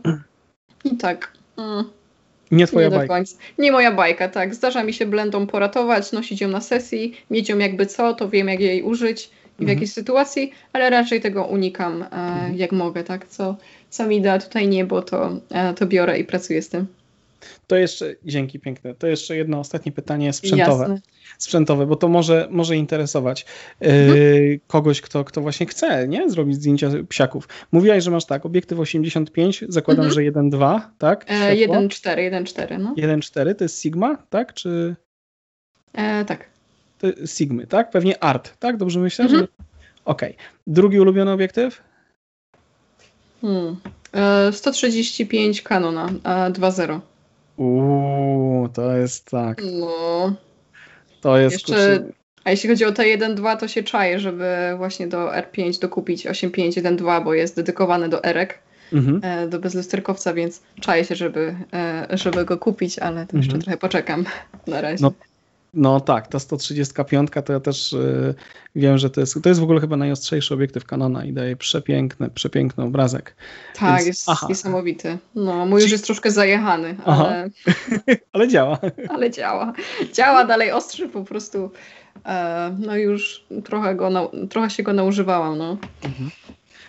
[0.84, 1.32] i tak.
[1.58, 1.84] Mm,
[2.50, 3.22] nie twoja nie bajka.
[3.58, 4.54] Nie moja bajka, tak.
[4.54, 8.48] Zdarza mi się blendą poratować, nosić ją na sesji, mieć ją jakby co, to wiem
[8.48, 9.68] jak jej użyć i w mhm.
[9.68, 12.56] jakiej sytuacji, ale raczej tego unikam e, mhm.
[12.56, 13.28] jak mogę, tak.
[13.28, 13.56] Co,
[13.90, 16.86] co mi da tutaj niebo, to, e, to biorę i pracuję z tym.
[17.66, 20.82] To jeszcze, dzięki piękne, to jeszcze jedno ostatnie pytanie sprzętowe.
[20.82, 21.00] Jasne.
[21.38, 23.46] Sprzętowe, bo to może, może interesować
[23.80, 24.16] mhm.
[24.16, 26.30] yy, kogoś, kto, kto właśnie chce nie?
[26.30, 27.48] zrobić zdjęcia psiaków.
[27.72, 30.24] Mówiłaś, że masz tak, obiektyw 85, zakładam, mhm.
[30.24, 31.24] że 1.2, tak?
[31.28, 32.94] E, 1.4, 1.4, no.
[32.94, 34.54] 1.4 to jest Sigma, tak?
[34.54, 34.96] Czy...
[35.92, 36.46] E, tak.
[36.98, 37.90] To Sigmy, tak?
[37.90, 38.76] Pewnie Art, tak?
[38.76, 39.24] Dobrze myślę?
[39.24, 39.40] Mhm.
[39.40, 39.48] Że...
[40.04, 40.30] Okej.
[40.30, 40.46] Okay.
[40.66, 41.82] Drugi ulubiony obiektyw?
[43.40, 43.76] Hmm.
[44.12, 47.00] E, 135 Canona, 2.0.
[47.56, 49.62] Uuu, to jest tak.
[49.80, 50.34] No.
[51.20, 52.04] To jest Jeszcze,
[52.44, 57.24] A jeśli chodzi o te 1.2, to się czaję, żeby właśnie do R5 dokupić 8.5
[57.24, 58.58] bo jest dedykowany do Erek.
[58.92, 59.20] Mhm.
[59.24, 63.62] E, do bezlusterkowca, więc czaję się, żeby, e, żeby go kupić, ale to jeszcze mhm.
[63.62, 64.24] trochę poczekam
[64.66, 65.02] na razie.
[65.02, 65.12] No,
[65.76, 68.34] no tak, ta 135 to ja też y,
[68.74, 72.30] wiem, że to jest, to jest w ogóle chyba najostrzejszy obiektyw Canona i daje przepiękny,
[72.30, 73.36] przepiękny obrazek.
[73.74, 74.46] Tak, Więc, jest aha.
[74.48, 75.18] niesamowity.
[75.34, 77.50] No, mój już jest troszkę zajechany, ale...
[78.32, 78.78] ale działa.
[79.08, 79.72] ale działa.
[80.12, 81.70] Działa, dalej ostrzy po prostu.
[82.24, 85.76] E, no już trochę, go, trochę się go naużywałam, no.
[86.04, 86.30] Mhm.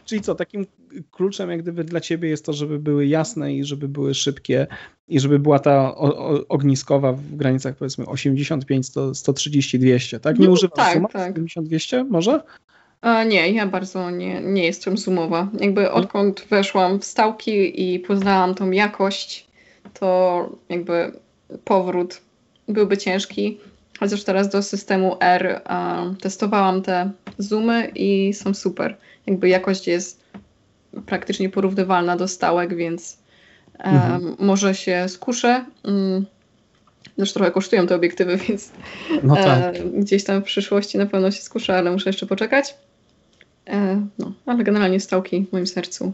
[0.06, 0.66] Czyli co, takim
[1.12, 4.68] kluczem jak gdyby dla ciebie jest to, żeby były jasne i żeby były szybkie
[5.08, 5.96] i żeby była ta
[6.50, 10.40] ogniskowa w granicach powiedzmy 85, 130, 200, tak?
[10.40, 11.08] Nie no, używasz tak, suma?
[11.10, 11.32] tak.
[11.32, 12.42] 80, 200 może?
[13.02, 15.50] A nie, ja bardzo nie, nie jestem sumowa.
[15.60, 16.04] Jakby mhm.
[16.04, 19.48] odkąd weszłam w stałki i poznałam tą jakość,
[19.94, 21.12] to jakby
[21.64, 22.22] powrót
[22.68, 23.58] byłby ciężki.
[24.00, 25.62] Chociaż teraz do systemu R
[26.22, 28.98] testowałam te zoomy i są super.
[29.28, 30.24] Jakby jakość jest
[31.06, 33.18] praktycznie porównywalna do stałek, więc
[33.80, 34.36] mhm.
[34.40, 35.66] może się skuszę.
[35.84, 36.26] Mm,
[37.18, 38.72] też trochę kosztują te obiektywy, więc
[39.24, 39.90] no tak.
[40.00, 42.76] gdzieś tam w przyszłości na pewno się skuszę, ale muszę jeszcze poczekać.
[43.68, 46.14] E, no, ale generalnie stałki w moim sercu.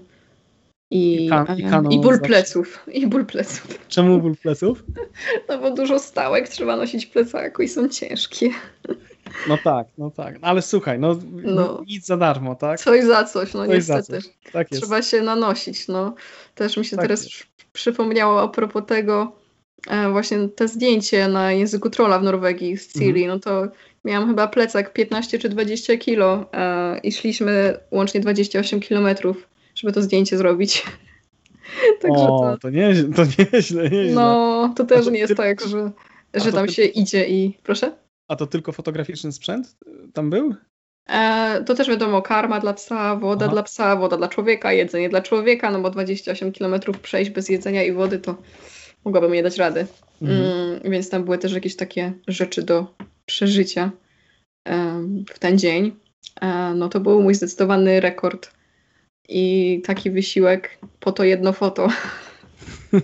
[0.91, 2.27] I, I, kan, i, i ból zawsze.
[2.27, 2.85] pleców.
[2.93, 3.87] I ból pleców.
[3.87, 4.83] Czemu ból pleców?
[5.49, 8.49] No bo dużo stałek trzeba nosić w plecaku i są ciężkie.
[9.47, 10.35] No tak, no tak.
[10.41, 11.83] Ale słuchaj, no, no.
[11.87, 12.79] nic za darmo, tak?
[12.79, 14.21] Coś za coś, no coś niestety.
[14.21, 14.29] Coś.
[14.51, 16.15] Tak Trzeba się nanosić, no.
[16.55, 17.45] Też mi się tak teraz jest.
[17.73, 19.31] przypomniało a propos tego,
[19.87, 23.27] e, właśnie te zdjęcie na języku trolla w Norwegii z Ciri, mhm.
[23.27, 23.71] no to
[24.05, 30.01] miałam chyba plecak 15 czy 20 kilo e, i szliśmy łącznie 28 kilometrów, żeby to
[30.01, 30.83] zdjęcie zrobić.
[32.01, 34.13] Także o, to, to, nie, to nieźle, nieźle.
[34.13, 35.91] No, to też nie jest tak, że,
[36.33, 36.73] że tam ty...
[36.73, 37.57] się idzie i...
[37.63, 38.02] Proszę?
[38.27, 39.77] A to tylko fotograficzny sprzęt
[40.13, 40.55] tam był?
[41.09, 43.53] E, to też wiadomo, karma dla psa, woda Aha.
[43.53, 47.83] dla psa, woda dla człowieka, jedzenie dla człowieka, no bo 28 km przejść bez jedzenia
[47.83, 48.35] i wody to
[49.05, 49.87] mogłabym nie dać rady.
[50.21, 50.41] Mhm.
[50.41, 52.95] Mm, więc tam były też jakieś takie rzeczy do
[53.25, 53.91] przeżycia
[54.67, 55.01] e,
[55.33, 55.95] w ten dzień.
[56.41, 58.51] E, no to był mój zdecydowany rekord
[59.29, 61.87] i taki wysiłek po to jedno foto.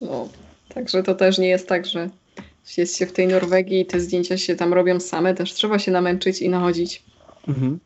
[0.00, 0.28] no,
[0.74, 2.10] także to też nie jest tak, że
[2.78, 5.90] jest się w tej Norwegii i te zdjęcia się tam robią same, też trzeba się
[5.92, 7.02] namęczyć i nachodzić.
[7.48, 7.78] Mhm.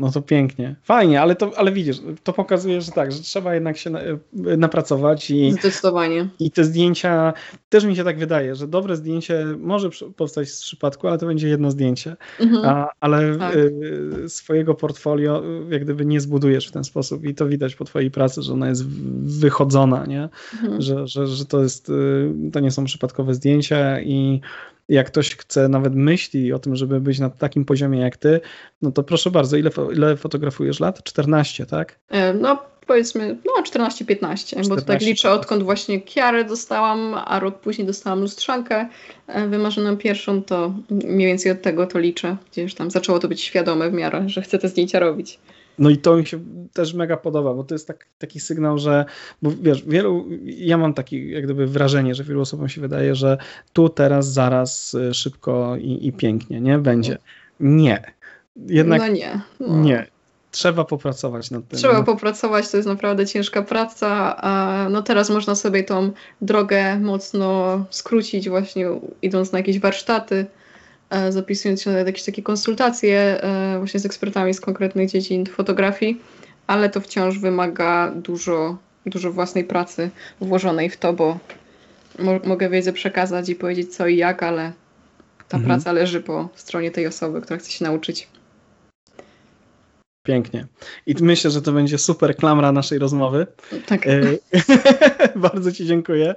[0.00, 0.76] No to pięknie.
[0.82, 4.00] Fajnie, ale, to, ale widzisz, to pokazuje, że tak, że trzeba jednak się na,
[4.32, 5.52] napracować i.
[5.52, 6.28] Zdecydowanie.
[6.38, 7.32] I te zdjęcia,
[7.68, 11.48] też mi się tak wydaje, że dobre zdjęcie może powstać z przypadku, ale to będzie
[11.48, 12.16] jedno zdjęcie.
[12.40, 12.64] Mhm.
[12.64, 13.56] A, ale tak.
[13.56, 18.10] y, swojego portfolio jak gdyby nie zbudujesz w ten sposób i to widać po Twojej
[18.10, 18.86] pracy, że ona jest
[19.40, 20.28] wychodzona, nie?
[20.52, 20.82] Mhm.
[20.82, 24.40] Że, że, że to jest, y, to nie są przypadkowe zdjęcia i
[24.90, 28.40] jak ktoś chce, nawet myśli o tym, żeby być na takim poziomie jak ty,
[28.82, 31.04] no to proszę bardzo, ile, ile fotografujesz lat?
[31.04, 31.98] 14, tak?
[32.08, 37.60] E, no powiedzmy, no 14-15, bo to tak liczę odkąd właśnie Kiarę dostałam, a rok
[37.60, 38.88] później dostałam lustrzankę
[39.26, 43.40] e, wymarzoną pierwszą, to mniej więcej od tego to liczę, gdzieś tam zaczęło to być
[43.40, 45.38] świadome w miarę, że chcę te zdjęcia robić.
[45.80, 46.40] No i to mi się
[46.72, 49.04] też mega podoba, bo to jest tak, taki sygnał, że,
[49.42, 53.38] bo wiesz, wielu, ja mam takie jak gdyby wrażenie, że wielu osobom się wydaje, że
[53.72, 56.78] tu, teraz, zaraz, y, szybko i, i pięknie, nie?
[56.78, 57.18] Będzie.
[57.60, 58.12] Nie.
[58.56, 59.40] Jednak no nie.
[59.60, 59.76] No.
[59.76, 60.06] Nie.
[60.50, 61.78] Trzeba popracować nad tym.
[61.78, 64.36] Trzeba popracować, to jest naprawdę ciężka praca.
[64.36, 68.86] A no teraz można sobie tą drogę mocno skrócić, właśnie
[69.22, 70.46] idąc na jakieś warsztaty,
[71.28, 76.20] zapisując się na jakieś takie konsultacje e, właśnie z ekspertami z konkretnych dziedzin fotografii,
[76.66, 80.10] ale to wciąż wymaga dużo, dużo własnej pracy
[80.40, 81.38] włożonej w to, bo
[82.18, 84.72] mo mogę wiedzę przekazać i powiedzieć co i jak, ale
[85.48, 85.64] ta mhm.
[85.64, 88.28] praca leży po stronie tej osoby, która chce się nauczyć.
[90.22, 90.66] Pięknie.
[91.06, 93.46] I myślę, że to będzie super klamra naszej rozmowy.
[93.86, 94.06] Tak.
[94.06, 94.20] E,
[95.36, 96.34] bardzo Ci dziękuję.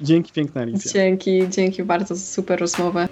[0.00, 0.92] Dzięki piękna Alicja.
[0.92, 3.08] Dzięki, dzięki bardzo za super rozmowę.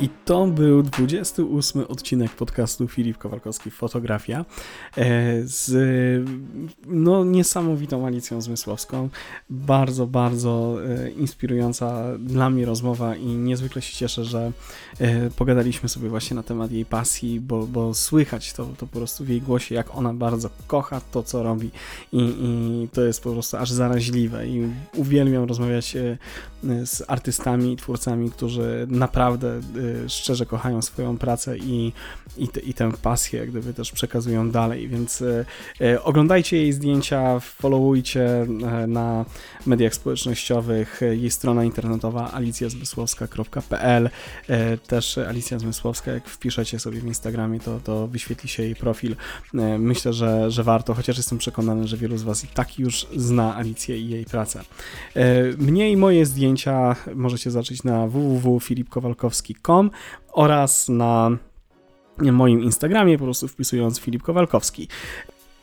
[0.00, 4.44] I to był 28 odcinek podcastu Filip Kowalkowski Fotografia
[4.96, 5.04] e,
[5.42, 5.72] z
[6.86, 9.08] no, niesamowitą Alicją Zmysłowską.
[9.50, 14.52] Bardzo, bardzo e, inspirująca dla mnie rozmowa i niezwykle się cieszę, że
[14.98, 19.24] e, pogadaliśmy sobie właśnie na temat jej pasji, bo, bo słychać to, to po prostu
[19.24, 21.70] w jej głosie, jak ona bardzo kocha to, co robi
[22.12, 25.96] i, i to jest po prostu aż zaraźliwe i uwielbiam rozmawiać
[26.84, 29.60] z artystami i twórcami, którzy naprawdę
[30.08, 31.92] szczerze kochają swoją pracę i,
[32.36, 35.44] i, i tę pasję jak gdyby też przekazują dalej, więc e,
[35.80, 38.46] e, oglądajcie jej zdjęcia, followujcie e,
[38.86, 39.24] na
[39.66, 44.10] mediach społecznościowych, jej strona internetowa alicjazmysłowska.pl
[44.86, 49.16] też Alicja Zmysłowska, jak wpiszecie sobie w Instagramie, to, to wyświetli się jej profil.
[49.78, 53.56] Myślę, że, że warto, chociaż jestem przekonany, że wielu z Was i tak już zna
[53.56, 54.62] Alicję i jej pracę.
[55.58, 59.79] Mnie i moje zdjęcia możecie zacząć na www.filipkowalkowski.com
[60.32, 61.30] oraz na
[62.18, 64.88] moim Instagramie, po prostu wpisując Filip Kowalkowski.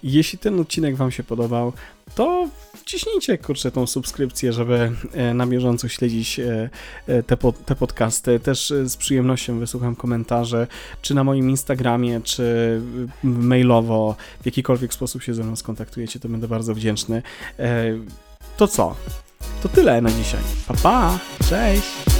[0.03, 1.73] Jeśli ten odcinek Wam się podobał,
[2.15, 6.69] to wciśnijcie kurczę tą subskrypcję, żeby e, na bieżąco śledzić e,
[7.07, 8.39] e, te, te podcasty.
[8.39, 10.67] Też z przyjemnością wysłucham komentarzy,
[11.01, 12.81] czy na moim Instagramie, czy
[13.23, 17.21] mailowo, w jakikolwiek sposób się ze mną skontaktujecie, to będę bardzo wdzięczny.
[18.57, 18.95] To co?
[19.63, 20.41] To tyle na dzisiaj.
[20.67, 21.19] Pa, pa!
[21.49, 22.16] Cześć!